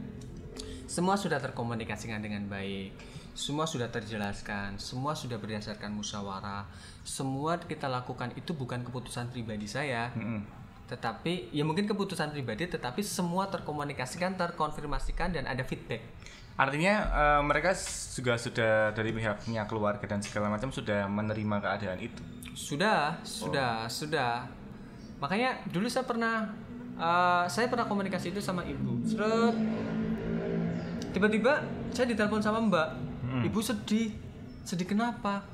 Semua 0.88 1.20
sudah 1.20 1.36
terkomunikasikan 1.36 2.24
dengan 2.24 2.48
baik. 2.48 2.96
Semua 3.36 3.68
sudah 3.68 3.92
terjelaskan, 3.92 4.80
semua 4.80 5.12
sudah 5.12 5.36
berdasarkan 5.36 5.92
musyawarah. 5.92 6.64
Semua 7.04 7.60
kita 7.60 7.84
lakukan 7.84 8.32
itu 8.32 8.56
bukan 8.56 8.80
keputusan 8.80 9.28
pribadi 9.28 9.68
saya, 9.68 10.08
Mm-mm. 10.16 10.40
Tetapi 10.86 11.50
ya 11.50 11.66
mungkin 11.66 11.90
keputusan 11.90 12.30
pribadi 12.30 12.70
tetapi 12.70 13.02
semua 13.02 13.50
terkomunikasikan, 13.50 14.38
terkonfirmasikan 14.38 15.34
dan 15.34 15.44
ada 15.50 15.66
feedback. 15.66 16.02
artinya 16.56 16.94
eh, 17.12 17.40
mereka 17.44 17.74
juga 18.16 18.38
sudah 18.40 18.94
dari 18.96 19.12
pihaknya 19.12 19.68
keluarga 19.68 20.06
dan 20.08 20.24
segala 20.24 20.48
macam 20.48 20.72
sudah 20.72 21.04
menerima 21.04 21.56
keadaan 21.60 22.00
itu 22.00 22.22
Sudah, 22.56 23.20
sudah, 23.20 23.84
sudah. 23.84 24.48
Makanya 25.20 25.60
dulu 25.68 25.84
saya 25.92 26.08
pernah 26.08 26.48
eh, 26.96 27.44
saya 27.50 27.68
pernah 27.68 27.84
komunikasi 27.84 28.32
itu 28.32 28.40
sama 28.40 28.64
ibu. 28.64 29.04
Seret. 29.04 29.52
Tiba-tiba 31.12 31.60
saya 31.92 32.08
ditelepon 32.08 32.40
sama 32.40 32.64
Mbak. 32.64 32.88
Ibu 33.52 33.60
sedih. 33.60 34.16
Sedih 34.64 34.88
kenapa? 34.88 35.44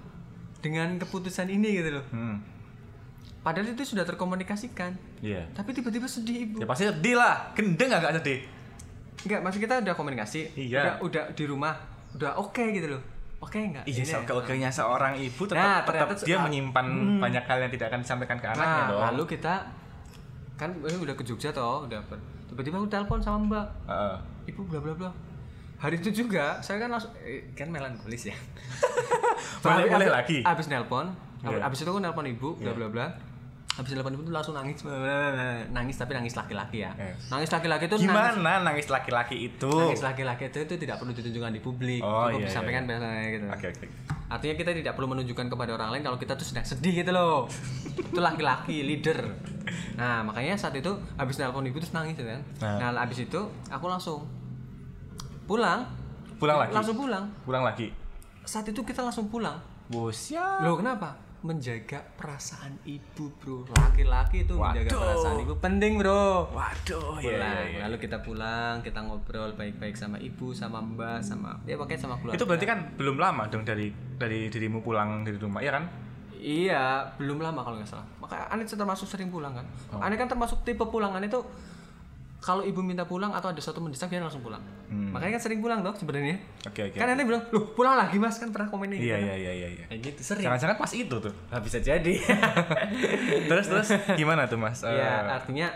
Dengan 0.62 0.95
keputusan 1.03 1.51
ini 1.51 1.83
gitu 1.83 1.99
loh. 1.99 2.07
hmm. 2.14 2.51
Padahal 3.43 3.66
itu 3.68 3.82
sudah 3.84 4.03
terkomunikasikan. 4.03 4.95
iya 5.18 5.43
Tapi 5.51 5.70
tiba-tiba 5.72 6.07
sedih 6.07 6.47
ibu. 6.47 6.57
ya 6.59 6.66
pasti 6.66 6.86
sedih 6.86 7.14
lah 7.14 7.51
gendeng 7.53 7.90
agak 7.90 8.14
sedih 8.16 8.40
Enggak, 9.22 9.38
maksud 9.40 9.61
kita 9.61 9.74
udah 9.78 9.95
komunikasi. 9.95 10.40
Iya. 10.57 10.82
Udah, 10.82 10.95
udah 11.01 11.24
di 11.30 11.45
rumah. 11.45 11.74
Udah 12.12 12.34
oke 12.34 12.59
gitu 12.70 12.90
loh. 12.90 13.03
Oke 13.38 13.59
enggak? 13.61 13.82
Iya, 13.84 14.03
Ini 14.03 14.07
so, 14.07 14.18
ya. 14.18 14.70
seorang 14.72 15.14
ibu 15.14 15.43
tetap, 15.45 15.59
Nah, 15.59 15.78
tetap 15.82 16.09
dia 16.20 16.38
ah, 16.38 16.43
menyimpan 16.43 16.86
banyak 17.18 17.43
hal 17.43 17.59
yang 17.61 17.70
tidak 17.70 17.86
akan 17.90 18.01
disampaikan 18.01 18.38
ke 18.38 18.47
anaknya 18.47 18.66
Nah, 18.78 18.88
dong. 18.88 19.01
lalu 19.11 19.22
kita 19.28 19.55
kan 20.55 20.70
eh, 20.74 20.95
udah 20.97 21.14
ke 21.14 21.22
Jogja 21.22 21.51
toh, 21.51 21.86
udah 21.86 21.99
tiba-tiba 22.49 22.78
aku 22.78 22.86
telepon 22.88 23.18
sama 23.18 23.38
Mbak. 23.45 23.66
Heeh. 23.86 24.16
Ibu 24.51 24.61
bla 24.64 24.78
bla 24.80 24.95
bla. 24.97 25.11
Hari 25.78 25.99
itu 25.99 26.11
juga 26.16 26.59
saya 26.61 26.78
kan 26.78 26.90
langsung 26.90 27.11
eh, 27.18 27.51
kan 27.53 27.66
melankolis 27.66 28.26
ya. 28.26 28.34
Boleh- 29.62 29.86
boleh 29.88 30.09
lagi? 30.09 30.38
Abis 30.43 30.66
nelpon, 30.66 31.11
Iya. 31.43 31.62
abis 31.62 31.82
itu 31.82 31.88
aku 31.88 31.99
nelpon 31.99 32.26
ibu 32.26 32.55
bla 32.57 32.70
bla 32.72 32.86
bla. 32.88 33.07
Habis 33.73 33.97
nelpon 33.97 34.12
ibu 34.12 34.20
tuh 34.29 34.35
langsung 34.37 34.53
nangis 34.53 34.85
nangis 35.73 35.97
tapi 35.97 36.12
nangis 36.12 36.37
laki-laki 36.37 36.85
ya. 36.85 36.93
Eh. 37.01 37.16
Nangis 37.33 37.49
laki-laki 37.49 37.89
itu 37.89 38.05
Gimana 38.05 38.61
nangis 38.61 38.93
laki-laki 38.93 39.49
itu? 39.49 39.73
nangis 39.73 40.05
laki-laki 40.05 40.53
itu, 40.53 40.59
itu 40.68 40.75
tidak 40.77 41.01
perlu 41.01 41.16
ditunjukkan 41.16 41.53
di 41.57 41.61
publik. 41.64 42.05
Oh, 42.05 42.29
Cukup 42.29 42.45
iya, 42.45 42.49
disampaikan 42.53 42.85
iya. 42.85 42.89
biasanya 42.93 43.29
gitu. 43.33 43.47
Oke 43.49 43.66
oke. 43.73 43.87
Artinya 44.29 44.55
kita 44.61 44.70
tidak 44.77 44.93
perlu 44.93 45.09
menunjukkan 45.16 45.47
kepada 45.49 45.70
orang 45.73 45.89
lain 45.97 46.03
kalau 46.05 46.18
kita 46.20 46.37
tuh 46.37 46.45
sedang 46.45 46.64
sedih 46.68 47.01
gitu 47.01 47.12
loh. 47.16 47.49
itu 48.12 48.20
laki-laki, 48.20 48.85
leader. 48.85 49.25
Nah, 49.97 50.20
makanya 50.20 50.53
saat 50.61 50.77
itu 50.77 50.93
habis 51.16 51.41
nelpon 51.41 51.64
ibu 51.64 51.81
terus 51.81 51.97
nangis 51.97 52.12
gitu 52.12 52.29
kan. 52.29 52.41
Nah. 52.61 52.93
Nah, 52.93 53.01
habis 53.01 53.25
itu 53.25 53.41
aku 53.73 53.89
langsung 53.89 54.29
pulang. 55.49 55.89
Pulang 56.37 56.61
lagi? 56.61 56.73
Langsung 56.77 56.97
pulang. 57.01 57.25
Pulang 57.49 57.64
lagi. 57.64 57.89
Saat 58.45 58.68
itu 58.68 58.85
kita 58.85 59.01
langsung 59.01 59.33
pulang. 59.33 59.57
Bosya. 59.89 60.61
Loh, 60.61 60.77
kenapa? 60.77 61.32
Menjaga 61.43 61.99
perasaan 62.14 62.78
ibu, 62.86 63.34
Bro. 63.43 63.66
Laki-laki 63.74 64.47
itu 64.47 64.55
menjaga 64.55 64.95
Waduh. 64.95 65.01
perasaan 65.03 65.38
ibu 65.43 65.55
penting, 65.59 65.93
Bro. 65.99 66.55
Waduh, 66.55 67.18
iya, 67.18 67.34
Pulang. 67.34 67.55
iya, 67.59 67.62
iya. 67.66 67.78
Lalu 67.90 67.97
kita 67.99 68.22
pulang, 68.22 68.78
kita 68.78 69.03
ngobrol 69.03 69.51
baik-baik 69.59 69.99
sama 69.99 70.22
ibu, 70.22 70.55
sama 70.55 70.78
mbak, 70.78 71.18
sama 71.18 71.59
ya 71.66 71.74
pokoknya 71.74 71.99
sama 71.99 72.14
keluarga. 72.22 72.38
Itu 72.38 72.47
berarti 72.47 72.66
kan 72.70 72.78
belum 72.95 73.18
lama 73.18 73.51
dong 73.51 73.66
dari 73.66 73.90
dari 74.14 74.47
dirimu 74.47 74.86
pulang 74.86 75.26
dari 75.26 75.34
rumah, 75.34 75.59
ya 75.59 75.74
kan? 75.74 75.90
Iya, 76.43 77.11
belum 77.18 77.43
lama 77.43 77.62
kalau 77.62 77.78
nggak 77.78 77.90
salah. 77.90 78.07
Maka 78.22 78.47
Anit 78.51 78.70
termasuk 78.70 79.11
sering 79.11 79.30
pulang 79.30 79.55
kan. 79.55 79.66
Oh. 79.95 80.03
Anit 80.03 80.22
kan 80.22 80.30
termasuk 80.30 80.62
tipe 80.62 80.82
pulangan 80.86 81.22
itu 81.22 81.43
kalau 82.43 82.66
ibu 82.66 82.82
minta 82.82 83.07
pulang 83.07 83.30
atau 83.30 83.55
ada 83.55 83.61
sesuatu 83.62 83.78
mendesak 83.78 84.11
dia 84.11 84.18
langsung 84.18 84.43
pulang. 84.43 84.59
Hmm. 84.90 85.14
Makanya 85.14 85.38
kan 85.38 85.43
sering 85.47 85.62
pulang 85.62 85.78
dong 85.78 85.95
sebenarnya. 85.95 86.43
Oke 86.66 86.90
oke. 86.90 86.99
Kan 86.99 87.14
Anit 87.14 87.22
bilang, 87.22 87.47
"Loh, 87.55 87.70
pulang 87.70 87.95
lagi 87.95 88.18
Mas." 88.18 88.43
Kan 88.43 88.51
pernah 88.51 88.66
komennya 88.66 88.99
gitu. 88.99 89.14
Iya 89.14 89.16
kan. 89.16 89.26
iya 89.30 89.34
iya 89.38 89.53
iya. 89.55 89.68
iya. 89.78 89.84
Kayak 89.86 90.01
gitu 90.11 90.20
sering. 90.26 90.45
Jangan-jangan 90.51 90.76
pas 90.82 90.90
itu 90.90 91.16
tuh. 91.22 91.30
Nggak 91.30 91.62
bisa 91.62 91.78
jadi. 91.78 92.14
terus 93.49 93.66
terus 93.70 93.88
gimana 94.18 94.51
tuh 94.51 94.59
mas? 94.59 94.82
Eh, 94.82 94.90
ya, 94.90 95.38
artinya 95.38 95.70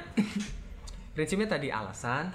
prinsipnya 1.14 1.46
tadi 1.46 1.70
alasan 1.70 2.34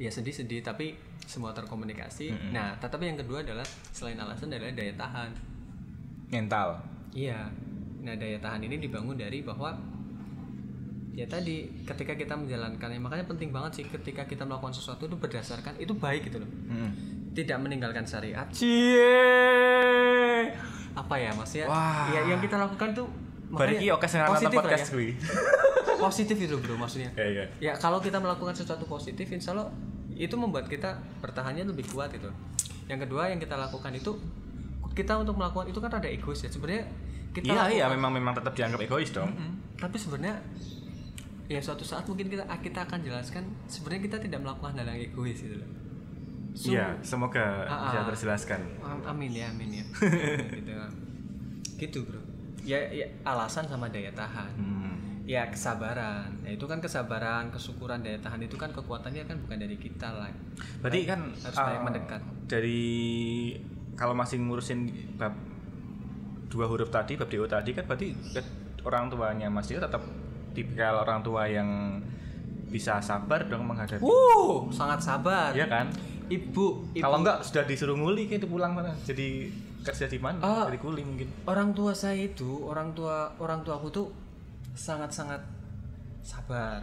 ya 0.00 0.08
sedih-sedih 0.08 0.64
tapi 0.64 0.96
semua 1.28 1.52
terkomunikasi. 1.52 2.56
Nah, 2.56 2.72
tetapi 2.80 3.04
yang 3.04 3.20
kedua 3.20 3.44
adalah 3.44 3.66
selain 3.92 4.16
alasan 4.16 4.48
adalah 4.48 4.72
daya 4.72 4.96
tahan. 4.96 5.30
mental. 6.26 6.80
Iya. 7.12 7.46
Nah, 8.02 8.14
daya 8.18 8.40
tahan 8.40 8.64
ini 8.64 8.82
dibangun 8.82 9.14
dari 9.14 9.44
bahwa 9.46 9.76
ya 11.16 11.24
tadi 11.24 11.72
ketika 11.88 12.12
kita 12.12 12.36
menjalankannya 12.36 13.00
makanya 13.00 13.24
penting 13.24 13.48
banget 13.48 13.80
sih 13.80 13.84
ketika 13.88 14.28
kita 14.28 14.44
melakukan 14.44 14.76
sesuatu 14.76 15.08
itu 15.08 15.16
berdasarkan 15.16 15.80
itu 15.80 15.96
baik 15.96 16.28
gitu 16.28 16.44
loh. 16.44 16.50
Hmm. 16.68 16.92
Tidak 17.32 17.56
meninggalkan 17.56 18.04
syariat. 18.04 18.44
Cie. 18.52 20.52
Apa 20.92 21.14
ya 21.16 21.32
maksudnya? 21.32 21.68
Wah. 21.68 22.12
Ya 22.12 22.20
yang 22.28 22.40
kita 22.40 22.56
lakukan 22.56 22.92
tuh 22.92 23.08
Bari 23.46 23.78
ki 23.78 23.94
oke 23.94 24.10
positif 24.10 24.58
lah 24.58 24.66
podcast 24.66 24.90
ya. 24.90 25.14
positif 26.02 26.36
itu 26.36 26.54
bro 26.58 26.74
maksudnya 26.74 27.14
Ya, 27.14 27.26
ya. 27.30 27.44
ya 27.62 27.72
kalau 27.78 28.02
kita 28.02 28.18
melakukan 28.18 28.52
sesuatu 28.52 28.84
positif 28.90 29.22
insya 29.30 29.54
Allah 29.54 29.70
itu 30.18 30.34
membuat 30.34 30.66
kita 30.66 30.98
bertahannya 31.22 31.62
lebih 31.62 31.86
kuat 31.94 32.10
itu 32.10 32.26
yang 32.90 32.98
kedua 32.98 33.30
yang 33.30 33.38
kita 33.38 33.54
lakukan 33.54 33.94
itu 33.94 34.18
kita 34.98 35.14
untuk 35.14 35.38
melakukan 35.38 35.70
itu 35.70 35.78
kan 35.78 35.94
ada 35.94 36.10
egois 36.10 36.42
ya 36.42 36.50
sebenarnya 36.50 36.90
kita 37.36 37.52
Iya, 37.52 37.62
iya, 37.68 37.84
memang 37.92 38.16
memang 38.16 38.32
tetap 38.32 38.56
dianggap 38.56 38.80
egois 38.80 39.12
dong. 39.12 39.28
Mm, 39.28 39.76
tapi 39.76 40.00
sebenarnya 40.00 40.40
ya 41.46 41.58
suatu 41.58 41.82
saat 41.82 42.02
mungkin 42.04 42.26
kita 42.26 42.42
kita 42.58 42.82
akan 42.82 42.98
jelaskan 43.00 43.46
sebenarnya 43.66 44.02
kita 44.06 44.18
tidak 44.20 44.40
melakukan 44.40 44.74
hal 44.74 44.86
yang 44.88 45.00
egois 45.00 45.38
gitu 45.38 45.56
loh. 45.56 45.70
So, 46.56 46.72
Iya, 46.72 46.96
semoga 47.04 47.68
Ah, 47.68 47.92
bisa 47.92 47.98
ah. 48.00 48.06
terjelaskan. 48.08 48.60
am- 48.80 49.04
amin 49.06 49.30
ya 49.30 49.46
amin 49.52 49.70
ya. 49.76 49.84
Gitu. 50.56 50.72
Gitu 51.76 51.98
bro. 52.02 52.16
Ya, 52.64 52.80
ya 52.88 53.04
alasan 53.22 53.64
sama 53.64 53.86
daya 53.86 54.10
tahan. 54.10 54.52
Hmm. 54.56 54.84
ya 55.26 55.42
kesabaran. 55.50 56.30
Ya 56.46 56.54
itu 56.54 56.64
kan 56.64 56.78
kesabaran 56.78 57.50
kesyukuran 57.50 57.98
daya 58.00 58.14
tahan 58.16 58.38
itu 58.40 58.54
kan 58.54 58.70
kekuatannya 58.70 59.26
kan 59.26 59.34
bukan 59.42 59.58
dari 59.58 59.74
kita 59.74 60.06
lah 60.06 60.30
Berarti 60.78 61.02
kan 61.02 61.34
harus 61.34 61.58
uh, 61.58 61.82
mendekat. 61.82 62.22
Dari 62.46 62.82
kalau 63.94 64.14
masih 64.14 64.38
ngurusin 64.38 64.86
bab 65.18 65.34
dua 66.46 66.70
huruf 66.70 66.88
tadi, 66.88 67.18
bab 67.18 67.26
DO 67.26 67.42
tadi 67.44 67.74
kan 67.74 67.84
berarti 67.84 68.14
orang 68.86 69.10
tuanya 69.10 69.50
Mas 69.50 69.66
Dio 69.66 69.82
tetap 69.82 69.98
tipikal 70.56 70.94
orang 70.98 71.20
tua 71.20 71.44
yang 71.44 72.00
bisa 72.66 72.96
sabar 72.98 73.44
dong 73.44 73.62
menghadapi. 73.62 74.00
uh 74.00 74.66
sangat 74.70 74.98
sabar 74.98 75.52
Iya 75.52 75.68
kan? 75.68 75.86
ibu, 76.26 76.82
ibu 76.90 76.98
Kalau 76.98 77.20
enggak 77.20 77.38
sudah 77.40 77.62
disuruh 77.62 77.94
nguli 77.94 78.26
kayak 78.26 78.40
itu 78.40 78.48
pulang 78.48 78.72
mana? 78.72 78.90
Jadi 78.98 79.52
kerja 79.80 80.06
di 80.06 80.18
mana? 80.18 80.40
Ah. 80.40 80.64
Jadi 80.66 80.78
kuli 80.78 81.00
mungkin. 81.00 81.28
orang 81.44 81.70
tua 81.70 81.92
saya 81.92 82.18
itu 82.18 82.64
orang 82.64 82.90
tua 82.90 83.30
orang 83.36 83.60
tua 83.60 83.76
aku 83.76 83.88
tuh 83.88 84.08
sangat 84.72 85.08
sangat 85.08 85.38
sabar 86.20 86.82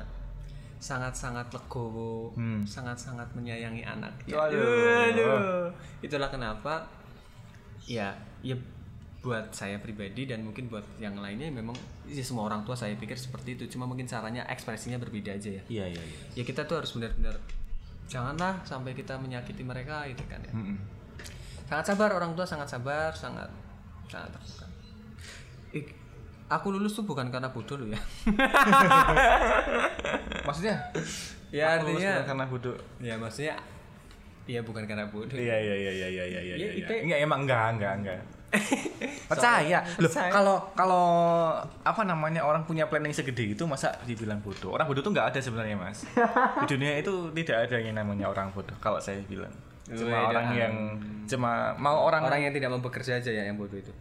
sangat 0.80 1.11
sangat 1.13 1.47
legowo 1.49 2.32
Hmm. 2.34 2.63
sangat 2.63 2.95
sangat 2.95 3.28
menyayangi 3.34 3.84
anak 3.84 4.11
Waduh. 4.26 5.71
itulah 5.99 6.28
kenapa 6.28 6.84
ya 7.82 8.11
ya 8.39 8.55
buat 9.24 9.49
saya 9.49 9.78
pribadi 9.78 10.26
dan 10.26 10.41
mungkin 10.41 10.67
buat 10.67 10.82
yang 10.97 11.15
lainnya 11.15 11.49
memang 11.49 11.74
ya 12.05 12.19
semua 12.19 12.43
orang 12.43 12.61
tua 12.61 12.74
saya 12.74 12.93
pikir 12.93 13.15
seperti 13.15 13.53
itu 13.53 13.61
cuma 13.69 13.84
mungkin 13.84 14.03
caranya 14.03 14.41
ekspresinya 14.45 14.97
berbeda 14.97 15.32
aja 15.32 15.49
ya 15.49 15.61
Iya, 15.65 15.84
iya, 15.89 16.01
iya. 16.01 16.17
ya 16.34 16.41
kita 16.43 16.63
tuh 16.63 16.78
harus 16.78 16.91
benar-benar 16.91 17.34
janganlah 18.05 18.57
sampai 18.61 18.91
kita 18.91 19.15
menyakiti 19.15 19.61
mereka 19.61 20.03
gitu 20.05 20.21
kan 20.26 20.38
ya 20.39 20.51
Mm-mm. 20.51 20.76
sangat 21.65 21.84
sabar 21.88 22.09
orang 22.11 22.34
tua 22.34 22.43
sangat 22.43 22.67
sabar 22.67 23.09
sangat 23.11 23.47
sangat 24.05 24.30
terbuka 24.30 24.65
Ik- 25.71 25.93
aku 26.45 26.65
lulus 26.69 26.93
tuh 26.93 27.01
bukan 27.01 27.30
karena 27.30 27.47
bodoh 27.47 27.78
loh 27.78 27.88
ya 27.88 27.97
Maksudnya? 30.43 30.76
ya 31.49 31.78
Aku 31.78 31.88
lulus 31.88 31.95
artinya 31.95 32.11
bukan 32.13 32.26
karena 32.28 32.45
bodoh. 32.45 32.76
ya 32.99 33.13
maksudnya 33.15 33.53
ya 34.43 34.59
bukan 34.59 34.84
karena 34.84 35.05
bodoh 35.07 35.34
Iya 35.34 35.55
iya 35.55 35.74
iya 35.80 35.91
iya 35.93 36.07
iya 36.09 36.24
iya 36.28 36.41
iya. 36.43 36.53
Ya, 36.53 36.67
iya. 36.67 36.69
itu- 36.84 36.99
Enggak 36.99 37.17
emang 37.21 37.39
enggak 37.45 37.63
enggak 37.71 37.93
enggak. 37.97 38.17
Percaya. 39.32 39.82
Loh, 39.97 40.10
kalau 40.10 40.58
kalau 40.78 41.06
apa 41.82 42.01
namanya 42.06 42.45
orang 42.45 42.64
punya 42.68 42.86
planning 42.86 43.16
segede 43.16 43.58
itu 43.58 43.64
masa 43.66 43.97
dibilang 44.06 44.39
bodoh? 44.45 44.74
Orang 44.78 44.86
bodoh 44.86 45.01
tuh 45.01 45.10
nggak 45.10 45.34
ada 45.34 45.39
sebenarnya, 45.41 45.76
Mas. 45.76 46.06
Di 46.64 46.66
dunia 46.70 47.01
itu 47.01 47.34
tidak 47.34 47.70
ada 47.70 47.78
yang 47.82 47.97
namanya 47.97 48.30
orang 48.30 48.54
bodoh 48.54 48.76
kalau 48.78 49.01
saya 49.01 49.20
bilang. 49.26 49.51
Cuma 49.84 50.16
Beda. 50.16 50.30
orang 50.32 50.47
yang 50.56 50.74
cuma 51.28 51.76
mau 51.76 52.08
orang, 52.08 52.24
orang 52.24 52.39
yang 52.47 52.54
tidak 52.56 52.72
mau 52.72 52.80
bekerja 52.80 53.20
aja 53.20 53.32
ya 53.36 53.43
yang 53.43 53.60
bodoh 53.60 53.76
itu 53.76 53.91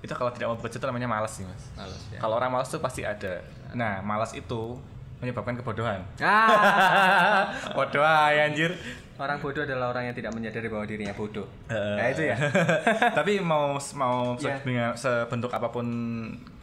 itu 0.00 0.12
kalau 0.16 0.32
tidak 0.32 0.48
mau 0.48 0.56
bekerja 0.56 0.80
itu 0.80 0.86
namanya 0.88 1.08
malas 1.12 1.32
sih, 1.36 1.44
Mas. 1.44 1.62
males 1.76 2.00
ya 2.08 2.18
Kalau 2.24 2.40
orang 2.40 2.50
malas 2.50 2.72
tuh 2.72 2.80
pasti 2.80 3.04
ada. 3.04 3.44
Nah, 3.76 4.00
malas 4.00 4.32
itu 4.32 4.80
menyebabkan 5.20 5.60
kebodohan. 5.60 6.00
ah 6.24 7.52
Bodoh 7.76 8.00
anjir. 8.00 8.72
Orang 9.20 9.36
bodoh 9.36 9.62
adalah 9.62 9.92
orang 9.92 10.08
yang 10.08 10.16
tidak 10.16 10.32
menyadari 10.32 10.66
bahwa 10.66 10.84
dirinya 10.84 11.12
bodoh 11.12 11.44
Eh, 11.68 11.94
Nah, 11.94 12.06
itu 12.08 12.22
ya. 12.24 12.36
Tapi 13.20 13.36
mau 13.38 13.76
mau 13.94 14.32
Ya. 14.34 14.56
sebenarnya 14.56 14.86
sebentuk 14.96 15.52
apa 15.52 15.68
pun 15.68 15.84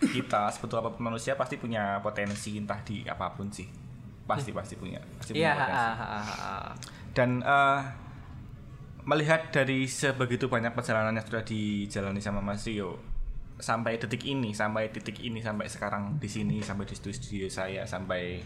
kita, 0.02 0.50
sebentuk 0.50 0.82
apa 0.82 0.90
pun 0.90 1.06
manusia 1.06 1.34
pasti 1.34 1.56
punya 1.56 2.02
potensi 2.02 2.58
entah 2.58 2.82
di 2.82 3.06
apa 3.06 3.30
pun 3.32 3.48
sih. 3.48 3.70
Pasti 4.26 4.52
pasti 4.52 4.74
punya. 4.76 4.98
Pasti 5.16 5.32
iya 5.34 5.54
punya 5.54 5.64
potensi. 5.64 5.78
ah, 5.78 5.96
ah, 5.96 6.18
ah, 6.18 6.38
ah. 6.42 6.72
Dan 7.14 7.30
eh, 7.40 7.80
melihat 9.04 9.48
dari 9.50 9.88
sebegitu 9.88 10.52
banyak 10.52 10.74
perjalanan 10.74 11.16
yang 11.16 11.24
sudah 11.24 11.42
dijalani 11.42 12.20
sama 12.20 12.44
Mas 12.44 12.68
Rio 12.68 13.00
sampai 13.58 13.98
detik 13.98 14.22
ini, 14.22 14.54
sampai 14.54 14.92
titik 14.92 15.18
ini, 15.20 15.40
sampai 15.40 15.66
sekarang 15.66 16.20
di 16.20 16.28
sini, 16.28 16.60
sampai 16.60 16.86
di 16.86 16.94
studio 16.94 17.48
saya, 17.48 17.86
sampai 17.86 18.38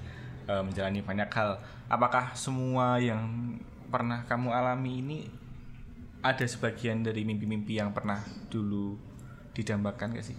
eh, 0.46 0.62
menjalani 0.62 1.02
banyak 1.02 1.28
hal. 1.30 1.58
Apakah 1.88 2.32
semua 2.32 2.96
yang 2.96 3.58
pernah 3.92 4.24
kamu 4.26 4.50
alami 4.50 4.92
ini 5.04 5.20
ada 6.22 6.46
sebagian 6.46 7.04
dari 7.04 7.22
mimpi-mimpi 7.22 7.76
yang 7.76 7.92
pernah 7.92 8.22
dulu 8.48 8.96
didambakan 9.52 10.16
gak 10.16 10.24
sih? 10.24 10.38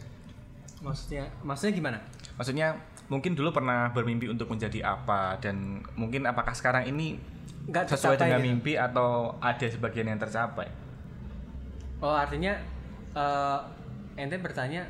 maksudnya 0.81 1.29
maksudnya 1.45 1.75
gimana 1.77 1.99
Maksudnya 2.33 2.75
mungkin 3.07 3.37
dulu 3.37 3.53
pernah 3.53 3.93
bermimpi 3.93 4.27
untuk 4.27 4.49
menjadi 4.49 4.83
apa 4.89 5.37
dan 5.37 5.79
mungkin 5.95 6.25
apakah 6.25 6.57
sekarang 6.57 6.89
ini 6.89 7.21
nggak 7.69 7.87
sesuai 7.87 8.17
dengan 8.17 8.41
gitu. 8.41 8.49
mimpi 8.51 8.73
atau 8.75 9.37
ada 9.39 9.63
sebagian 9.69 10.09
yang 10.09 10.19
tercapai? 10.19 10.67
oh 12.01 12.17
artinya 12.17 12.57
eh, 13.13 13.59
ente 14.17 14.41
bertanya 14.41 14.83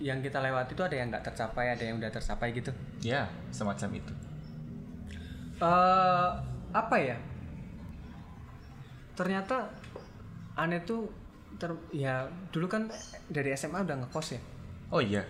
yang 0.00 0.18
kita 0.18 0.40
lewati 0.40 0.74
itu 0.74 0.82
ada 0.82 0.96
yang 0.96 1.12
nggak 1.12 1.22
tercapai 1.22 1.70
ada 1.70 1.84
yang 1.86 2.00
udah 2.00 2.10
tercapai 2.10 2.50
gitu 2.50 2.72
Ya, 2.98 3.28
semacam 3.52 3.94
itu. 3.94 4.12
eh 5.58 6.28
apa 6.70 6.96
ya 6.98 7.16
ternyata 9.18 9.66
aneh 10.54 10.86
tuh 10.86 11.10
ter 11.58 11.74
ya 11.90 12.30
dulu 12.54 12.70
kan 12.70 12.86
dari 13.26 13.50
SMA 13.52 13.82
udah 13.82 13.98
ngekos 14.06 14.38
ya 14.38 14.42
Oh 14.88 15.02
iya. 15.04 15.20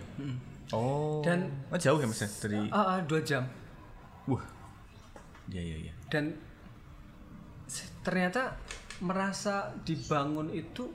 Oh. 0.71 1.19
Dan- 1.19 1.51
oh, 1.67 1.75
jauh 1.75 1.99
ya 1.99 2.07
Mas 2.07 2.21
ya? 2.21 2.29
dari 2.29 2.69
ah 2.69 2.95
ah, 2.95 2.99
dua 3.03 3.19
jam 3.25 3.43
Wah. 4.29 4.45
Iya 5.49 5.61
iya 5.73 5.77
iya. 5.89 5.93
dan 6.07 6.37
ternyata 8.05 8.53
merasa 9.01 9.73
dibangun 9.81 10.53
itu 10.53 10.85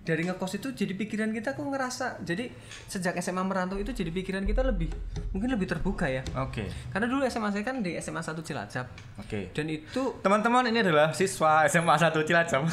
dari 0.00 0.24
ngekos 0.24 0.56
itu 0.56 0.72
jadi 0.72 0.96
pikiran 0.96 1.28
kita 1.28 1.52
kok 1.52 1.60
ngerasa 1.60 2.24
jadi 2.24 2.48
sejak 2.88 3.20
SMA 3.20 3.44
merantau 3.44 3.76
itu 3.76 3.92
jadi 3.92 4.08
pikiran 4.08 4.48
kita 4.48 4.64
lebih 4.64 4.88
mungkin 5.36 5.52
lebih 5.52 5.68
terbuka 5.68 6.08
ya 6.08 6.24
Oke. 6.40 6.64
karena 6.88 7.06
dulu 7.06 7.20
SMA 7.28 7.52
saya 7.52 7.64
kan 7.64 7.84
di 7.84 7.94
SMA 8.00 8.24
1 8.24 8.32
Cilacap 8.40 8.86
Oke. 9.20 9.52
dan 9.52 9.66
itu 9.68 10.16
Teman-teman 10.24 10.72
ini 10.72 10.80
adalah 10.80 11.12
siswa 11.12 11.68
SMA 11.68 11.94
1 12.00 12.16
Cilacap. 12.24 12.62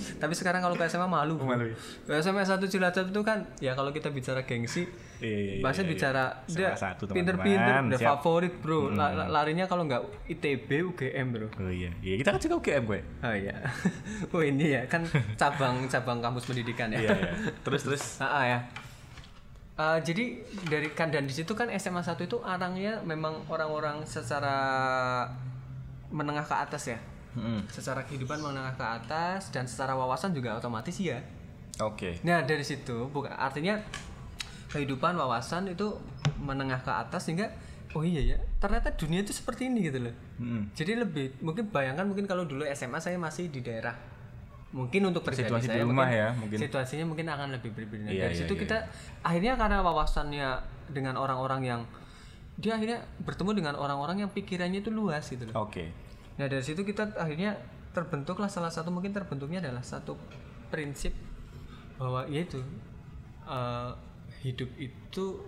tapi 0.22 0.32
sekarang 0.32 0.60
kalau 0.60 0.74
ke 0.74 0.84
SMA 0.86 1.04
malu 1.04 1.36
Malu 1.38 1.70
ya? 2.08 2.18
SMA 2.18 2.42
1 2.42 2.58
Cilacap 2.64 3.10
itu 3.10 3.20
kan 3.20 3.44
ya 3.58 3.72
kalau 3.72 3.90
kita 3.90 4.08
bicara 4.08 4.42
gengsi 4.42 4.88
Iya, 5.22 5.38
iya, 5.38 5.52
iya, 5.54 5.62
bahasa 5.62 5.86
iya. 5.86 5.90
bicara 5.94 6.24
SMA 6.50 6.58
dia 6.58 6.68
satu, 6.74 7.02
pinter-pinter 7.06 7.74
udah 7.86 7.94
Siap. 7.94 8.10
favorit 8.18 8.54
bro 8.58 8.90
La- 8.90 9.14
la- 9.14 9.30
larinya 9.30 9.70
kalau 9.70 9.86
nggak 9.86 10.02
ITB 10.26 10.82
UGM 10.82 11.26
bro 11.30 11.46
Oh 11.62 11.70
iya. 11.70 11.94
Iya, 12.02 12.18
kita 12.18 12.34
kan 12.34 12.40
juga 12.42 12.54
UGM 12.58 12.82
gue. 12.90 13.00
Oh 13.22 13.30
iya. 13.30 13.54
oh 14.34 14.42
ini 14.42 14.74
ya 14.74 14.82
kan 14.90 15.06
cabang-cabang 15.38 16.18
kampus 16.18 16.50
pendidikan 16.50 16.90
ya. 16.90 17.06
Iya, 17.06 17.10
iya. 17.14 17.32
Terus 17.62 17.80
terus. 17.86 18.02
Ah, 18.24 18.42
ah, 18.42 18.44
ya. 18.50 18.58
Eh, 19.72 19.98
jadi 20.02 20.24
dari 20.66 20.90
kan 20.90 21.14
dan 21.14 21.24
di 21.24 21.32
situ 21.32 21.54
kan 21.54 21.70
SMA 21.78 22.02
1 22.02 22.18
itu 22.18 22.42
orangnya 22.42 22.98
memang 23.06 23.46
orang-orang 23.46 24.02
secara 24.02 24.58
menengah 26.10 26.44
ke 26.44 26.54
atas 26.54 26.90
ya. 26.90 26.98
Mm-mm. 27.32 27.64
Secara 27.72 28.04
kehidupan 28.04 28.38
menengah 28.38 28.76
ke 28.76 28.84
atas 28.84 29.48
dan 29.48 29.64
secara 29.64 29.96
wawasan 29.96 30.36
juga 30.36 30.56
otomatis 30.56 30.96
ya. 31.00 31.20
Oke. 31.80 32.20
Nah, 32.22 32.44
dari 32.44 32.60
situ 32.62 33.08
bukan 33.08 33.32
artinya 33.32 33.80
kehidupan 34.68 35.16
wawasan 35.16 35.68
itu 35.72 35.96
menengah 36.40 36.80
ke 36.84 36.92
atas 36.92 37.28
sehingga 37.28 37.48
oh 37.92 38.00
iya 38.00 38.36
ya, 38.36 38.38
ternyata 38.56 38.88
dunia 38.96 39.20
itu 39.20 39.32
seperti 39.36 39.68
ini 39.68 39.88
gitu 39.88 40.00
loh. 40.00 40.14
Mm-mm. 40.40 40.72
Jadi 40.72 40.92
lebih 40.96 41.36
mungkin 41.44 41.68
bayangkan 41.68 42.04
mungkin 42.08 42.24
kalau 42.24 42.44
dulu 42.48 42.64
SMA 42.72 43.00
saya 43.00 43.16
masih 43.20 43.48
di 43.52 43.60
daerah. 43.60 43.96
Mungkin 44.72 45.04
untuk 45.04 45.20
pribadi 45.20 45.44
Situasi 45.52 45.68
di 45.68 45.76
saya 45.76 45.84
rumah 45.84 46.08
mungkin 46.08 46.16
ya, 46.16 46.28
mungkin. 46.32 46.56
situasinya 46.56 47.04
mungkin 47.04 47.26
akan 47.28 47.48
lebih 47.60 47.76
berbeda. 47.76 48.08
Iya, 48.08 48.24
Dari 48.24 48.32
iya, 48.32 48.40
situ 48.40 48.54
iya, 48.56 48.60
kita 48.64 48.76
akhirnya 49.20 49.52
karena 49.60 49.84
wawasannya 49.84 50.48
dengan 50.88 51.20
orang-orang 51.20 51.60
yang 51.60 51.80
dia 52.56 52.80
akhirnya 52.80 53.04
bertemu 53.20 53.52
dengan 53.52 53.74
orang-orang 53.76 54.24
yang 54.24 54.30
pikirannya 54.32 54.80
itu 54.80 54.88
luas 54.88 55.28
gitu 55.28 55.44
loh. 55.44 55.68
Oke. 55.68 55.92
Nah, 56.40 56.46
dari 56.48 56.64
situ 56.64 56.84
kita 56.86 57.12
akhirnya 57.18 57.58
terbentuklah 57.92 58.48
salah 58.48 58.72
satu 58.72 58.88
mungkin 58.88 59.12
terbentuknya 59.12 59.60
adalah 59.60 59.84
satu 59.84 60.16
prinsip 60.72 61.12
bahwa 62.00 62.24
yaitu 62.28 62.64
eh, 63.44 63.90
hidup 64.42 64.70
itu 64.80 65.44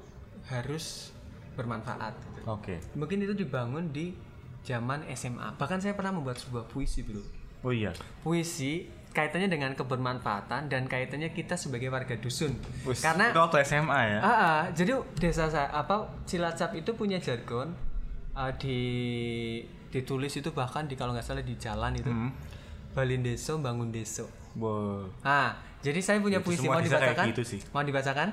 harus 0.48 1.16
bermanfaat. 1.56 2.12
gitu. 2.12 2.40
Oke. 2.50 2.74
Mungkin 2.98 3.24
itu 3.24 3.32
dibangun 3.32 3.88
di 3.94 4.12
zaman 4.64 5.08
SMA. 5.16 5.56
Bahkan 5.56 5.80
saya 5.80 5.96
pernah 5.96 6.12
membuat 6.12 6.40
sebuah 6.40 6.68
puisi, 6.68 7.04
Bro. 7.04 7.22
Oh 7.64 7.72
iya. 7.72 7.96
puisi 8.20 8.84
kaitannya 9.16 9.48
dengan 9.48 9.72
kebermanfaatan 9.72 10.68
dan 10.68 10.84
kaitannya 10.84 11.32
kita 11.32 11.56
sebagai 11.56 11.88
warga 11.88 12.12
dusun. 12.18 12.52
Wis, 12.84 13.00
Karena 13.00 13.32
itu 13.32 13.40
waktu 13.40 13.64
SMA 13.64 14.00
ya. 14.04 14.18
Ah, 14.20 14.28
ah, 14.28 14.60
jadi 14.74 15.00
desa 15.16 15.48
saya 15.48 15.72
apa 15.72 16.12
Cilacap 16.28 16.76
itu 16.76 16.92
punya 16.92 17.16
jargon 17.22 17.72
ah, 18.36 18.52
di 18.52 18.76
ditulis 19.94 20.34
itu 20.34 20.50
bahkan 20.50 20.84
di 20.84 20.92
kalau 20.92 21.14
nggak 21.14 21.22
salah 21.22 21.40
di 21.40 21.54
jalan 21.54 21.94
itu 21.94 22.10
Hmm. 22.10 22.34
Balin 22.90 23.22
Deso 23.22 23.58
bangun 23.58 23.90
deso. 23.90 24.26
Wow. 24.54 25.06
Ah, 25.22 25.54
jadi 25.80 25.98
saya 25.98 26.18
punya 26.18 26.38
Itu 26.38 26.46
puisi 26.46 26.66
mau 26.66 26.78
dibacakan? 26.78 27.26
gitu 27.26 27.42
sih. 27.42 27.58
Mau 27.70 27.82
dibacakan? 27.82 28.30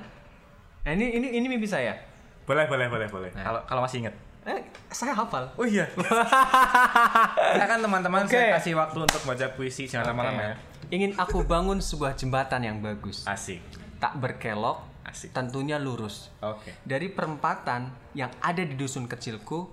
Nah, 0.81 0.91
ini 0.91 1.05
ini 1.11 1.27
ini 1.33 1.45
mimpi 1.47 1.65
saya. 1.65 1.97
Boleh, 2.45 2.65
boleh, 2.65 2.85
boleh, 2.85 3.07
boleh. 3.07 3.29
Nah. 3.33 3.41
Kalau 3.43 3.61
kalau 3.65 3.81
masih 3.81 4.05
ingat. 4.05 4.13
Eh, 4.41 4.57
saya 4.87 5.13
hafal. 5.13 5.49
Oh 5.53 5.65
iya. 5.65 5.85
Silakan 7.53 7.79
teman-teman 7.81 8.21
Oke. 8.25 8.33
saya 8.33 8.57
kasih 8.57 8.73
waktu 8.75 8.97
untuk 8.99 9.21
baca 9.23 9.47
puisi 9.51 9.85
jangan 9.85 10.13
lama-lama 10.13 10.41
ya. 10.43 10.55
Ingin 10.89 11.13
aku 11.15 11.41
bangun 11.41 11.77
sebuah 11.79 12.13
jembatan 12.13 12.61
yang 12.61 12.77
bagus, 12.79 13.23
Asik. 13.23 13.61
tak 13.97 14.17
berkelok, 14.17 14.81
Asik. 15.01 15.31
tentunya 15.31 15.77
lurus. 15.77 16.29
Oke. 16.39 16.73
Dari 16.81 17.07
perempatan 17.07 17.87
yang 18.11 18.29
ada 18.37 18.61
di 18.61 18.73
dusun 18.73 19.05
kecilku 19.05 19.69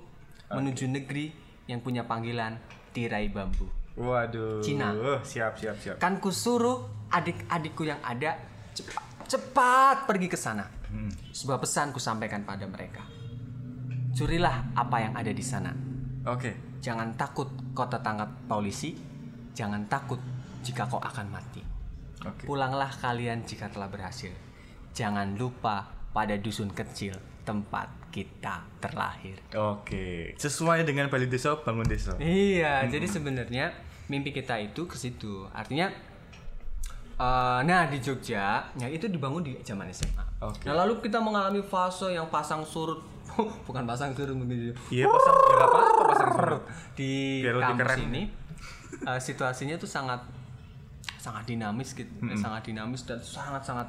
menuju 0.49 0.85
negeri 0.87 1.33
yang 1.69 1.85
punya 1.85 2.09
panggilan 2.09 2.57
tirai 2.97 3.29
bambu. 3.29 3.69
Waduh. 3.95 4.65
Cina. 4.65 4.97
Siap, 5.21 5.61
siap, 5.61 5.77
siap. 5.77 5.97
Kan 6.01 6.19
kusuruh 6.19 6.89
adik-adikku 7.13 7.85
yang 7.85 8.01
ada 8.01 8.41
cepat, 8.73 9.05
cepat 9.29 9.97
pergi 10.09 10.29
ke 10.33 10.39
sana. 10.41 10.65
Hmm. 10.89 11.13
Sebuah 11.31 11.61
pesan 11.61 11.93
ku 11.93 12.01
sampaikan 12.01 12.43
pada 12.49 12.65
mereka. 12.65 13.05
Curilah 14.17 14.73
apa 14.73 14.97
yang 15.05 15.15
ada 15.15 15.31
di 15.31 15.45
sana. 15.45 15.71
Oke. 16.25 16.81
Jangan 16.81 17.19
takut 17.21 17.51
kau 17.77 17.87
tertangkap 17.91 18.49
polisi. 18.49 18.97
Jangan 19.53 19.85
takut 19.91 20.23
jika 20.65 20.89
kau 20.89 21.03
akan 21.03 21.27
mati. 21.29 21.61
Oke. 22.25 22.49
Pulanglah 22.49 22.91
kalian 23.03 23.45
jika 23.45 23.69
telah 23.69 23.91
berhasil. 23.91 24.33
Jangan 24.95 25.37
lupa 25.37 25.91
pada 26.15 26.39
dusun 26.39 26.71
kecil 26.73 27.15
tempat 27.45 27.98
kita 28.09 28.65
terlahir. 28.81 29.37
Oke. 29.55 30.33
Sesuai 30.37 30.85
dengan 30.85 31.07
Bali 31.13 31.29
Desa 31.29 31.57
bangun 31.61 31.85
desa. 31.85 32.17
Iya, 32.17 32.89
jadi 32.89 33.05
sebenarnya 33.05 33.71
mimpi 34.09 34.33
kita 34.33 34.57
itu 34.59 34.89
ke 34.89 34.97
situ. 34.97 35.45
Artinya 35.53 35.93
eh, 37.19 37.61
nah 37.63 37.85
di 37.87 37.99
Jogja, 38.01 38.65
ya 38.75 38.87
itu 38.89 39.07
dibangun 39.07 39.45
di 39.45 39.53
zaman 39.61 39.89
SMA. 39.93 40.25
Oke. 40.41 40.65
Nah, 40.71 40.75
lalu 40.85 41.03
kita 41.03 41.19
mengalami 41.19 41.61
fase 41.61 42.15
yang 42.15 42.31
pasang 42.31 42.63
surut 42.63 43.03
bukan 43.69 43.85
pasang 43.87 44.11
surut 44.17 44.35
mungkin 44.35 44.75
Iya, 44.91 45.07
pasang 45.07 45.37
ya 45.37 45.57
apa-apa 45.63 46.03
pasang 46.11 46.31
surut. 46.35 46.63
di 46.99 47.45
Biar 47.45 47.55
kampus 47.61 48.03
ini 48.03 48.23
eh, 49.07 49.21
situasinya 49.21 49.77
tuh 49.79 49.87
sangat 49.87 50.19
sangat 51.19 51.45
dinamis 51.45 51.93
gitu, 51.93 52.11
sangat 52.39 52.63
dinamis 52.67 53.03
dan 53.05 53.19
sangat 53.21 53.63
sangat 53.63 53.89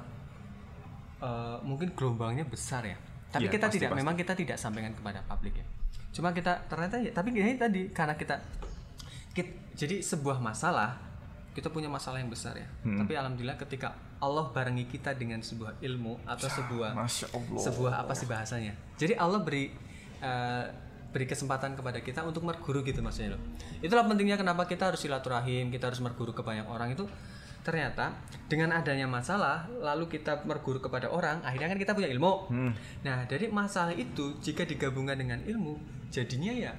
eh, 1.24 1.57
mungkin 1.63 1.93
gelombangnya 1.97 2.45
besar 2.45 2.84
ya. 2.86 2.97
Tapi 3.30 3.45
Iya, 3.45 3.51
kita 3.51 3.65
pasti, 3.65 3.77
tidak, 3.77 3.89
pasti. 3.93 3.99
memang 4.01 4.15
kita 4.15 4.34
tidak 4.34 4.57
sampaikan 4.57 4.91
kepada 4.91 5.19
publik 5.23 5.55
ya. 5.55 5.65
Cuma 6.09 6.34
kita 6.34 6.65
ternyata 6.65 6.97
ya, 6.97 7.11
tapi 7.11 7.30
ini 7.32 7.53
tadi 7.55 7.89
karena 7.89 8.13
kita, 8.13 8.41
kit- 9.32 9.57
jadi 9.73 10.01
sebuah 10.01 10.41
masalah 10.41 10.97
kita 11.49 11.69
punya 11.69 11.86
masalah 11.88 12.17
yang 12.17 12.30
besar 12.30 12.55
ya. 12.55 12.65
Hmm. 12.82 12.97
Tapi 12.97 13.13
alhamdulillah 13.13 13.57
ketika 13.57 13.93
Allah 14.19 14.51
barengi 14.51 14.84
kita 14.86 15.15
dengan 15.15 15.39
sebuah 15.39 15.80
ilmu 15.80 16.27
atau 16.27 16.47
sebuah 16.47 16.91
Masya 16.91 17.27
Allah. 17.32 17.61
sebuah 17.63 17.93
apa 18.03 18.11
sih 18.11 18.27
bahasanya 18.27 18.75
jadi 18.99 19.15
Allah 19.15 19.39
beri 19.39 19.71
eh, 20.19 20.65
beri 21.09 21.23
kesempatan 21.23 21.73
kepada 21.73 22.03
kita 22.03 22.27
untuk 22.27 22.43
merguru 22.43 22.84
gitu 22.84 22.99
maksudnya 22.99 23.39
loh 23.39 23.41
itulah 23.80 24.03
pentingnya 24.03 24.36
kenapa 24.36 24.67
kita 24.67 24.91
harus 24.91 24.99
silaturahim 24.99 25.71
kita 25.71 25.88
harus 25.88 26.03
merguru 26.03 26.36
ke 26.36 26.43
banyak 26.43 26.67
orang 26.67 26.91
itu 26.91 27.07
ternyata 27.62 28.16
dengan 28.47 28.72
adanya 28.72 29.05
masalah 29.05 29.68
lalu 29.80 30.07
kita 30.10 30.41
merguru 30.47 30.80
kepada 30.80 31.12
orang 31.12 31.43
akhirnya 31.43 31.70
kan 31.70 31.80
kita 31.80 31.91
punya 31.93 32.10
ilmu 32.10 32.49
Hmm. 32.49 32.72
nah 33.03 33.28
dari 33.28 33.51
masalah 33.51 33.93
itu 33.93 34.39
jika 34.39 34.64
digabungkan 34.64 35.20
dengan 35.20 35.39
ilmu 35.43 35.76
jadinya 36.10 36.49
ya 36.49 36.74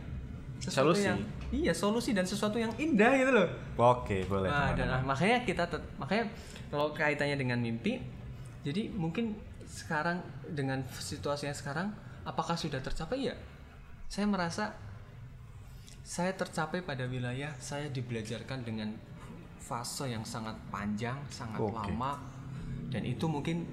sesuatu 0.61 0.93
Solusi. 0.93 1.09
yang 1.09 1.18
iya 1.51 1.72
solusi 1.72 2.11
dan 2.12 2.28
sesuatu 2.28 2.61
yang 2.61 2.72
indah 2.76 3.12
gitu 3.16 3.33
loh 3.33 3.49
Oke, 3.81 4.28
boleh. 4.28 4.53
Nah, 4.53 4.76
dan 4.76 5.01
makanya 5.09 5.41
kita 5.41 5.64
makanya 5.97 6.28
kalau 6.68 6.93
kaitannya 6.93 7.41
dengan 7.41 7.57
mimpi, 7.57 7.97
jadi 8.61 8.93
mungkin 8.93 9.33
sekarang 9.64 10.20
dengan 10.53 10.85
situasi 10.85 11.49
yang 11.49 11.57
sekarang, 11.57 11.97
apakah 12.28 12.61
sudah 12.61 12.76
tercapai 12.85 13.33
ya? 13.33 13.35
Saya 14.05 14.28
merasa 14.28 14.76
saya 16.05 16.37
tercapai 16.37 16.85
pada 16.85 17.09
wilayah 17.09 17.57
saya 17.57 17.89
dibelajarkan 17.89 18.61
dengan 18.66 18.93
fase 19.61 20.09
yang 20.09 20.25
sangat 20.25 20.57
panjang, 20.73 21.15
sangat 21.29 21.61
Oke. 21.61 21.71
lama, 21.77 22.17
dan 22.89 23.05
itu 23.05 23.29
mungkin 23.29 23.69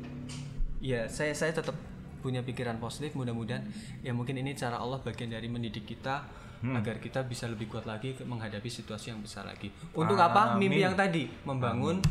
ya 0.78 1.08
saya 1.10 1.34
saya 1.34 1.56
tetap 1.56 1.74
punya 2.20 2.44
pikiran 2.44 2.78
positif. 2.78 3.16
Mudah-mudahan 3.16 3.64
ya 4.04 4.12
mungkin 4.12 4.38
ini 4.38 4.54
cara 4.54 4.78
Allah 4.78 5.00
bagian 5.00 5.32
dari 5.32 5.48
mendidik 5.48 5.88
kita 5.88 6.28
agar 6.58 6.98
kita 6.98 7.22
bisa 7.24 7.46
lebih 7.46 7.70
kuat 7.70 7.86
lagi 7.86 8.18
menghadapi 8.18 8.66
situasi 8.66 9.14
yang 9.14 9.22
besar 9.22 9.46
lagi. 9.46 9.70
Untuk 9.94 10.18
apa? 10.18 10.58
Mimpi 10.58 10.82
Amin. 10.82 10.86
yang 10.90 10.96
tadi 10.98 11.30
membangun 11.46 12.02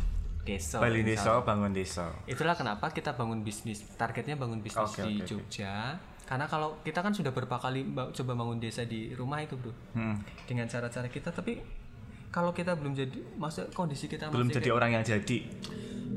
desa. 0.47 0.79
Bali. 0.79 1.03
Desa 1.03 1.43
bangun 1.43 1.75
desa. 1.75 2.15
Itulah 2.23 2.55
kenapa 2.55 2.87
kita 2.89 3.11
bangun 3.13 3.43
bisnis. 3.43 3.83
Targetnya 3.99 4.39
bangun 4.39 4.63
bisnis 4.63 4.87
Oke, 4.87 5.03
di 5.03 5.19
oke. 5.19 5.27
Jogja. 5.27 5.99
Karena 6.23 6.47
kalau 6.47 6.79
kita 6.83 7.03
kan 7.03 7.11
sudah 7.11 7.31
beberapa 7.31 7.59
kali 7.59 7.87
ba- 7.91 8.11
coba 8.11 8.35
bangun 8.35 8.59
desa 8.59 8.87
di 8.87 9.11
rumah 9.15 9.43
itu, 9.43 9.59
Bro. 9.59 9.71
Hmm. 9.95 10.15
Dengan 10.47 10.67
cara-cara 10.71 11.11
kita 11.11 11.31
tapi 11.31 11.59
kalau 12.37 12.53
kita 12.53 12.77
belum 12.77 12.93
jadi 12.93 13.17
masa 13.33 13.65
kondisi 13.73 14.05
kita 14.05 14.29
Belum 14.29 14.45
masih 14.45 14.61
jadi 14.61 14.69
orang 14.69 14.89
yang 14.91 15.01
jadi. 15.01 15.37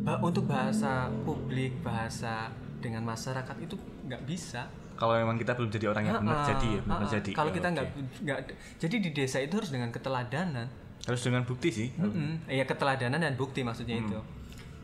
Ba- 0.00 0.20
untuk 0.20 0.44
bahasa 0.44 1.08
publik, 1.24 1.80
bahasa 1.80 2.52
dengan 2.76 3.00
masyarakat 3.02 3.56
itu 3.56 3.72
nggak 4.04 4.28
bisa. 4.28 4.68
Kalau 4.94 5.16
memang 5.16 5.40
kita 5.40 5.56
belum 5.56 5.72
jadi 5.72 5.86
orang 5.88 6.04
yang 6.04 6.20
benar 6.20 6.44
jadi 6.44 6.68
ya, 6.70 6.80
benar 6.84 7.08
jadi. 7.08 7.30
Kalau 7.32 7.48
Ya, 7.48 7.56
kita 7.56 7.68
nggak 7.72 7.86
nggak 8.20 8.38
jadi 8.76 8.96
di 9.00 9.10
desa 9.10 9.40
itu 9.40 9.56
harus 9.56 9.72
dengan 9.72 9.88
keteladanan. 9.88 10.68
harus 11.00 11.24
dengan 11.24 11.40
bukti 11.40 11.72
sih. 11.72 11.88
Mm-mm. 11.96 12.44
Iya 12.44 12.68
keteladanan 12.68 13.16
dan 13.16 13.32
bukti 13.32 13.64
maksudnya 13.64 13.96
itu. 13.96 14.20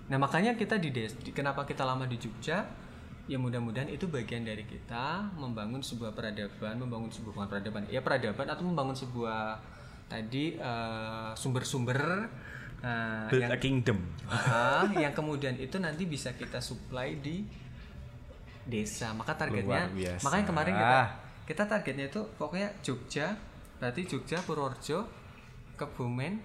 Nah 0.09 0.17
makanya 0.17 0.57
kita 0.57 0.81
di 0.81 0.89
des, 0.89 1.13
di- 1.15 1.29
kenapa 1.31 1.69
kita 1.69 1.85
lama 1.85 2.09
di 2.09 2.17
Jogja? 2.17 2.65
Ya 3.27 3.37
mudah-mudahan 3.37 3.93
itu 3.93 4.09
bagian 4.09 4.41
dari 4.41 4.65
kita 4.65 5.29
membangun 5.37 5.85
sebuah 5.85 6.17
peradaban, 6.17 6.81
membangun 6.81 7.13
sebuah 7.13 7.37
bukan 7.37 7.49
peradaban, 7.51 7.85
ya 7.87 8.01
peradaban 8.01 8.49
atau 8.49 8.65
membangun 8.65 8.97
sebuah 8.97 9.61
tadi 10.07 10.55
eh, 10.55 11.31
sumber-sumber 11.35 11.99
eh, 12.81 13.27
Build 13.29 13.43
yang 13.43 13.53
a 13.53 13.59
kingdom. 13.59 13.99
Ah, 14.27 14.87
yang 14.95 15.13
kemudian 15.13 15.55
itu 15.57 15.77
nanti 15.79 16.07
bisa 16.07 16.35
kita 16.35 16.59
supply 16.59 17.19
di 17.19 17.43
desa. 18.67 19.15
Maka 19.15 19.35
targetnya, 19.35 19.91
makanya 20.23 20.45
kemarin 20.45 20.75
kita 20.75 21.01
kita 21.47 21.63
targetnya 21.65 22.07
itu 22.11 22.21
pokoknya 22.35 22.69
Jogja, 22.83 23.39
berarti 23.79 24.03
Jogja, 24.03 24.43
Purworejo, 24.43 25.07
Kebumen, 25.79 26.43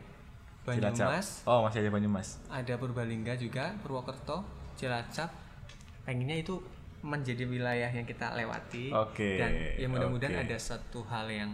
Cilacap. 0.62 1.10
Banyumas, 1.10 1.28
Oh, 1.50 1.66
masih 1.66 1.82
ada 1.82 1.90
Banyumas. 1.90 2.38
ada 2.54 2.74
Purbalingga 2.78 3.34
juga, 3.34 3.74
Purwokerto, 3.82 4.46
Cilacap. 4.78 5.34
Pengennya 6.06 6.38
itu 6.38 6.62
menjadi 7.02 7.50
wilayah 7.50 7.90
yang 7.90 8.06
kita 8.06 8.38
lewati 8.38 8.94
Oke, 8.94 9.42
dan 9.42 9.50
ya 9.74 9.90
mudah-mudahan 9.90 10.38
oke. 10.38 10.46
ada 10.46 10.58
satu 10.62 11.02
hal 11.10 11.26
yang 11.34 11.50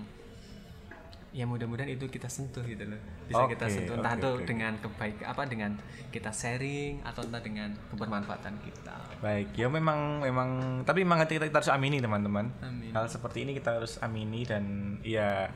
ya 1.35 1.43
mudah-mudahan 1.43 1.91
itu 1.91 2.07
kita 2.07 2.31
sentuh 2.31 2.63
gitu 2.63 2.87
loh 2.87 2.97
bisa 3.27 3.43
kita 3.45 3.67
Oke, 3.67 3.73
sentuh 3.75 3.95
entah 3.99 4.15
oke, 4.15 4.21
itu 4.23 4.29
oke. 4.31 4.45
dengan 4.47 4.73
kebaik 4.79 5.17
apa 5.21 5.43
dengan 5.45 5.71
kita 6.09 6.31
sharing 6.31 7.03
atau 7.03 7.21
entah 7.27 7.43
dengan 7.43 7.69
kebermanfaatan 7.91 8.55
kita 8.63 8.95
Baik, 9.17 9.49
ya 9.57 9.65
memang 9.65 10.21
memang 10.21 10.49
tapi 10.85 11.01
memang 11.01 11.25
kita, 11.25 11.49
kita 11.49 11.57
harus 11.57 11.73
amini 11.73 11.97
teman-teman. 11.97 12.53
Amin. 12.61 12.93
Hal 12.93 13.09
seperti 13.09 13.49
ini 13.49 13.57
kita 13.57 13.81
harus 13.81 13.97
amini 13.97 14.45
dan 14.45 14.93
ya 15.01 15.49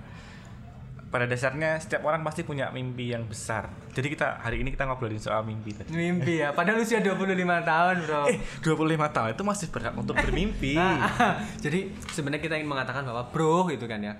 pada 1.12 1.28
dasarnya 1.28 1.76
setiap 1.78 2.08
orang 2.08 2.24
pasti 2.24 2.42
punya 2.42 2.72
mimpi 2.72 3.12
yang 3.12 3.28
besar. 3.28 3.68
Jadi 3.92 4.16
kita 4.16 4.40
hari 4.42 4.64
ini 4.64 4.72
kita 4.72 4.88
ngobrolin 4.88 5.20
soal 5.20 5.44
mimpi 5.44 5.76
tadi. 5.76 5.92
mimpi 5.92 6.40
ya 6.40 6.56
padahal 6.56 6.82
usia 6.82 7.04
25 7.04 7.22
tahun 7.68 7.96
bro 8.08 8.24
Eh, 8.32 8.40
25 8.64 9.12
tahun 9.12 9.30
itu 9.36 9.44
masih 9.44 9.68
berhak 9.70 9.94
untuk 9.94 10.16
bermimpi. 10.16 10.74
Nah, 10.80 11.12
jadi 11.64 11.92
sebenarnya 12.10 12.42
kita 12.42 12.56
ingin 12.58 12.72
mengatakan 12.72 13.04
bahwa 13.04 13.28
bro 13.30 13.68
gitu 13.70 13.86
kan 13.92 14.00
ya 14.02 14.16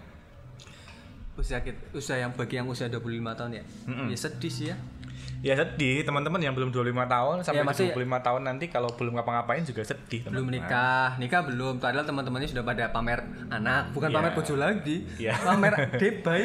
usia 1.34 1.60
kita, 1.60 1.80
usia 1.92 2.16
yang 2.18 2.32
bagi 2.32 2.56
yang 2.56 2.68
usia 2.68 2.86
25 2.86 3.02
tahun 3.34 3.52
ya? 3.54 3.64
Ya 4.08 4.18
sedih 4.18 4.52
sih 4.52 4.66
ya. 4.68 4.76
Ya 5.42 5.54
sedih. 5.56 6.04
Teman-teman 6.04 6.38
yang 6.38 6.54
belum 6.54 6.70
25 6.70 7.08
tahun 7.08 7.42
sampai 7.42 7.60
Ya, 7.60 7.66
maksudnya- 7.66 7.96
25 7.96 8.20
tahun 8.22 8.42
nanti 8.44 8.66
kalau 8.68 8.90
belum 8.92 9.16
ngapa-ngapain 9.16 9.64
juga 9.64 9.82
sedih 9.82 10.22
belum 10.24 10.46
teman-teman. 10.46 10.54
nikah. 10.62 11.08
Nikah 11.18 11.42
belum. 11.44 11.74
Padahal 11.78 12.06
teman-temannya 12.06 12.48
sudah 12.48 12.62
pada 12.62 12.86
pamer 12.90 13.20
anak. 13.50 13.90
Bukan 13.92 14.08
Iya. 14.08 14.16
pamer 14.16 14.32
bojo 14.32 14.54
lagi. 14.56 14.98
Iya. 15.18 15.34
pamer 15.36 15.74
debay 16.02 16.44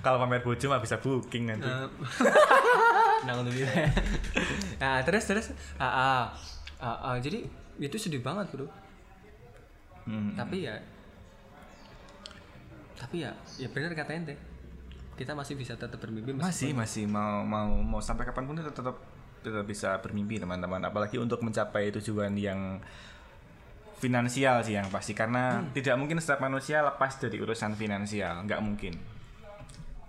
Kalau 0.00 0.16
pamer 0.18 0.40
bojo 0.40 0.64
mah 0.66 0.78
bisa 0.78 0.96
booking 0.96 1.44
nanti. 1.46 1.64
Eh, 1.64 1.88
nah 3.26 3.34
untuk 3.34 3.52
nah 4.76 5.00
terus 5.00 5.24
terus. 5.24 5.46
Ah, 5.74 5.84
ah, 5.84 6.22
ah, 6.78 6.98
ah, 7.04 7.16
jadi 7.16 7.44
itu 7.76 7.96
sedih 7.98 8.20
banget 8.20 8.46
bro. 8.48 8.68
Hmm. 10.04 10.36
tapi 10.36 10.68
ya 10.68 10.76
tapi 12.94 13.26
ya 13.26 13.34
ya 13.58 13.68
benar 13.70 13.92
kata 13.94 14.12
ente 14.14 14.34
kita 15.14 15.32
masih 15.34 15.54
bisa 15.54 15.78
tetap 15.78 15.98
bermimpi 16.02 16.34
Masih 16.34 16.74
masih 16.74 17.06
mau 17.06 17.46
mau 17.46 17.70
mau 17.82 18.00
sampai 18.02 18.26
kapan 18.26 18.50
pun 18.50 18.58
tetap 18.58 18.74
tetap 18.74 18.96
tetap 19.44 19.64
bisa 19.68 20.00
bermimpi 20.00 20.40
teman-teman. 20.42 20.82
Apalagi 20.82 21.20
untuk 21.20 21.44
mencapai 21.44 21.92
tujuan 22.00 22.34
yang 22.34 22.80
finansial 24.00 24.60
sih 24.66 24.74
yang 24.74 24.90
pasti 24.90 25.14
karena 25.14 25.62
tidak 25.70 25.94
mungkin 25.96 26.18
setiap 26.18 26.42
manusia 26.42 26.82
lepas 26.82 27.20
dari 27.20 27.36
urusan 27.38 27.78
finansial, 27.78 28.42
nggak 28.48 28.60
mungkin. 28.64 28.96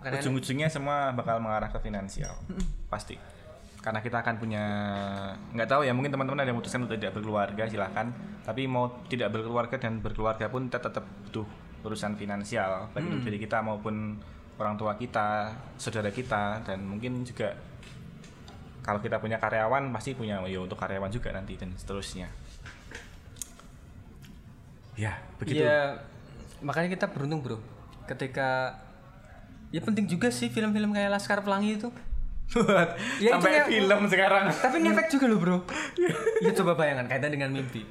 Karena 0.02 0.18
Ujung-ujungnya 0.20 0.68
semua 0.68 1.14
bakal 1.14 1.38
mengarah 1.38 1.70
ke 1.70 1.78
finansial, 1.78 2.34
pasti. 2.92 3.14
Karena 3.78 4.02
kita 4.02 4.18
akan 4.18 4.34
punya 4.42 4.64
nggak 5.54 5.68
tahu 5.70 5.86
ya 5.86 5.94
mungkin 5.94 6.10
teman-teman 6.10 6.42
ada 6.42 6.50
yang 6.50 6.58
memutuskan 6.58 6.82
untuk 6.82 6.98
tidak 6.98 7.14
berkeluarga 7.14 7.70
silahkan. 7.70 8.10
Tapi 8.42 8.66
mau 8.66 8.90
tidak 9.06 9.30
berkeluarga 9.30 9.78
dan 9.78 10.02
berkeluarga 10.02 10.50
pun 10.50 10.66
kita 10.66 10.82
tetap 10.82 11.06
butuh 11.06 11.46
urusan 11.86 12.18
finansial 12.18 12.90
baik 12.90 13.06
untuk 13.06 13.22
diri 13.30 13.38
kita 13.38 13.62
maupun 13.62 14.18
orang 14.56 14.74
tua 14.74 14.96
kita, 14.96 15.52
saudara 15.76 16.08
kita 16.08 16.64
dan 16.64 16.80
mungkin 16.82 17.22
juga 17.22 17.52
kalau 18.80 19.02
kita 19.02 19.18
punya 19.18 19.36
karyawan 19.36 19.90
pasti 19.90 20.14
punya 20.14 20.40
ya 20.46 20.58
untuk 20.62 20.78
karyawan 20.78 21.10
juga 21.10 21.34
nanti 21.34 21.58
dan 21.58 21.74
seterusnya. 21.74 22.30
Ya, 24.96 25.20
begitu. 25.36 25.60
Iya, 25.60 26.00
makanya 26.64 26.88
kita 26.96 27.06
beruntung 27.12 27.44
bro. 27.44 27.58
Ketika 28.08 28.80
ya 29.74 29.82
penting 29.84 30.08
juga 30.08 30.32
sih 30.32 30.48
film-film 30.48 30.94
kayak 30.96 31.12
Laskar 31.12 31.44
Pelangi 31.44 31.76
itu. 31.76 31.90
Ya, 33.18 33.34
itu 33.34 33.42
Sampai 33.42 33.58
ya- 33.58 33.66
film 33.66 34.00
sekarang. 34.06 34.44
Tapi 34.54 34.76
ngefek 34.86 35.06
juga 35.12 35.26
loh 35.28 35.38
bro. 35.42 35.58
ya 36.46 36.50
coba 36.56 36.78
bayangkan 36.78 37.10
kaitan 37.10 37.34
dengan 37.34 37.50
mimpi. 37.52 37.82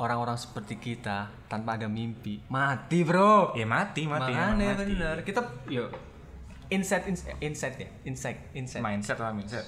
Orang-orang 0.00 0.34
seperti 0.34 0.80
kita 0.80 1.28
tanpa 1.44 1.76
ada 1.76 1.84
mimpi 1.84 2.40
mati 2.48 3.04
bro. 3.04 3.52
Ya 3.52 3.68
mati, 3.68 4.08
mati. 4.08 4.32
emang 4.32 4.56
Makanya 4.56 4.68
mati. 4.72 4.92
benar. 4.96 5.16
Kita 5.20 5.40
yuk 5.68 5.92
insight 6.70 7.04
insight 7.04 7.36
insight 7.38 7.76
ya 7.76 7.88
insight 8.02 8.38
insight 8.54 8.80
Mindset 8.80 9.20
lah 9.20 9.30
mindset. 9.30 9.66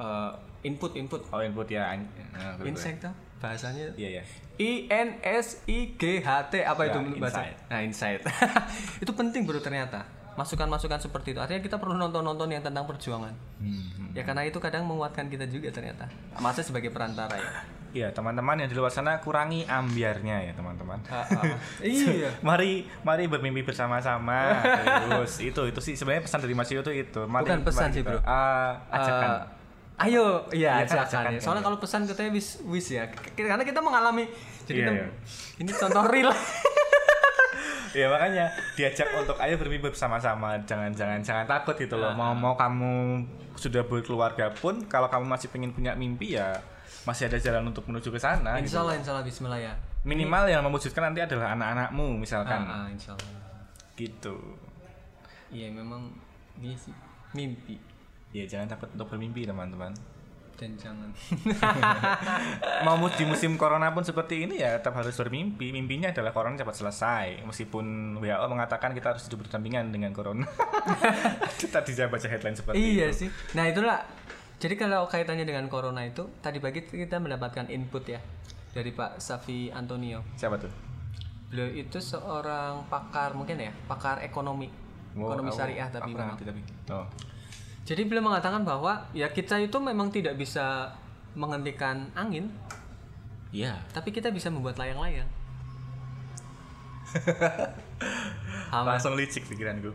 Eh, 0.00 0.30
input 0.64 0.96
input 0.96 1.22
Oh 1.30 1.38
input 1.38 1.68
ya. 1.68 1.94
betul, 1.94 2.66
insight 2.66 2.98
tuh 2.98 3.12
bahasanya. 3.38 3.92
Iya 3.94 4.20
ya. 4.20 4.22
I 4.58 4.84
N 4.88 5.08
S 5.22 5.64
I 5.64 5.94
G 5.94 6.20
H 6.20 6.28
T 6.50 6.60
apa 6.60 6.84
Ya, 6.84 6.92
itu 6.92 6.98
bahasa? 7.16 7.40
insight. 7.40 7.56
Nah, 7.70 7.80
insight. 7.80 8.20
itu 9.04 9.12
penting 9.14 9.46
bro 9.46 9.60
ternyata. 9.60 10.04
Masukan-masukan 10.36 11.00
seperti 11.00 11.32
itu. 11.32 11.40
Artinya 11.40 11.60
kita 11.60 11.76
perlu 11.76 11.94
nonton-nonton 11.94 12.48
yang 12.48 12.60
tentang 12.60 12.84
perjuangan. 12.84 13.32
Hmm. 13.60 14.12
Ya 14.12 14.24
karena 14.24 14.42
itu 14.42 14.56
kadang 14.56 14.84
menguatkan 14.84 15.28
kita 15.28 15.44
juga 15.46 15.68
ternyata. 15.68 16.08
Masa 16.36 16.60
sebagai 16.60 16.88
perantara 16.88 17.36
ya. 17.36 17.50
Iya 17.90 18.08
teman-teman 18.10 18.54
yang 18.56 18.70
di 18.70 18.76
luar 18.76 18.88
sana 18.88 19.18
kurangi 19.18 19.66
ambiarnya 19.66 20.46
ya 20.46 20.52
teman-teman. 20.54 21.02
Ah, 21.06 21.26
ah. 21.26 21.42
iya. 21.82 22.30
mari 22.40 22.86
mari 23.02 23.26
bermimpi 23.26 23.62
bersama-sama 23.62 24.62
terus 25.10 25.42
itu 25.42 25.58
itu 25.66 25.80
sih 25.80 25.94
sebenarnya 25.94 26.22
pesan 26.22 26.38
dari 26.38 26.54
Mas 26.54 26.70
Yo 26.70 26.80
tuh 26.80 26.94
itu 26.94 27.26
mari, 27.26 27.44
Bukan 27.44 27.60
pesan 27.62 27.90
mari 27.90 27.96
sih, 27.98 28.02
bro. 28.06 28.18
Ah, 28.22 28.78
ajakan 28.88 29.30
Eh, 30.00 30.06
ayo, 30.08 30.48
iya 30.50 30.80
Iya 30.80 30.86
kan, 30.86 31.04
ajakan 31.04 31.04
ajakan, 31.04 31.30
ya. 31.34 31.40
Soalnya 31.42 31.60
ya. 31.60 31.66
kalau 31.66 31.76
pesan 31.76 32.00
katanya 32.06 32.30
wis 32.30 32.48
wis 32.64 32.86
ya. 32.88 33.04
Karena 33.34 33.64
kita 33.66 33.80
mengalami. 33.82 34.24
Jadi 34.64 34.72
Iya, 34.72 34.86
kita- 34.86 34.94
iya. 34.96 35.08
ini 35.58 35.70
contoh 35.74 36.02
real. 36.06 36.30
ya 37.90 38.06
makanya 38.06 38.46
diajak 38.78 39.10
untuk 39.12 39.34
ayo 39.36 39.58
bermimpi 39.58 39.90
bersama-sama 39.90 40.54
jangan 40.62 40.94
jangan 40.94 41.18
jangan 41.20 41.42
takut 41.42 41.74
gitu 41.74 41.98
loh 41.98 42.14
mau 42.14 42.30
mau 42.32 42.54
kamu 42.54 43.26
sudah 43.58 43.82
berkeluarga 43.82 44.54
pun 44.54 44.86
kalau 44.86 45.10
kamu 45.10 45.26
masih 45.26 45.50
pengen 45.50 45.74
punya 45.74 45.98
mimpi 45.98 46.38
ya 46.38 46.54
masih 47.02 47.26
ada 47.26 47.38
jalan 47.38 47.64
untuk 47.66 47.84
menuju 47.84 48.08
ke 48.08 48.20
sana 48.20 48.60
gitu. 48.60 48.70
insya 48.70 48.80
Allah, 48.82 48.94
insya 48.96 49.10
Allah 49.14 49.24
Bismillah 49.24 49.60
ya. 49.60 49.72
minimal 50.02 50.44
yang 50.46 50.60
mewujudkan 50.62 51.12
nanti 51.12 51.20
adalah 51.20 51.52
anak-anakmu 51.52 52.20
misalkan. 52.20 52.60
Ah, 52.62 52.84
ah, 52.84 52.86
insya 52.88 53.16
Allah. 53.16 53.40
gitu. 53.94 54.36
Iya 55.50 55.68
memang 55.72 56.12
ini 56.56 56.72
sih 56.72 56.92
mimpi. 57.32 57.76
Ya 58.30 58.46
jangan 58.46 58.68
takut 58.68 58.88
untuk 58.92 59.10
bermimpi 59.10 59.44
teman-teman. 59.44 59.90
Dan 60.54 60.76
jangan. 60.76 61.08
Mau 62.86 63.00
di 63.08 63.24
musim 63.30 63.56
corona 63.56 63.90
pun 63.90 64.04
seperti 64.04 64.44
ini 64.44 64.60
ya 64.60 64.76
tetap 64.76 64.92
harus 64.94 65.16
bermimpi. 65.16 65.72
Mimpinya 65.72 66.12
adalah 66.12 66.30
corona 66.30 66.54
cepat 66.54 66.76
selesai. 66.76 67.26
Meskipun 67.48 67.84
WHO 68.20 68.46
mengatakan 68.46 68.92
kita 68.92 69.16
harus 69.16 69.24
hidup 69.24 69.48
berdampingan 69.48 69.88
dengan 69.88 70.12
corona. 70.12 70.44
Kita 71.60 71.80
bisa 71.80 72.08
baca 72.08 72.26
headline 72.28 72.56
seperti 72.56 72.76
iya 72.76 73.08
itu. 73.08 73.24
sih. 73.24 73.28
Nah 73.56 73.68
itulah 73.68 74.04
jadi 74.60 74.76
kalau 74.76 75.08
kaitannya 75.08 75.42
dengan 75.42 75.66
corona 75.66 76.04
itu 76.04 76.28
tadi 76.38 76.60
pagi 76.60 76.84
kita 76.84 77.16
mendapatkan 77.16 77.66
input 77.66 78.04
ya 78.06 78.20
dari 78.70 78.92
Pak 78.92 79.18
Safi 79.18 79.72
Antonio. 79.72 80.20
Siapa 80.36 80.54
tuh? 80.54 80.68
Beliau 81.48 81.66
itu 81.72 81.98
seorang 81.98 82.86
pakar 82.86 83.34
mungkin 83.34 83.58
ya 83.58 83.72
pakar 83.88 84.20
ekonomi 84.20 84.70
Wow, 85.10 85.34
ekonomi 85.34 85.50
aku- 85.50 85.58
syariah 85.58 85.88
tapi 85.88 86.06
aku 86.06 86.10
memang. 86.14 86.28
ngerti 86.30 86.44
tapi. 86.46 86.60
Oh. 86.88 87.06
Jadi 87.82 88.02
beliau 88.06 88.22
mengatakan 88.22 88.62
bahwa 88.62 89.10
ya 89.10 89.26
kita 89.26 89.58
itu 89.58 89.74
memang 89.82 90.12
tidak 90.12 90.38
bisa 90.38 90.94
menghentikan 91.34 92.06
angin. 92.14 92.46
Iya. 93.50 93.74
Tapi 93.90 94.14
kita 94.14 94.30
bisa 94.30 94.46
membuat 94.46 94.78
layang-layang. 94.78 95.26
Langsung 98.70 99.18
licik 99.18 99.50
pikiranku 99.50 99.90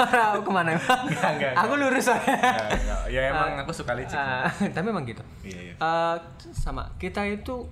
Aku 0.00 0.40
ke 0.42 0.52
mana? 0.52 0.74
Enggak, 0.74 1.30
enggak, 1.36 1.52
aku 1.56 1.72
lurus 1.76 2.04
soalnya. 2.06 2.36
Enggak. 2.72 3.00
ya 3.10 3.20
emang 3.30 3.50
aku 3.60 3.72
suka 3.74 3.92
licik. 3.94 4.16
Ah, 4.16 4.48
tapi 4.48 4.84
memang 4.86 5.04
gitu. 5.04 5.20
Iya 5.42 5.60
iya. 5.60 5.74
Eh, 5.76 6.16
sama 6.54 6.94
kita 6.96 7.26
itu 7.26 7.66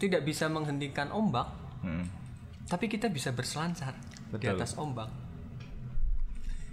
tidak 0.00 0.24
bisa 0.24 0.48
menghentikan 0.48 1.12
ombak 1.12 1.60
Hmm. 1.80 2.04
tapi 2.68 2.92
kita 2.92 3.08
bisa 3.08 3.32
berselancar 3.32 3.96
di 3.96 4.36
Betul. 4.36 4.52
atas 4.52 4.76
ombak. 4.76 5.08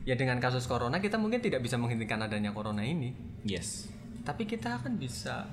Ya 0.03 0.15
dengan 0.15 0.39
kasus 0.39 0.67
corona 0.67 0.99
kita 0.99 1.15
mungkin 1.15 1.39
tidak 1.39 1.63
bisa 1.63 1.75
menghentikan 1.75 2.19
adanya 2.19 2.51
corona 2.51 2.83
ini. 2.83 3.15
Yes. 3.43 3.87
Tapi 4.23 4.43
kita 4.43 4.79
akan 4.79 4.99
bisa 4.99 5.47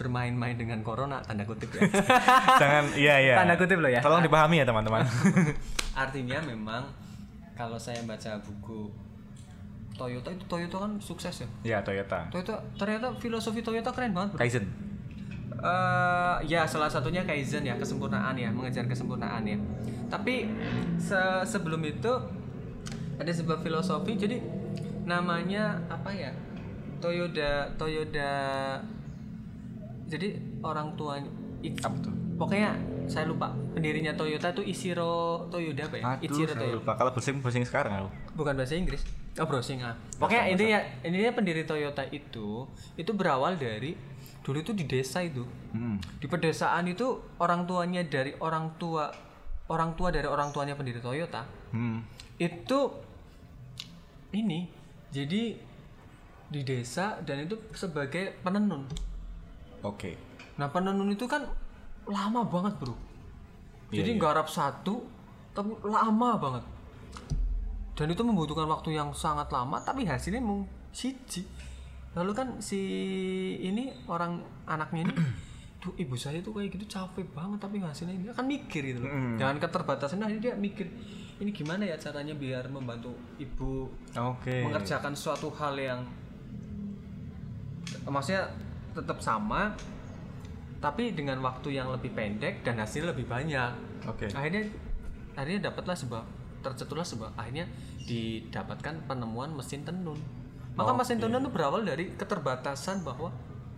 bermain-main 0.00 0.56
dengan 0.56 0.80
corona 0.80 1.20
tanda 1.20 1.44
kutip 1.44 1.68
ya. 1.76 1.84
Jangan 2.62 2.84
iya 2.96 3.14
iya. 3.20 3.34
Tanda 3.36 3.60
kutip 3.60 3.76
loh 3.76 3.92
ya. 3.92 4.00
tolong 4.00 4.24
dipahami 4.24 4.56
ya 4.56 4.64
teman-teman. 4.64 5.04
Artinya 6.02 6.40
memang 6.40 6.88
kalau 7.52 7.76
saya 7.76 8.00
baca 8.08 8.40
buku 8.40 8.88
Toyota 9.92 10.32
itu 10.32 10.44
Toyota 10.48 10.76
kan 10.80 10.96
sukses 10.96 11.44
ya? 11.44 11.48
Ya 11.60 11.78
Toyota. 11.84 12.24
Toyota 12.32 12.56
ternyata 12.80 13.12
filosofi 13.20 13.60
Toyota 13.60 13.92
keren 13.92 14.16
banget 14.16 14.32
bro. 14.32 14.40
Kaizen. 14.40 14.64
Eh, 15.60 16.36
ya 16.48 16.64
salah 16.64 16.88
satunya 16.88 17.20
kaizen 17.28 17.60
ya 17.60 17.76
kesempurnaan 17.76 18.32
ya 18.32 18.48
mengejar 18.48 18.88
kesempurnaan 18.88 19.44
ya. 19.44 19.60
Tapi 20.08 20.48
se- 20.96 21.44
sebelum 21.44 21.84
itu 21.84 22.08
ada 23.20 23.28
sebuah 23.28 23.60
filosofi 23.60 24.16
jadi 24.16 24.40
namanya 25.04 25.76
apa 25.92 26.08
ya? 26.08 26.32
Toyota 27.04 27.68
Toyota 27.76 28.32
jadi 30.10 30.28
orang 30.66 30.98
tua 30.98 31.22
apa 31.22 31.96
tuh? 32.02 32.14
pokoknya 32.40 32.72
saya 33.04 33.28
lupa. 33.28 33.52
Pendirinya 33.76 34.16
Toyota 34.16 34.54
itu 34.54 34.62
Ishiro 34.64 35.46
Toyoda 35.52 35.84
apa 35.90 35.96
ya? 36.00 36.04
Aduh, 36.16 36.24
Ichiro 36.24 36.52
saya 36.56 36.60
Toyoda 36.64 36.78
lupa. 36.80 36.92
Kalau 36.96 37.10
browsing 37.12 37.36
browsing 37.44 37.64
sekarang 37.68 37.92
aku. 37.92 38.08
bukan 38.38 38.54
bahasa 38.56 38.74
Inggris. 38.78 39.02
Oh 39.36 39.44
browsing 39.44 39.84
ah. 39.84 39.94
Pokoknya 40.16 40.48
intinya 40.48 40.78
intinya 41.04 41.30
pendiri 41.36 41.62
Toyota 41.68 42.02
itu 42.08 42.64
itu 42.96 43.10
berawal 43.12 43.60
dari 43.60 43.92
dulu 44.40 44.58
itu 44.64 44.72
di 44.72 44.88
desa 44.88 45.20
itu. 45.20 45.44
Hmm. 45.70 46.02
di 46.18 46.26
pedesaan 46.26 46.90
itu 46.90 47.22
orang 47.38 47.68
tuanya 47.68 48.02
dari 48.02 48.34
orang 48.42 48.74
tua 48.74 49.06
orang 49.70 49.94
tua 49.94 50.10
dari 50.10 50.26
orang 50.26 50.50
tuanya 50.50 50.74
pendiri 50.74 50.98
Toyota. 50.98 51.44
Hmm. 51.76 52.00
itu 52.40 52.78
ini. 54.32 54.80
Jadi 55.10 55.58
di 56.50 56.60
desa 56.66 57.18
dan 57.22 57.46
itu 57.46 57.58
sebagai 57.74 58.34
penenun 58.42 58.86
Oke. 59.82 60.16
nah 60.60 60.68
penenun 60.68 61.08
itu 61.08 61.24
kan 61.24 61.48
lama 62.04 62.44
banget 62.44 62.76
bro. 62.76 62.92
Iya, 63.90 64.04
jadi 64.04 64.10
garap 64.20 64.46
satu 64.46 65.00
tapi 65.56 65.72
lama 65.82 66.36
banget. 66.36 66.64
Dan 67.96 68.12
itu 68.12 68.22
membutuhkan 68.24 68.68
waktu 68.68 68.96
yang 68.96 69.12
sangat 69.16 69.48
lama 69.48 69.80
tapi 69.80 70.04
hasilnya 70.04 70.40
mau 70.40 70.64
siji. 70.92 71.48
Lalu 72.12 72.32
kan 72.36 72.48
si 72.60 72.80
ini 73.62 73.88
orang 74.10 74.42
anaknya 74.68 75.08
ini 75.08 75.14
tuh 75.82 75.96
ibu 75.96 76.12
saya 76.12 76.44
tuh 76.44 76.52
kayak 76.52 76.76
gitu 76.76 76.84
capek 77.00 77.24
banget 77.32 77.56
tapi 77.56 77.80
hasilnya 77.80 78.14
ini 78.14 78.24
kan 78.36 78.44
mikir 78.44 78.82
gitu 78.84 79.00
loh. 79.00 79.10
Dengan 79.40 79.56
keterbatasan 79.56 80.20
akhirnya 80.20 80.52
dia 80.52 80.54
mikir 80.60 80.86
ini 81.40 81.50
gimana 81.56 81.88
ya 81.88 81.96
caranya 81.96 82.36
biar 82.36 82.68
membantu 82.68 83.16
ibu 83.40 83.88
Oke. 84.12 84.60
mengerjakan 84.60 85.16
suatu 85.16 85.48
hal 85.56 85.72
yang 85.80 86.00
maksudnya 88.04 88.44
tetap 88.96 89.18
sama 89.22 89.74
tapi 90.80 91.12
dengan 91.12 91.36
waktu 91.44 91.76
yang 91.76 91.92
lebih 91.92 92.16
pendek 92.16 92.64
dan 92.64 92.80
hasil 92.80 93.04
lebih 93.12 93.28
banyak 93.28 93.72
Oke. 94.08 94.32
akhirnya 94.32 94.64
akhirnya 95.36 95.70
dapatlah 95.70 95.96
sebuah 95.96 96.24
tercetuslah 96.64 97.06
sebuah 97.06 97.30
akhirnya 97.36 97.68
didapatkan 98.08 99.04
penemuan 99.04 99.52
mesin 99.52 99.84
tenun 99.84 100.16
maka 100.74 100.90
mesin 100.96 101.20
tenun 101.20 101.44
itu 101.44 101.52
berawal 101.52 101.84
dari 101.84 102.16
keterbatasan 102.16 103.04
bahwa 103.04 103.28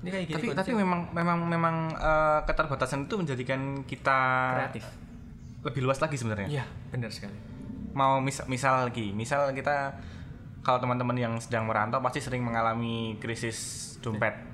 ini 0.02 0.10
kayak 0.10 0.24
gini 0.26 0.34
Tapi 0.34 0.46
kondisi 0.50 0.60
tapi 0.66 0.72
memang 0.78 1.00
memang 1.14 1.38
memang 1.46 1.76
eh, 1.94 2.40
keterbatasan 2.46 3.06
itu 3.06 3.14
menjadikan 3.18 3.86
kita 3.86 4.18
kreatif 4.58 4.84
lebih 5.62 5.86
luas 5.86 6.02
lagi 6.02 6.18
sebenarnya. 6.18 6.48
iya 6.50 6.64
benar 6.90 7.14
sekali 7.14 7.52
mau 7.92 8.18
misal, 8.18 8.48
misal 8.48 8.88
lagi, 8.88 9.12
misal 9.12 9.52
kita 9.52 9.96
kalau 10.64 10.78
teman-teman 10.80 11.16
yang 11.18 11.34
sedang 11.38 11.68
merantau 11.68 12.00
pasti 12.00 12.22
sering 12.22 12.42
mengalami 12.42 13.18
krisis 13.20 13.92
dompet. 14.00 14.51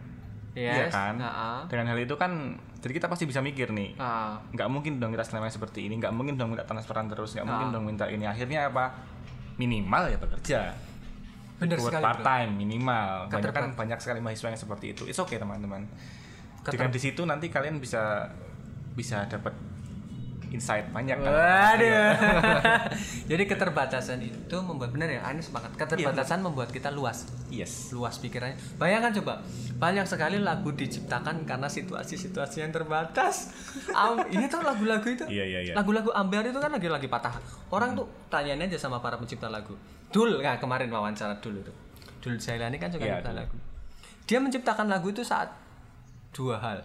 Iya 0.58 0.72
Yes. 0.80 0.90
kan? 0.90 1.14
Ah, 1.18 1.62
Dengan 1.64 1.86
hal 1.88 1.98
itu 2.00 2.14
kan 2.14 2.32
jadi 2.76 2.92
kita 2.94 3.06
pasti 3.06 3.24
bisa 3.24 3.38
mikir 3.38 3.70
nih. 3.70 3.94
ah. 3.96 4.34
nggak 4.50 4.66
mungkin 4.66 4.98
dong 4.98 5.10
kita 5.10 5.22
selama 5.22 5.46
seperti 5.46 5.86
ini 5.86 5.96
nggak 5.96 6.10
mungkin 6.10 6.34
dong 6.34 6.50
minta 6.50 6.64
transferan 6.64 7.06
terus 7.06 7.30
nggak 7.32 7.44
mungkin 7.44 7.68
Ah. 7.68 7.72
dong 7.72 7.84
minta 7.84 8.04
ini 8.06 8.24
akhirnya 8.24 8.66
apa 8.66 8.90
minimal 9.56 10.06
ya 10.06 10.18
bekerja 10.18 10.60
Bener 11.58 11.74
buat 11.76 11.90
sekali, 11.90 12.04
part 12.04 12.18
bro. 12.18 12.26
time 12.28 12.50
minimal 12.56 13.08
banyak 13.28 13.50
kan 13.50 13.66
banyak 13.72 13.98
sekali 13.98 14.18
mahasiswa 14.18 14.48
yang 14.48 14.60
seperti 14.60 14.86
itu 14.92 15.02
it's 15.04 15.18
okay 15.18 15.36
teman-teman 15.36 15.86
dengan 16.64 16.88
di 16.88 17.00
situ 17.00 17.22
nanti 17.22 17.48
kalian 17.48 17.78
bisa 17.78 18.30
bisa 18.92 19.26
dapat 19.26 19.54
insight 20.48 20.88
banyak 20.90 21.20
kan 21.20 21.30
Waduh. 21.30 22.12
Jadi 23.30 23.42
keterbatasan 23.44 24.18
itu 24.24 24.56
membuat 24.64 24.96
benar 24.96 25.08
ya, 25.12 25.20
Anies 25.24 25.52
sepakat. 25.52 25.76
Keterbatasan 25.76 26.40
membuat 26.40 26.72
kita 26.72 26.88
luas, 26.88 27.28
yes 27.52 27.92
luas 27.92 28.16
pikirannya. 28.16 28.56
Bayangkan 28.80 29.12
coba, 29.20 29.44
banyak 29.76 30.08
sekali 30.08 30.40
lagu 30.40 30.72
diciptakan 30.72 31.44
karena 31.44 31.68
situasi-situasi 31.68 32.64
yang 32.64 32.72
terbatas. 32.72 33.52
Am, 33.92 34.24
ini 34.32 34.48
tuh 34.48 34.64
lagu-lagu 34.64 35.04
itu. 35.04 35.24
Iya, 35.28 35.44
iya, 35.44 35.60
iya. 35.68 35.72
Lagu-lagu 35.76 36.08
Amber 36.16 36.44
itu 36.48 36.56
kan 36.58 36.72
lagi 36.72 36.88
lagi 36.88 37.08
patah. 37.08 37.36
Orang 37.68 37.92
tuh 37.94 38.08
tanyain 38.32 38.60
aja 38.64 38.80
sama 38.80 38.98
para 39.04 39.20
pencipta 39.20 39.52
lagu. 39.52 39.76
Dul, 40.08 40.40
nah 40.40 40.56
kemarin 40.56 40.88
wawancara 40.88 41.36
Dul 41.44 41.60
itu. 41.60 41.72
Dul 42.24 42.40
Jailani 42.40 42.80
kan 42.80 42.88
juga 42.88 43.04
Iya, 43.04 43.20
Dul. 43.20 43.36
lagu. 43.36 43.56
Dia 44.24 44.38
menciptakan 44.40 44.88
lagu 44.88 45.12
itu 45.12 45.20
saat 45.20 45.52
dua 46.32 46.60
hal. 46.60 46.80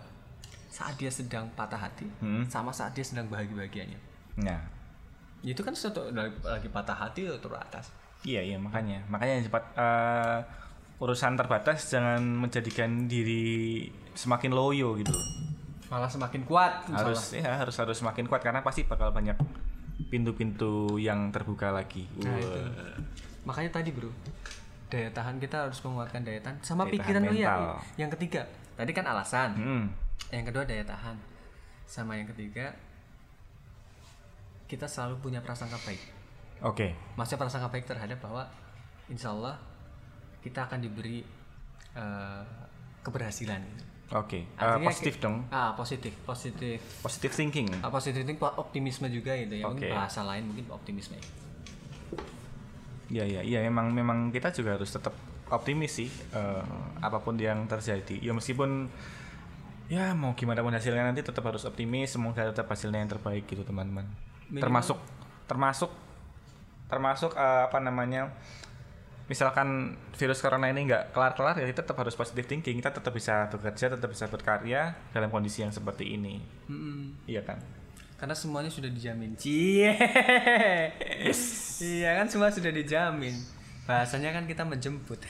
Saat 0.73 0.97
dia 0.97 1.07
sedang 1.07 1.45
patah 1.53 1.77
hati, 1.77 2.09
Hmm. 2.17 2.49
sama 2.49 2.73
saat 2.73 2.91
dia 2.91 3.05
sedang 3.05 3.29
bahagia-bahagianya. 3.29 3.99
nah 4.33 4.57
itu 5.45 5.61
kan 5.61 5.69
sesuatu 5.69 6.09
lagi, 6.09 6.33
lagi 6.41 6.65
patah 6.67 6.97
hati 6.97 7.27
ya 7.27 7.37
turun 7.37 7.59
atas 7.59 7.93
iya 8.23 8.41
iya 8.41 8.57
makanya 8.57 8.97
makanya 9.05 9.43
cepat 9.43 9.61
eh, 9.75 10.39
urusan 10.97 11.35
terbatas 11.35 11.91
jangan 11.91 12.17
menjadikan 12.17 13.05
diri 13.05 13.85
semakin 14.13 14.49
loyo 14.49 14.97
gitu 14.97 15.13
malah 15.85 16.09
semakin 16.09 16.41
kuat 16.43 16.89
harus 16.89 17.35
ya 17.35 17.59
harus 17.59 17.75
harus 17.77 17.93
semakin 17.93 18.25
kuat 18.25 18.41
karena 18.41 18.63
pasti 18.63 18.87
bakal 18.87 19.13
banyak 19.13 19.37
pintu-pintu 20.09 20.97
yang 20.97 21.29
terbuka 21.29 21.69
lagi. 21.69 22.09
Nah, 22.17 22.33
itu. 22.33 22.59
Makanya 23.43 23.69
tadi 23.71 23.93
bro 23.93 24.09
daya 24.89 25.09
tahan 25.09 25.37
kita 25.37 25.69
harus 25.69 25.77
menguatkan 25.81 26.21
daya 26.21 26.39
tahan 26.39 26.57
sama 26.61 26.85
Daya 26.85 26.93
pikiran 26.97 27.21
tahan 27.21 27.33
lu 27.33 27.37
ya 27.37 27.53
yang 27.97 28.09
ketiga 28.09 28.41
tadi 28.73 28.89
kan 28.89 29.05
alasan 29.05 29.49
Hmm. 29.53 29.85
Yang 30.33 30.45
kedua 30.49 30.65
daya 30.65 30.81
tahan 30.81 31.17
sama 31.85 32.17
yang 32.17 32.25
ketiga 32.25 32.73
kita 34.65 34.89
selalu 34.89 35.21
punya 35.21 35.39
prasangka 35.45 35.77
baik 35.85 36.01
Oke. 36.65 36.97
maksudnya 37.13 37.45
prasangka 37.45 37.69
baik 37.69 37.85
terhadap 37.85 38.17
bahwa 38.17 38.49
insya 39.11 39.29
Allah 39.29 39.59
kita 40.41 40.65
akan 40.65 40.79
diberi 40.81 41.21
eh, 41.93 42.43
keberhasilan 43.05 43.61
Oke. 44.13 44.45
Eh, 44.45 44.61
Artinya 44.61 44.89
positif 44.93 45.13
dong. 45.17 45.41
ah 45.49 45.73
positif 45.73 46.13
positif 46.21 46.77
Positive 47.01 47.33
thinking. 47.33 47.65
Ah, 47.81 47.89
positif 47.89 48.21
thinking, 48.21 48.37
optimisme 48.37 49.09
juga 49.09 49.33
itu 49.33 49.57
ya 49.57 49.65
mungkin 49.65 49.89
Oke. 49.89 49.95
bahasa 49.95 50.21
lain 50.21 50.43
mungkin 50.49 50.65
optimisme 50.69 51.17
Iya 53.09 53.23
iya 53.29 53.41
iya 53.45 53.59
memang 53.65 53.93
memang 53.93 54.33
kita 54.33 54.49
juga 54.49 54.77
harus 54.77 54.89
tetap 54.89 55.13
optimis 55.53 56.01
sih 56.01 56.09
eh, 56.33 56.63
apa 56.97 57.21
pun 57.21 57.37
yang 57.37 57.65
terjadi. 57.69 58.17
Ya 58.17 58.33
meskipun 58.33 58.89
ya 59.93 60.17
mau 60.17 60.33
gimana 60.33 60.65
pun 60.65 60.73
hasilnya 60.73 61.05
nanti 61.05 61.21
tetap 61.21 61.45
harus 61.45 61.61
optimis. 61.69 62.17
Semoga 62.17 62.49
tetap 62.49 62.65
hasilnya 62.65 63.05
yang 63.05 63.11
terbaik 63.13 63.45
gitu 63.45 63.61
teman-teman. 63.61 64.09
Termasuk 64.49 64.97
termasuk 65.45 65.91
termasuk 66.89 67.37
eh, 67.37 67.61
apa 67.69 67.77
namanya 67.77 68.33
misalkan 69.23 69.95
virus 70.19 70.43
corona 70.43 70.67
ini 70.67 70.83
nggak 70.85 71.15
kelar-kelar 71.15 71.55
ya 71.55 71.65
kita 71.65 71.87
tetap 71.87 71.95
harus 71.95 72.13
positive 72.13 72.43
thinking 72.43 72.77
kita 72.83 72.91
tetap 72.91 73.13
bisa 73.15 73.47
bekerja 73.47 73.95
tetap 73.95 74.09
bisa 74.11 74.27
berkarya 74.27 74.93
dalam 75.15 75.31
kondisi 75.31 75.63
yang 75.63 75.71
seperti 75.71 76.19
ini 76.19 76.43
Mm-mm. 76.67 77.23
iya 77.23 77.39
kan 77.39 77.57
karena 78.19 78.35
semuanya 78.35 78.67
sudah 78.67 78.91
dijamin 78.91 79.39
cie 79.39 79.95
iya 81.81 82.11
kan 82.19 82.27
semua 82.27 82.51
sudah 82.51 82.69
dijamin 82.69 83.33
bahasanya 83.87 84.35
kan 84.35 84.43
kita 84.43 84.67
menjemput 84.67 85.23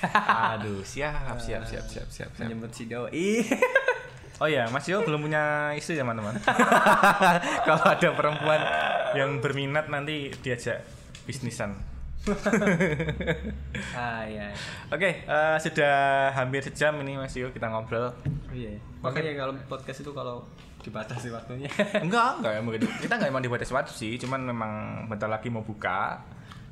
aduh 0.57 0.81
siap 0.81 1.37
siap 1.37 1.61
siap 1.65 1.85
siap 1.85 2.09
siap, 2.09 2.09
siap. 2.09 2.29
menjemput 2.41 2.73
si 2.73 2.89
doi 2.89 3.45
Oh 4.43 4.49
ya, 4.51 4.67
Mas 4.67 4.83
Yo 4.91 4.99
belum 5.07 5.23
punya 5.23 5.71
istri 5.71 5.95
teman-teman. 5.95 6.35
Kalau 7.67 7.79
ada 7.79 8.09
perempuan 8.11 8.59
yang 9.15 9.39
berminat 9.39 9.87
nanti 9.87 10.35
diajak 10.43 10.83
bisnisan. 11.23 11.71
ah 13.95 14.27
iya 14.27 14.51
iya. 14.51 14.55
Oke, 14.91 15.23
eh, 15.23 15.57
sudah 15.63 15.95
hampir 16.35 16.59
sejam 16.59 16.91
ini 17.07 17.15
Mas 17.15 17.31
Yo 17.39 17.55
kita 17.55 17.71
ngobrol. 17.71 18.11
Oh, 18.11 18.51
iya 18.51 18.75
makanya 18.99 19.47
kalau 19.47 19.55
podcast 19.71 20.03
itu 20.03 20.11
kalau 20.11 20.43
dibatasi 20.83 21.31
waktunya 21.31 21.71
Enggak, 22.03 22.43
enggak 22.43 22.51
emang 22.59 22.75
gitu. 22.75 22.87
Kita 22.99 23.15
enggak 23.15 23.31
emang 23.31 23.43
dibatasi 23.47 23.71
waktu 23.71 23.95
sih, 23.95 24.19
cuman 24.19 24.43
memang 24.43 24.71
bentar 25.07 25.31
lagi 25.31 25.47
mau 25.47 25.63
buka. 25.63 26.19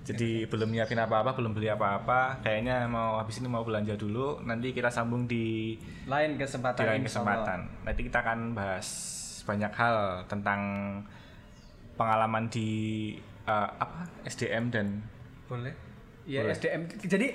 Jadi 0.02 0.50
belum 0.50 0.74
nyiapin 0.74 0.98
apa-apa, 0.98 1.38
belum 1.38 1.54
beli 1.54 1.70
apa-apa. 1.70 2.42
Kayaknya 2.42 2.90
mau 2.90 3.22
habis 3.22 3.38
ini 3.38 3.48
mau 3.48 3.62
belanja 3.62 3.94
dulu. 3.94 4.42
Nanti 4.42 4.74
kita 4.74 4.90
sambung 4.90 5.30
di 5.30 5.78
lain 6.10 6.42
kesempatan 6.42 6.82
di 6.82 6.88
lain 6.90 7.02
Allah. 7.02 7.08
kesempatan. 7.08 7.60
Nanti 7.86 8.02
kita 8.10 8.18
akan 8.26 8.40
bahas 8.58 8.88
banyak 9.46 9.72
hal 9.74 10.26
tentang 10.26 10.62
pengalaman 11.98 12.50
di 12.50 12.70
eh, 13.46 13.70
apa 13.78 14.10
SDM 14.26 14.74
dan 14.74 14.88
boleh 15.46 15.92
Iya 16.22 16.46
Boleh. 16.46 16.54
SDM 16.54 16.82
jadi 17.10 17.28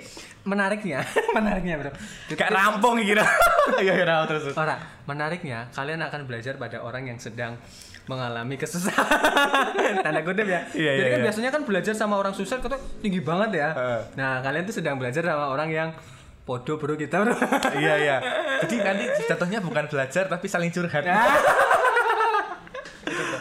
menariknya 0.47 1.03
menariknya 1.37 1.75
bro 1.83 1.91
gak 2.39 2.51
rampung 2.55 3.03
kira. 3.03 3.27
Iya 3.83 3.99
iya 3.99 4.17
terus. 4.31 4.47
terus. 4.47 4.55
Orang 4.55 4.79
menariknya 5.11 5.67
kalian 5.75 5.99
akan 6.07 6.31
belajar 6.31 6.55
pada 6.55 6.79
orang 6.87 7.11
yang 7.11 7.19
sedang 7.19 7.59
mengalami 8.07 8.55
kesusahan 8.55 9.95
tanda 10.05 10.23
kutip 10.23 10.47
ya. 10.47 10.63
Iya, 10.73 10.93
Jadi 10.95 11.03
iya, 11.03 11.13
kan 11.13 11.19
iya. 11.19 11.25
biasanya 11.27 11.51
kan 11.51 11.63
belajar 11.67 11.95
sama 11.95 12.15
orang 12.19 12.35
susah 12.35 12.63
itu 12.63 12.69
tinggi 13.03 13.21
banget 13.21 13.51
ya. 13.59 13.69
Heeh. 13.75 14.01
Nah 14.15 14.41
kalian 14.43 14.65
tuh 14.67 14.75
sedang 14.79 14.97
belajar 14.97 15.23
sama 15.27 15.51
orang 15.51 15.69
yang 15.71 15.89
podo 16.47 16.79
bro 16.79 16.95
kita 16.95 17.27
bro. 17.27 17.35
Iya 17.75 17.95
iya. 17.99 18.17
Jadi 18.63 18.77
nanti 18.81 19.05
jatuhnya 19.27 19.59
bukan 19.59 19.85
belajar 19.91 20.31
tapi 20.31 20.47
saling 20.47 20.71
curhat. 20.71 21.03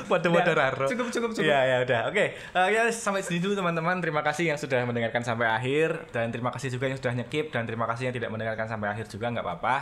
Waduh-waduh 0.06 0.56
raro. 0.56 0.86
cukup, 0.86 1.10
cukup, 1.10 1.32
cukup. 1.34 1.46
Iya 1.50 1.60
ya 1.66 1.78
udah. 1.82 2.02
Oke. 2.10 2.38
Eh, 2.38 2.68
ya 2.72 2.88
sampai 2.90 3.26
sini 3.26 3.42
dulu 3.42 3.58
teman-teman. 3.58 3.98
Terima 4.00 4.22
kasih 4.22 4.54
yang 4.54 4.60
sudah 4.60 4.86
mendengarkan 4.86 5.26
sampai 5.26 5.50
akhir 5.50 6.10
dan 6.14 6.30
terima 6.30 6.54
kasih 6.54 6.70
juga 6.74 6.86
yang 6.90 6.98
sudah 6.98 7.14
nyekip 7.18 7.50
dan 7.50 7.66
terima 7.66 7.90
kasih 7.90 8.10
yang 8.10 8.16
tidak 8.16 8.30
mendengarkan 8.30 8.70
sampai 8.70 8.88
akhir 8.94 9.10
juga 9.10 9.34
nggak 9.34 9.46
apa-apa. 9.46 9.76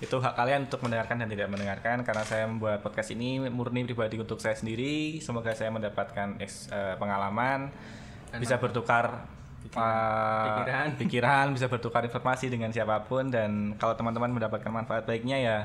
Itu 0.00 0.16
hak 0.18 0.34
kalian 0.34 0.68
untuk 0.68 0.80
mendengarkan 0.84 1.16
dan 1.20 1.28
tidak 1.28 1.48
mendengarkan 1.52 1.96
karena 2.02 2.22
saya 2.24 2.44
membuat 2.48 2.80
podcast 2.80 3.12
ini 3.12 3.44
murni 3.52 3.84
pribadi 3.84 4.16
untuk 4.16 4.40
saya 4.40 4.56
sendiri. 4.56 5.20
Semoga 5.20 5.52
saya 5.52 5.68
mendapatkan 5.68 6.40
eks- 6.40 6.68
eh, 6.72 6.94
pengalaman 6.96 7.68
bisa 8.36 8.60
bertukar 8.60 9.24
eh, 9.66 10.44
Pikiran. 10.46 10.86
pikiran, 11.00 11.44
bisa 11.56 11.66
bertukar 11.66 12.04
informasi 12.04 12.52
dengan 12.52 12.70
siapa 12.70 13.02
pun 13.08 13.32
dan 13.32 13.74
kalau 13.80 13.96
teman-teman 13.96 14.30
mendapatkan 14.30 14.68
manfaat 14.68 15.08
baiknya 15.08 15.36
ya 15.40 15.56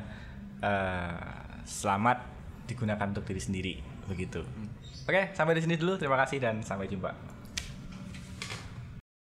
eh, 0.62 1.16
selamat 1.66 2.24
digunakan 2.66 3.12
untuk 3.12 3.28
diri 3.28 3.42
sendiri 3.42 3.76
begitu. 4.12 4.44
Oke, 5.08 5.32
sampai 5.32 5.56
di 5.56 5.64
sini 5.64 5.80
dulu. 5.80 5.96
Terima 5.96 6.20
kasih 6.20 6.44
dan 6.44 6.60
sampai 6.62 6.92
jumpa. 6.92 7.41